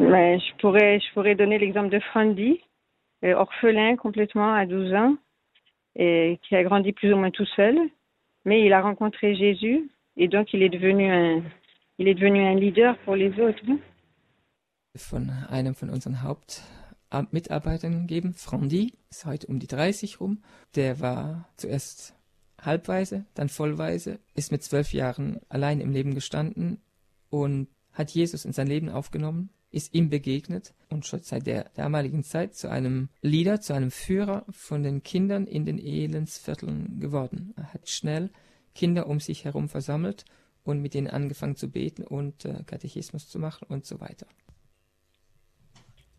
Mais 0.00 0.38
je 0.38 0.56
pourrais, 0.60 1.00
je 1.00 1.12
pourrais 1.12 1.34
donner 1.34 1.58
l'exemple 1.58 1.90
de 1.90 2.00
Frandy, 2.00 2.60
euh, 3.24 3.34
orphelin 3.34 3.96
complètement 3.96 4.52
à 4.54 4.66
12 4.66 4.94
ans, 4.94 5.16
et 5.96 6.38
qui 6.42 6.54
a 6.54 6.62
grandi 6.62 6.92
plus 6.92 7.12
ou 7.12 7.16
moins 7.16 7.30
tout 7.30 7.46
seul, 7.56 7.76
mais 8.44 8.64
il 8.64 8.72
a 8.72 8.80
rencontré 8.80 9.34
Jésus 9.34 9.90
et 10.16 10.28
donc 10.28 10.52
il 10.52 10.62
est 10.62 10.68
devenu 10.68 11.10
un, 11.10 11.42
il 11.98 12.08
est 12.08 12.14
devenu 12.14 12.40
un 12.40 12.54
leader 12.54 12.96
pour 12.98 13.16
les 13.16 13.32
autres. 13.40 13.64
Von 14.94 15.30
einem 15.48 15.74
von 15.74 15.88
unseren 15.88 16.22
Hauptmitarbeitern 16.22 18.06
geben, 18.06 18.34
Frandy, 18.34 18.92
ist 19.10 19.24
heute 19.24 19.46
um 19.46 19.58
die 19.58 19.66
30 19.66 20.20
rum. 20.20 20.42
Der 20.76 21.00
war 21.00 21.48
zuerst 21.56 22.14
halbweise, 22.60 23.24
dann 23.34 23.48
vollweise, 23.48 24.20
ist 24.34 24.52
mit 24.52 24.62
zwölf 24.62 24.92
Jahren 24.92 25.40
allein 25.48 25.80
im 25.80 25.92
Leben 25.92 26.14
gestanden 26.14 26.82
und 27.30 27.68
hat 27.92 28.10
Jesus 28.10 28.44
in 28.44 28.52
sein 28.52 28.66
Leben 28.66 28.88
aufgenommen, 28.90 29.50
ist 29.72 29.94
ihm 29.94 30.10
begegnet 30.10 30.74
und 30.90 31.06
schon 31.06 31.20
seit 31.20 31.46
der 31.46 31.70
damaligen 31.74 32.22
Zeit 32.22 32.54
zu 32.54 32.70
einem 32.70 33.08
Leader, 33.22 33.60
zu 33.60 33.74
einem 33.74 33.90
Führer 33.90 34.44
von 34.50 34.82
den 34.82 35.02
Kindern 35.02 35.46
in 35.46 35.64
den 35.64 35.78
Elendsvierteln 35.78 37.00
geworden. 37.00 37.54
Er 37.56 37.72
hat 37.72 37.88
schnell 37.88 38.30
Kinder 38.74 39.06
um 39.06 39.20
sich 39.20 39.44
herum 39.44 39.68
versammelt 39.68 40.24
und 40.64 40.80
mit 40.80 40.94
ihnen 40.94 41.08
angefangen 41.08 41.56
zu 41.56 41.70
beten 41.70 42.04
und 42.04 42.44
äh, 42.44 42.62
Katechismus 42.66 43.28
zu 43.28 43.38
machen 43.38 43.66
und 43.68 43.84
so 43.84 44.00
weiter. 44.00 44.26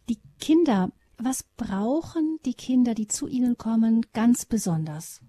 Die 0.09 0.19
Kinder, 0.39 0.89
was 1.17 1.43
brauchen 1.55 2.39
die 2.45 2.53
Kinder, 2.53 2.93
die 2.93 3.07
zu 3.07 3.27
ihnen 3.27 3.57
kommen, 3.57 4.05
ganz 4.13 4.45
besonders? 4.45 5.21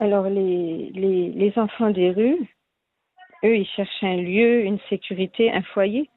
Alors 0.00 0.28
les, 0.28 0.90
les, 0.92 1.32
les 1.32 1.56
enfants 1.56 1.90
des 1.90 2.14
rues, 2.14 2.46
eux, 3.42 3.56
ils 3.56 3.68
cherchent 3.74 4.02
un 4.02 4.16
lieu, 4.16 4.64
une 4.64 4.78
sécurité, 4.88 5.50
un 5.50 5.62
foyer. 5.74 6.08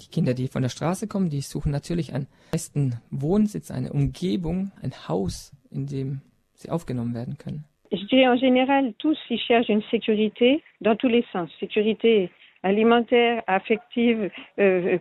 Die 0.00 0.08
Kinder, 0.10 0.34
die 0.34 0.48
von 0.48 0.62
der 0.62 0.68
Straße 0.68 1.08
kommen, 1.08 1.30
die 1.30 1.40
suchen 1.40 1.72
natürlich 1.72 2.14
einen 2.14 2.28
festen 2.50 3.00
Wohnsitz, 3.10 3.70
eine 3.70 3.92
Umgebung, 3.92 4.72
ein 4.82 4.92
Haus, 5.08 5.52
in 5.70 5.86
dem 5.86 6.20
sie 6.54 6.70
aufgenommen 6.70 7.14
werden 7.14 7.38
können. 7.38 7.64
Je 7.90 8.04
dirais 8.04 8.28
en 8.28 8.36
général, 8.36 8.92
tous, 8.98 9.18
ils 9.30 9.40
cherchent 9.40 9.70
une 9.70 9.82
sécurité 9.90 10.62
dans 10.80 10.94
tous 10.96 11.08
les 11.08 11.24
sens. 11.32 11.50
Sécurité 11.58 12.30
alimentaire, 12.62 13.42
affective, 13.46 14.30
euh, 14.58 14.98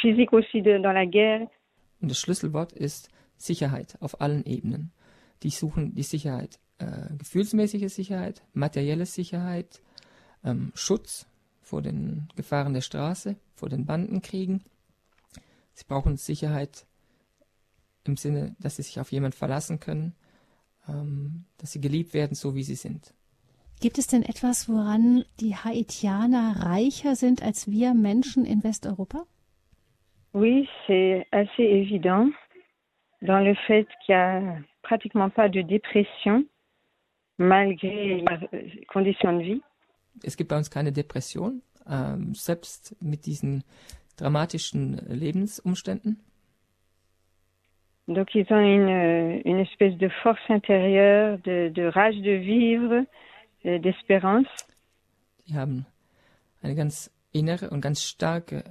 physique 0.00 0.32
aussi 0.32 0.62
de, 0.62 0.78
dans 0.78 0.92
la 0.92 1.06
guerre. 1.06 1.48
Und 2.00 2.10
das 2.10 2.18
Schlüsselwort 2.18 2.72
ist 2.72 3.10
Sicherheit 3.36 3.98
auf 4.00 4.20
allen 4.20 4.44
Ebenen. 4.46 4.92
Die 5.42 5.50
suchen 5.50 5.94
die 5.94 6.02
Sicherheit, 6.02 6.58
äh, 6.78 7.14
gefühlsmäßige 7.18 7.92
Sicherheit, 7.92 8.42
materielle 8.54 9.06
Sicherheit, 9.06 9.82
ähm, 10.44 10.72
Schutz 10.74 11.26
vor 11.60 11.82
den 11.82 12.28
Gefahren 12.36 12.72
der 12.72 12.80
Straße, 12.80 13.36
vor 13.60 13.68
den 13.68 13.86
Bandenkriegen. 13.86 14.64
Sie 15.74 15.84
brauchen 15.86 16.16
Sicherheit 16.16 16.86
im 18.04 18.16
Sinne, 18.16 18.56
dass 18.58 18.76
sie 18.76 18.82
sich 18.82 18.98
auf 19.00 19.12
jemanden 19.12 19.36
verlassen 19.36 19.78
können, 19.78 20.14
ähm, 20.88 21.44
dass 21.58 21.72
sie 21.72 21.80
geliebt 21.80 22.12
werden, 22.14 22.34
so 22.34 22.54
wie 22.54 22.62
sie 22.62 22.74
sind. 22.74 23.14
Gibt 23.80 23.98
es 23.98 24.06
denn 24.06 24.22
etwas, 24.22 24.68
woran 24.68 25.24
die 25.40 25.54
Haitianer 25.54 26.66
reicher 26.66 27.16
sind 27.16 27.42
als 27.42 27.70
wir 27.70 27.94
Menschen 27.94 28.44
in 28.44 28.62
Westeuropa? 28.62 29.24
Oui, 30.32 30.68
c'est 30.86 31.26
assez 31.32 31.62
évident 31.62 32.30
dans 33.22 33.42
le 33.42 33.54
fait 33.66 33.86
qu'il 34.04 34.14
n'y 34.14 34.20
a 34.20 34.62
pratiquement 34.82 35.30
pas 35.30 35.48
de 35.48 35.62
dépression 35.62 36.44
malgré 37.38 38.20
la 38.20 38.38
condition 38.88 39.38
de 39.38 39.42
vie. 39.42 39.62
Es 40.22 40.36
gibt 40.36 40.50
bei 40.50 40.56
uns 40.56 40.70
keine 40.70 40.92
Depression, 40.92 41.62
ähm, 41.88 42.34
selbst 42.34 42.96
mit 43.00 43.26
diesen 43.26 43.64
dramatischen 44.16 45.00
Lebensumständen. 45.08 46.20
Donc 48.06 48.34
ils 48.34 48.50
ont 48.50 48.58
une, 48.58 49.40
une 49.44 49.60
espèce 49.60 49.96
de 49.96 50.08
force 50.22 50.40
intérieure, 50.48 51.38
de, 51.44 51.68
de 51.68 51.84
rage 51.84 52.20
de 52.22 52.32
vivre, 52.32 53.06
euh, 53.64 53.78
d'espérance. 53.78 54.48
Die 55.46 55.54
haben 55.54 55.86
eine 56.60 56.74
ganz 56.74 57.10
innere 57.32 57.70
und 57.70 57.80
ganz 57.80 58.02
starke 58.02 58.64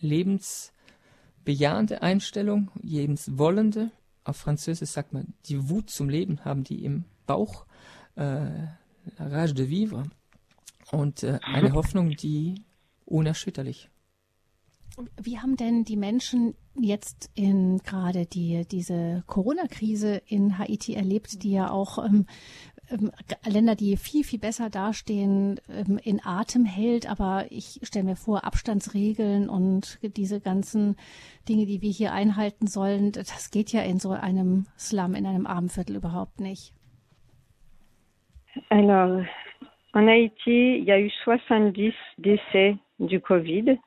lebensbejahende 0.00 2.02
Einstellung, 2.02 2.70
lebenswollende. 2.82 3.90
Auf 4.24 4.36
Französisch 4.36 4.90
sagt 4.90 5.14
man, 5.14 5.32
die 5.46 5.70
Wut 5.70 5.88
zum 5.88 6.10
Leben 6.10 6.44
haben 6.44 6.62
die 6.62 6.84
im 6.84 7.04
Bauch, 7.26 7.64
äh, 8.16 8.48
rage 9.18 9.54
de 9.54 9.70
vivre. 9.70 10.02
Und 10.90 11.22
äh, 11.22 11.38
eine 11.42 11.72
Hoffnung, 11.72 12.10
die 12.10 12.64
unerschütterlich. 13.04 13.90
Wie 15.20 15.38
haben 15.38 15.56
denn 15.56 15.84
die 15.84 15.96
Menschen 15.96 16.54
jetzt 16.74 17.30
in 17.34 17.78
gerade 17.78 18.26
die 18.26 18.66
diese 18.68 19.22
Corona-Krise 19.26 20.22
in 20.26 20.58
Haiti 20.58 20.94
erlebt, 20.94 21.42
die 21.44 21.52
ja 21.52 21.70
auch 21.70 22.04
ähm, 22.04 22.26
ähm, 22.90 23.12
Länder, 23.46 23.76
die 23.76 23.96
viel 23.96 24.24
viel 24.24 24.40
besser 24.40 24.70
dastehen, 24.70 25.60
ähm, 25.68 25.98
in 26.02 26.24
Atem 26.24 26.64
hält? 26.64 27.08
Aber 27.08 27.46
ich 27.50 27.78
stelle 27.84 28.06
mir 28.06 28.16
vor, 28.16 28.44
Abstandsregeln 28.44 29.48
und 29.48 30.00
diese 30.02 30.40
ganzen 30.40 30.96
Dinge, 31.48 31.66
die 31.66 31.80
wir 31.80 31.90
hier 31.90 32.12
einhalten 32.12 32.66
sollen, 32.66 33.12
das 33.12 33.50
geht 33.52 33.70
ja 33.72 33.82
in 33.82 34.00
so 34.00 34.10
einem 34.10 34.66
Slum, 34.76 35.14
in 35.14 35.26
einem 35.26 35.46
Armenviertel 35.46 35.94
überhaupt 35.94 36.40
nicht. 36.40 36.72
Alors, 38.70 39.24
en 39.94 40.06
Haïti, 40.06 40.78
il 40.78 40.84
y 40.84 40.92
a 40.92 41.00
eu 41.00 41.10
70 41.24 41.92
décès 42.18 42.76
du 42.98 43.20
Covid. 43.20 43.78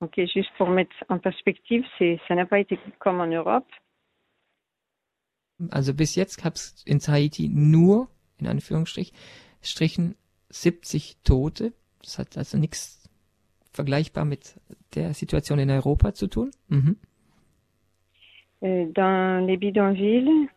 Ok, 0.00 0.20
juste 0.32 0.50
pour 0.58 0.68
mettre 0.68 0.94
en 1.08 1.18
perspective, 1.18 1.84
ça 2.28 2.34
n'a 2.34 2.46
pas 2.46 2.58
été 2.58 2.78
comme 2.98 3.20
en 3.20 3.26
Europe. 3.26 3.66
Also 5.70 5.94
bis 5.94 6.14
jetzt 6.16 6.42
gab 6.42 6.54
es 6.54 6.84
in 6.86 6.98
Haiti 7.00 7.48
nur, 7.48 8.08
in 8.38 8.46
Anführungsstrichen, 8.46 10.14
70 10.50 11.22
Tote. 11.24 11.72
Das 12.02 12.18
hat 12.18 12.36
also 12.36 12.58
nichts 12.58 13.08
vergleichbar 13.72 14.26
mit 14.26 14.60
der 14.94 15.14
Situation 15.14 15.58
in 15.58 15.70
Europa 15.70 16.12
zu 16.12 16.26
tun. 16.26 16.50
Mhm. 16.68 16.96
Euh, 18.62 18.86
Dans 18.92 19.46
les 19.46 19.56
bidonvilles, 19.56 20.48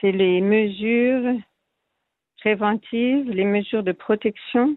c'est 0.00 0.12
les 0.12 0.40
mesures 0.40 1.40
préventives, 2.40 3.30
les 3.30 3.44
mesures 3.44 3.82
de 3.82 3.92
protection 3.92 4.76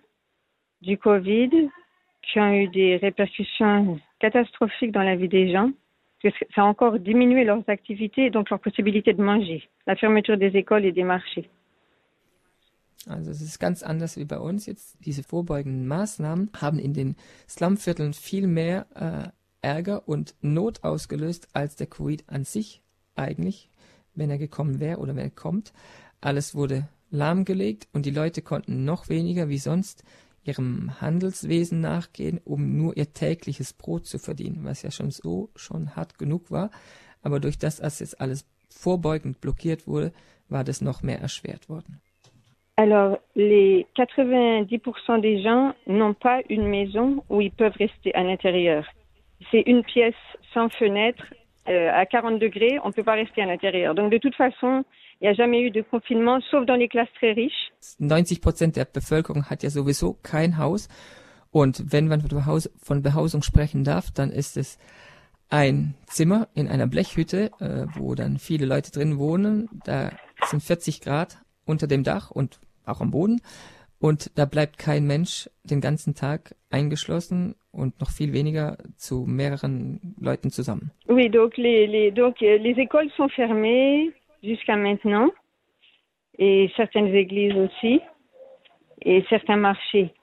du 0.81 0.97
Covid 0.97 1.69
qui 2.21 2.39
ont 2.39 2.53
eu 2.53 2.67
des 2.67 2.97
répercussions 2.97 3.99
catastrophiques 4.19 4.91
dans 4.91 5.03
la 5.03 5.15
vie 5.15 5.29
des 5.29 5.51
gens. 5.51 5.71
Parce 6.21 6.35
que 6.37 6.45
ça 6.53 6.61
a 6.61 6.65
encore 6.65 6.99
diminué 6.99 7.45
leurs 7.45 7.63
activités 7.67 8.25
et 8.25 8.29
donc 8.29 8.49
leur 8.49 8.59
possibilité 8.59 9.13
de 9.13 9.23
manger. 9.23 9.69
La 9.87 9.95
fermeture 9.95 10.37
des 10.37 10.55
écoles 10.57 10.85
et 10.85 10.91
des 10.91 11.03
marchés. 11.03 11.49
Also 13.07 13.31
es 13.31 13.41
ist 13.41 13.59
ganz 13.59 13.81
anders 13.81 14.17
wie 14.17 14.25
bei 14.25 14.37
uns 14.37 14.65
jetzt. 14.65 14.97
Diese 15.05 15.23
vorbeugenden 15.23 15.87
Maßnahmen 15.87 16.51
haben 16.59 16.79
in 16.79 16.93
den 16.93 17.15
Slumvierteln 17.47 18.13
viel 18.13 18.45
mehr 18.45 18.85
äh, 18.95 19.29
Ärger 19.61 20.07
und 20.07 20.35
Not 20.41 20.83
ausgelöst 20.83 21.47
als 21.53 21.77
der 21.77 21.87
Covid 21.87 22.23
an 22.27 22.43
sich 22.43 22.81
eigentlich, 23.15 23.69
wenn 24.15 24.29
er 24.29 24.37
gekommen 24.37 24.79
wäre 24.79 24.99
oder 24.99 25.15
wenn 25.15 25.25
er 25.25 25.29
kommt. 25.29 25.73
Alles 26.21 26.55
wurde 26.55 26.87
lahmgelegt 27.11 27.87
und 27.93 28.05
die 28.05 28.11
Leute 28.11 28.41
konnten 28.41 28.85
noch 28.85 29.09
weniger 29.09 29.49
wie 29.49 29.57
sonst 29.57 30.03
ihrem 30.43 30.99
Handelswesen 31.01 31.81
nachgehen, 31.81 32.39
um 32.43 32.77
nur 32.77 32.97
ihr 32.97 33.13
tägliches 33.13 33.73
Brot 33.73 34.05
zu 34.05 34.19
verdienen, 34.19 34.63
was 34.63 34.81
ja 34.81 34.91
schon 34.91 35.11
so 35.11 35.49
schon 35.55 35.95
hart 35.95 36.17
genug 36.17 36.51
war. 36.51 36.71
Aber 37.21 37.39
durch 37.39 37.57
das, 37.57 37.77
dass 37.77 37.99
jetzt 37.99 38.21
alles 38.21 38.45
vorbeugend 38.69 39.41
blockiert 39.41 39.87
wurde, 39.87 40.11
war 40.47 40.63
das 40.63 40.81
noch 40.81 41.03
mehr 41.03 41.19
erschwert 41.19 41.69
worden. 41.69 42.01
Alors, 42.77 43.19
les 43.35 43.85
90% 43.97 45.19
des 45.19 45.43
gens 45.43 45.73
n'ont 45.85 46.13
pas 46.13 46.41
une 46.47 46.67
maison 46.69 47.23
où 47.27 47.41
ils 47.41 47.51
peuvent 47.51 47.75
rester 47.77 48.15
à 48.15 48.23
l'intérieur. 48.23 48.85
C'est 49.51 49.63
une 49.67 49.83
pièce 49.83 50.15
sans 50.53 50.69
fenêtre, 50.69 51.25
euh, 51.67 51.91
à 51.91 52.05
40 52.05 52.39
degrés, 52.39 52.79
on 52.83 52.87
ne 52.87 52.93
peut 52.93 53.03
pas 53.03 53.15
rester 53.15 53.41
à 53.41 53.45
l'intérieur. 53.47 53.95
Donc, 53.95 54.13
de 54.13 54.17
toute 54.17 54.35
façon, 54.35 54.85
Il 55.21 55.25
n'y 55.25 55.29
a 55.29 55.33
jamais 55.33 55.61
eu 55.61 55.69
de 55.71 55.81
confinement, 55.81 56.39
sauf 56.49 56.65
dans 56.65 56.75
les 56.75 56.87
classes 56.87 57.11
très 57.19 57.33
riches. 57.33 57.71
90 57.99 58.39
Prozent 58.39 58.75
der 58.75 58.85
Bevölkerung 58.85 59.49
hat 59.49 59.63
ja 59.63 59.69
sowieso 59.69 60.17
kein 60.23 60.57
Haus. 60.57 60.87
Und 61.51 61.91
wenn 61.91 62.07
man 62.07 62.21
von 62.21 63.01
Behausung 63.01 63.41
sprechen 63.41 63.83
darf, 63.83 64.11
dann 64.11 64.31
ist 64.31 64.55
es 64.55 64.77
ein 65.49 65.95
Zimmer 66.05 66.47
in 66.53 66.67
einer 66.67 66.87
Blechhütte, 66.87 67.51
äh, 67.59 67.85
wo 67.95 68.15
dann 68.15 68.37
viele 68.37 68.65
Leute 68.65 68.91
drin 68.91 69.17
wohnen. 69.17 69.67
Da 69.83 70.11
sind 70.45 70.63
40 70.63 71.01
Grad 71.01 71.37
unter 71.65 71.87
dem 71.87 72.03
Dach 72.03 72.31
und 72.31 72.59
auch 72.85 73.01
am 73.01 73.11
Boden. 73.11 73.41
Und 73.99 74.31
da 74.37 74.45
bleibt 74.45 74.77
kein 74.77 75.05
Mensch 75.05 75.49
den 75.63 75.81
ganzen 75.81 76.15
Tag 76.15 76.55
eingeschlossen 76.69 77.55
und 77.71 77.99
noch 77.99 78.11
viel 78.11 78.31
weniger 78.31 78.77
zu 78.95 79.25
mehreren 79.27 80.15
Leuten 80.19 80.51
zusammen. 80.51 80.91
Oui, 81.09 81.29
donc 81.29 81.57
les, 81.57 81.87
les, 81.87 82.11
donc 82.11 82.41
euh, 82.41 82.57
les 82.57 82.77
écoles 82.77 83.11
sont 83.17 83.27
fermées 83.29 84.13
jusqu'à 84.43 84.75
maintenant 84.75 85.29
et 86.37 86.71
certaines 86.75 87.13
églises 87.13 87.55
aussi 87.55 88.01
et 89.01 89.23
certains 89.29 89.57
marchés. 89.57 90.13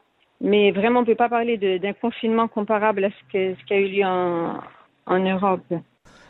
Mais 0.41 0.71
vraiment, 0.71 1.01
on 1.01 1.03
ne 1.03 1.07
peut 1.07 1.15
pas 1.15 1.29
parler 1.29 1.57
d'un 1.57 1.93
confinement 1.95 2.49
comparable 2.49 3.05
à 3.05 3.11
ce, 3.11 3.33
que, 3.33 3.55
ce 3.59 3.65
qui 3.65 3.73
a 3.73 3.81
eu 3.81 3.89
lieu 3.89 4.05
en, 4.05 4.61
en 5.07 5.19
Europe. 5.19 5.73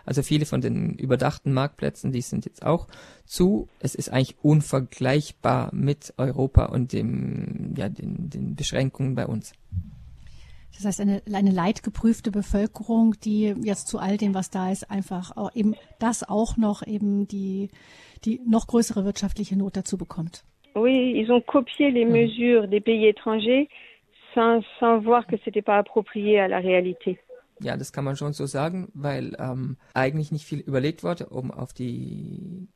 Also 0.06 0.22
viele 0.22 0.46
von 0.46 0.60
den 0.60 0.94
überdachten 0.94 1.52
Marktplätzen, 1.52 2.12
die 2.12 2.20
sind 2.20 2.44
jetzt 2.44 2.64
auch 2.64 2.86
zu. 3.24 3.68
Es 3.80 3.96
ist 3.96 4.08
eigentlich 4.08 4.36
unvergleichbar 4.40 5.70
mit 5.74 6.14
Europa 6.16 6.66
und 6.66 6.92
dem, 6.92 7.74
ja, 7.76 7.88
den, 7.88 8.30
den 8.30 8.54
Beschränkungen 8.54 9.16
bei 9.16 9.26
uns. 9.26 9.52
Das 10.77 10.85
heißt, 10.85 11.01
eine, 11.01 11.23
eine 11.32 11.51
leidgeprüfte 11.51 12.31
Bevölkerung, 12.31 13.15
die 13.24 13.55
jetzt 13.62 13.89
zu 13.89 13.98
all 13.98 14.16
dem, 14.16 14.35
was 14.35 14.51
da 14.51 14.70
ist, 14.70 14.90
einfach 14.90 15.36
auch 15.36 15.55
eben 15.55 15.74
das 15.98 16.28
auch 16.28 16.57
noch 16.57 16.86
eben 16.86 17.27
die, 17.27 17.70
die 18.24 18.40
noch 18.47 18.66
größere 18.66 19.05
wirtschaftliche 19.05 19.57
Not 19.57 19.77
dazu 19.77 19.97
bekommt. 19.97 20.44
Oui, 20.74 21.15
ils 21.16 21.31
ont 21.31 21.44
copié 21.47 21.90
les 21.90 22.05
mhm. 22.05 22.12
mesures 22.12 22.69
des 22.69 22.81
pays 22.82 23.09
étrangers 23.09 23.66
sans, 24.35 24.62
sans 24.78 25.03
voir 25.03 25.27
que 25.27 25.36
c'était 25.44 25.62
pas 25.62 25.78
approprié 25.78 26.39
à 26.39 26.48
la 26.48 26.59
réalité. 26.59 27.19
Ja, 27.61 27.78
das 27.78 27.93
kann 27.93 28.05
man 28.05 28.16
schon 28.16 28.35
so 28.35 28.44
sagen, 28.44 28.89
weil 28.93 29.35
ähm, 29.39 29.78
eigentlich 29.94 30.31
nicht 30.31 30.44
viel 30.44 30.61
überlegt 30.61 31.03
wurde, 31.03 31.31
um 31.31 31.51
auf 31.51 31.73
die 31.73 32.69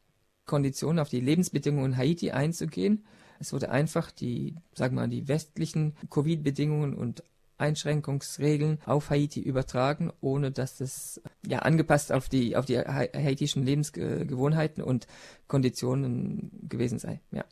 Konditionen, 0.46 0.98
auf 0.98 1.10
die 1.10 1.20
Lebensbedingungen 1.20 1.92
in 1.92 1.98
Haiti 1.98 2.30
einzugehen. 2.30 3.04
Es 3.38 3.52
wurde 3.52 3.70
einfach 3.70 4.10
die, 4.10 4.56
sagen 4.74 4.96
wir 4.96 5.02
mal, 5.02 5.08
die 5.08 5.28
westlichen 5.28 5.94
Covid-Bedingungen 6.10 6.94
und 6.94 7.22
Einschränkungsregeln 7.60 8.78
auf 8.86 9.10
Haiti 9.10 9.40
übertragen, 9.40 10.12
ohne 10.20 10.50
dass 10.50 10.80
es 10.80 11.20
ja 11.46 11.60
angepasst 11.60 12.12
auf 12.12 12.28
die 12.28 12.56
auf 12.56 12.66
die 12.66 12.78
haitischen 12.78 13.64
Lebensgewohnheiten 13.64 14.82
und 14.82 15.06
Konditionen 15.46 16.50
gewesen 16.68 16.98
sei. 16.98 17.20
Ja. 17.30 17.44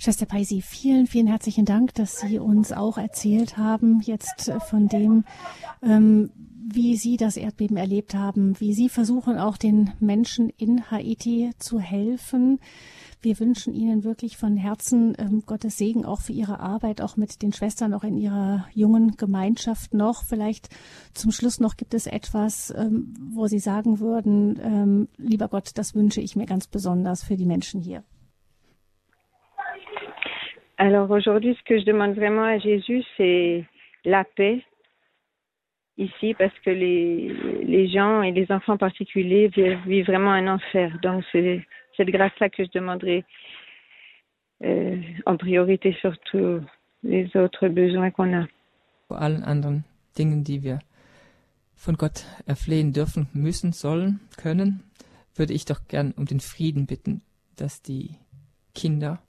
Schwester 0.00 0.26
Paisi, 0.26 0.62
vielen, 0.62 1.08
vielen 1.08 1.26
herzlichen 1.26 1.64
Dank, 1.64 1.92
dass 1.94 2.20
Sie 2.20 2.38
uns 2.38 2.70
auch 2.70 2.98
erzählt 2.98 3.56
haben 3.56 4.00
jetzt 4.00 4.52
von 4.68 4.86
dem, 4.86 5.24
ähm, 5.82 6.30
wie 6.70 6.96
Sie 6.96 7.16
das 7.16 7.36
Erdbeben 7.36 7.76
erlebt 7.76 8.14
haben, 8.14 8.60
wie 8.60 8.74
Sie 8.74 8.88
versuchen, 8.88 9.38
auch 9.38 9.56
den 9.56 9.92
Menschen 9.98 10.50
in 10.50 10.90
Haiti 10.90 11.50
zu 11.58 11.80
helfen. 11.80 12.60
Wir 13.20 13.40
wünschen 13.40 13.74
Ihnen 13.74 14.04
wirklich 14.04 14.36
von 14.36 14.56
Herzen 14.56 15.16
ähm, 15.18 15.42
Gottes 15.44 15.76
Segen 15.76 16.04
auch 16.04 16.20
für 16.20 16.32
Ihre 16.32 16.60
Arbeit, 16.60 17.00
auch 17.00 17.16
mit 17.16 17.42
den 17.42 17.52
Schwestern, 17.52 17.92
auch 17.92 18.04
in 18.04 18.16
Ihrer 18.16 18.66
jungen 18.74 19.16
Gemeinschaft 19.16 19.92
noch. 19.92 20.22
Vielleicht 20.28 20.68
zum 21.14 21.32
Schluss 21.32 21.58
noch 21.58 21.76
gibt 21.76 21.94
es 21.94 22.06
etwas, 22.06 22.72
ähm, 22.78 23.14
wo 23.34 23.46
Sie 23.46 23.58
sagen 23.58 23.98
würden, 23.98 24.60
ähm, 24.62 25.08
lieber 25.16 25.48
Gott, 25.48 25.70
das 25.76 25.96
wünsche 25.96 26.20
ich 26.20 26.36
mir 26.36 26.46
ganz 26.46 26.68
besonders 26.68 27.24
für 27.24 27.36
die 27.36 27.46
Menschen 27.46 27.80
hier. 27.80 28.04
Alors 30.76 31.10
aujourd'hui, 31.10 31.56
ce 31.56 31.64
que 31.64 31.76
je 31.76 31.84
demande 31.84 32.14
vraiment 32.14 32.44
à 32.44 32.58
Jésus, 32.58 33.04
c'est 33.16 33.64
la 34.04 34.22
paix 34.22 34.62
ici 35.96 36.34
parce 36.34 36.56
que 36.64 36.70
les, 36.70 37.34
les 37.64 37.88
gens 37.88 38.22
et 38.22 38.30
les 38.30 38.46
enfants 38.52 38.76
particuliers 38.76 39.48
vivent, 39.48 39.80
vivent 39.86 40.06
vraiment 40.06 40.30
un 40.30 40.46
enfer. 40.46 40.96
Donc 41.02 41.24
c'est 41.32 41.66
cette 41.98 42.10
grâce-là 42.10 42.48
que 42.48 42.64
je 42.64 42.70
demanderai 42.70 43.24
euh, 44.64 44.96
en 45.26 45.36
priorité 45.36 45.94
sur 46.00 46.16
tous 46.30 46.62
les 47.02 47.36
autres 47.36 47.68
besoins 47.68 48.10
qu'on 48.10 48.32
a. 48.32 48.46
Vor 49.08 49.20
allen 49.20 49.42
anderen 49.42 49.84
Dingen, 50.16 50.44
die 50.44 50.62
wir 50.62 50.80
von 51.74 51.96
Gott 51.96 52.24
erflehen 52.46 52.92
dürfen, 52.92 53.28
müssen, 53.32 53.72
sollen, 53.72 54.20
können, 54.36 54.82
würde 55.34 55.54
ich 55.54 55.64
doch 55.64 55.86
gern 55.88 56.12
um 56.16 56.24
den 56.26 56.40
Frieden 56.40 56.86
bitten, 56.86 57.22
dass 57.56 57.82
die 57.82 58.16
Kinder 58.74 59.22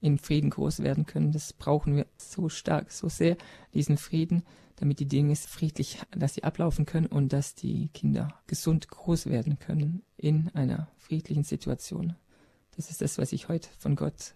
in 0.00 0.18
Frieden 0.18 0.50
groß 0.50 0.82
werden 0.82 1.06
können. 1.06 1.32
Das 1.32 1.52
brauchen 1.52 1.96
wir 1.96 2.06
so 2.16 2.48
stark, 2.48 2.90
so 2.90 3.08
sehr, 3.08 3.36
diesen 3.74 3.96
Frieden, 3.96 4.44
damit 4.82 4.98
die 4.98 5.06
Dinge 5.06 5.36
friedlich, 5.36 6.00
dass 6.10 6.34
sie 6.34 6.42
ablaufen 6.42 6.86
können 6.86 7.06
und 7.06 7.32
dass 7.32 7.54
die 7.54 7.88
Kinder 7.94 8.34
gesund 8.48 8.88
groß 8.88 9.26
werden 9.26 9.60
können 9.60 10.02
in 10.16 10.48
einer 10.54 10.88
friedlichen 10.98 11.44
Situation. 11.44 12.16
Das 12.74 12.90
ist 12.90 13.00
das, 13.00 13.16
was 13.16 13.32
ich 13.32 13.48
heute 13.48 13.68
von 13.78 13.94
Gott 13.94 14.34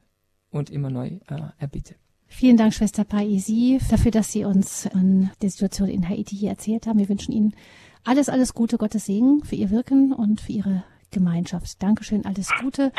und 0.51 0.71
immer 0.71 0.89
neu 0.89 1.19
äh, 1.27 1.41
erbitte. 1.59 1.97
Vielen 2.29 2.57
Dank, 2.57 2.75
Schwester 2.75 3.03
Paisi, 3.03 3.81
dafür, 3.91 4.13
dass 4.13 4.31
Sie 4.31 4.45
uns 4.45 4.87
an 4.87 5.33
der 5.43 5.51
Situation 5.51 5.89
in 5.89 6.09
Haiti 6.09 6.37
hier 6.37 6.51
erzählt 6.51 6.87
haben. 6.87 7.01
Wir 7.01 7.09
wünschen 7.09 7.33
Ihnen 7.33 7.57
alles, 8.05 8.29
alles 8.29 8.55
Gute, 8.55 8.79
Gottes 8.79 9.07
Segen 9.07 9.43
für 9.43 9.57
Ihr 9.57 9.71
Wirken 9.71 10.13
und 10.13 10.41
für 10.41 10.53
Ihre 10.53 10.85
Gemeinschaft. 11.11 11.83
Dankeschön, 11.83 12.25
alles 12.25 12.51
Gute. 12.61 12.93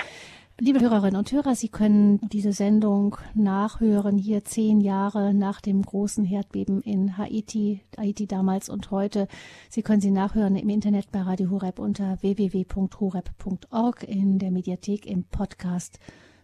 Liebe 0.59 0.79
Hörerinnen 0.79 1.17
und 1.17 1.31
Hörer, 1.31 1.53
Sie 1.53 1.69
können 1.69 2.19
diese 2.29 2.51
Sendung 2.51 3.17
nachhören, 3.35 4.17
hier 4.17 4.43
zehn 4.43 4.81
Jahre 4.81 5.35
nach 5.35 5.61
dem 5.61 5.83
großen 5.83 6.25
Erdbeben 6.25 6.81
in 6.81 7.15
Haiti, 7.15 7.81
Haiti 7.95 8.25
damals 8.25 8.67
und 8.67 8.89
heute. 8.89 9.27
Sie 9.69 9.83
können 9.83 10.01
sie 10.01 10.09
nachhören 10.09 10.55
im 10.55 10.69
Internet 10.69 11.11
bei 11.11 11.21
Radio 11.21 11.51
Horeb 11.51 11.77
unter 11.77 12.19
www.horeb.org 12.23 14.01
in 14.01 14.39
der 14.39 14.49
Mediathek 14.49 15.05
im 15.05 15.25
Podcast 15.25 15.99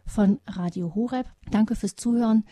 von 0.05 0.39
Radio 0.45 0.93
Horeb. 0.93 1.25
Danke 1.49 1.75
fürs 1.75 1.95
Zuhören 1.95 2.43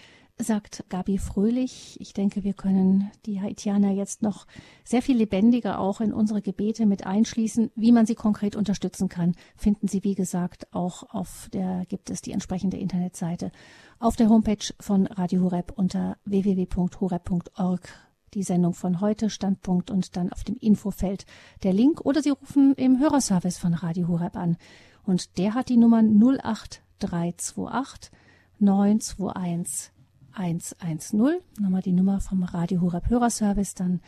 sagt 0.44 0.84
Gabi 0.90 1.18
Fröhlich. 1.18 1.98
Ich 2.00 2.14
denke, 2.14 2.44
wir 2.44 2.54
können 2.54 3.12
die 3.26 3.42
Haitianer 3.42 3.92
jetzt 3.92 4.22
noch 4.22 4.48
sehr 4.84 5.02
viel 5.02 5.18
lebendiger 5.18 5.80
auch 5.80 6.02
in 6.02 6.14
unsere 6.14 6.42
Gebete 6.42 6.86
mit 6.86 7.06
einschließen. 7.06 7.72
Wie 7.76 7.92
man 7.92 8.06
sie 8.06 8.16
konkret 8.16 8.56
unterstützen 8.56 9.10
kann, 9.10 9.36
finden 9.56 9.88
Sie, 9.88 10.04
wie 10.04 10.16
gesagt, 10.16 10.74
auch 10.74 11.04
auf 11.14 11.50
der, 11.54 11.86
gibt 11.88 12.10
es 12.10 12.22
die 12.22 12.32
entsprechende 12.32 12.78
Internetseite 12.78 13.52
auf 14.00 14.16
der 14.16 14.30
Homepage 14.30 14.74
von 14.80 15.08
Radio 15.08 15.44
Horeb 15.44 15.74
unter 15.76 16.18
www.horeb.org. 16.26 17.90
Die 18.34 18.44
Sendung 18.44 18.74
von 18.74 19.02
heute, 19.02 19.30
Standpunkt 19.30 19.92
und 19.92 20.16
dann 20.16 20.32
auf 20.32 20.44
dem 20.44 20.58
Infofeld 20.58 21.26
der 21.64 21.74
Link 21.74 22.06
oder 22.06 22.22
Sie 22.22 22.30
rufen 22.30 22.74
im 22.76 23.00
Hörerservice 23.00 23.58
von 23.58 23.74
Radio 23.74 24.08
Horeb 24.08 24.36
an. 24.36 24.58
Und 25.04 25.38
der 25.38 25.54
hat 25.54 25.70
die 25.70 25.78
Nummer 25.78 26.02
08328 26.02 28.12
921 28.60 29.92
110. 30.34 31.42
Nochmal 31.60 31.82
die 31.82 31.94
Nummer 31.94 32.22
vom 32.22 32.44
Radio 32.44 32.82
Horeb 32.82 33.10
Hörerservice, 33.10 33.74
dann 33.76 34.02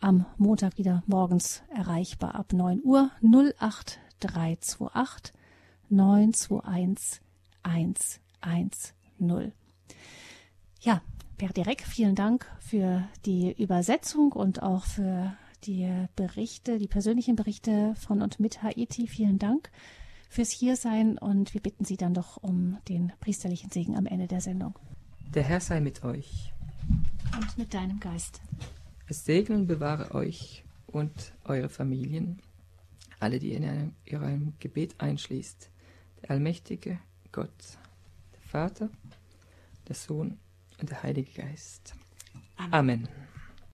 am 0.00 0.26
Montag 0.36 0.78
wieder 0.78 1.02
morgens 1.06 1.62
erreichbar 1.74 2.34
ab 2.34 2.52
9 2.52 2.82
Uhr 2.84 3.10
08328 3.22 5.32
921 5.88 7.20
110. 7.62 9.52
Ja, 10.80 11.00
Per 11.40 11.54
Direkt, 11.54 11.86
vielen 11.86 12.14
Dank 12.14 12.46
für 12.58 13.08
die 13.24 13.52
Übersetzung 13.52 14.32
und 14.32 14.62
auch 14.62 14.84
für 14.84 15.32
die 15.64 15.90
Berichte, 16.14 16.76
die 16.76 16.86
persönlichen 16.86 17.34
Berichte 17.34 17.94
von 17.94 18.20
und 18.20 18.40
mit 18.40 18.62
Haiti. 18.62 19.06
Vielen 19.06 19.38
Dank 19.38 19.70
fürs 20.28 20.50
Hiersein 20.50 21.16
und 21.16 21.54
wir 21.54 21.62
bitten 21.62 21.86
Sie 21.86 21.96
dann 21.96 22.12
doch 22.12 22.36
um 22.42 22.76
den 22.90 23.14
priesterlichen 23.20 23.70
Segen 23.70 23.96
am 23.96 24.04
Ende 24.04 24.26
der 24.26 24.42
Sendung. 24.42 24.74
Der 25.34 25.44
Herr 25.44 25.60
sei 25.60 25.78
mit 25.78 26.02
euch. 26.02 26.52
Und 27.36 27.56
mit 27.56 27.72
deinem 27.72 28.00
Geist. 28.00 28.40
Es 29.06 29.24
segne 29.24 29.54
und 29.54 29.68
bewahre 29.68 30.12
euch 30.12 30.64
und 30.88 31.32
eure 31.44 31.68
Familien, 31.68 32.42
alle, 33.20 33.38
die 33.38 33.52
ihr 33.52 33.58
in 33.58 33.94
ihrem 34.04 34.54
Gebet 34.58 34.96
einschließt. 34.98 35.70
Der 36.22 36.32
allmächtige 36.32 36.98
Gott, 37.30 37.78
der 38.34 38.42
Vater, 38.42 38.90
der 39.86 39.94
Sohn 39.94 40.36
und 40.80 40.90
der 40.90 41.04
Heilige 41.04 41.30
Geist. 41.30 41.94
Amen. 42.56 42.74
Amen. 42.74 43.08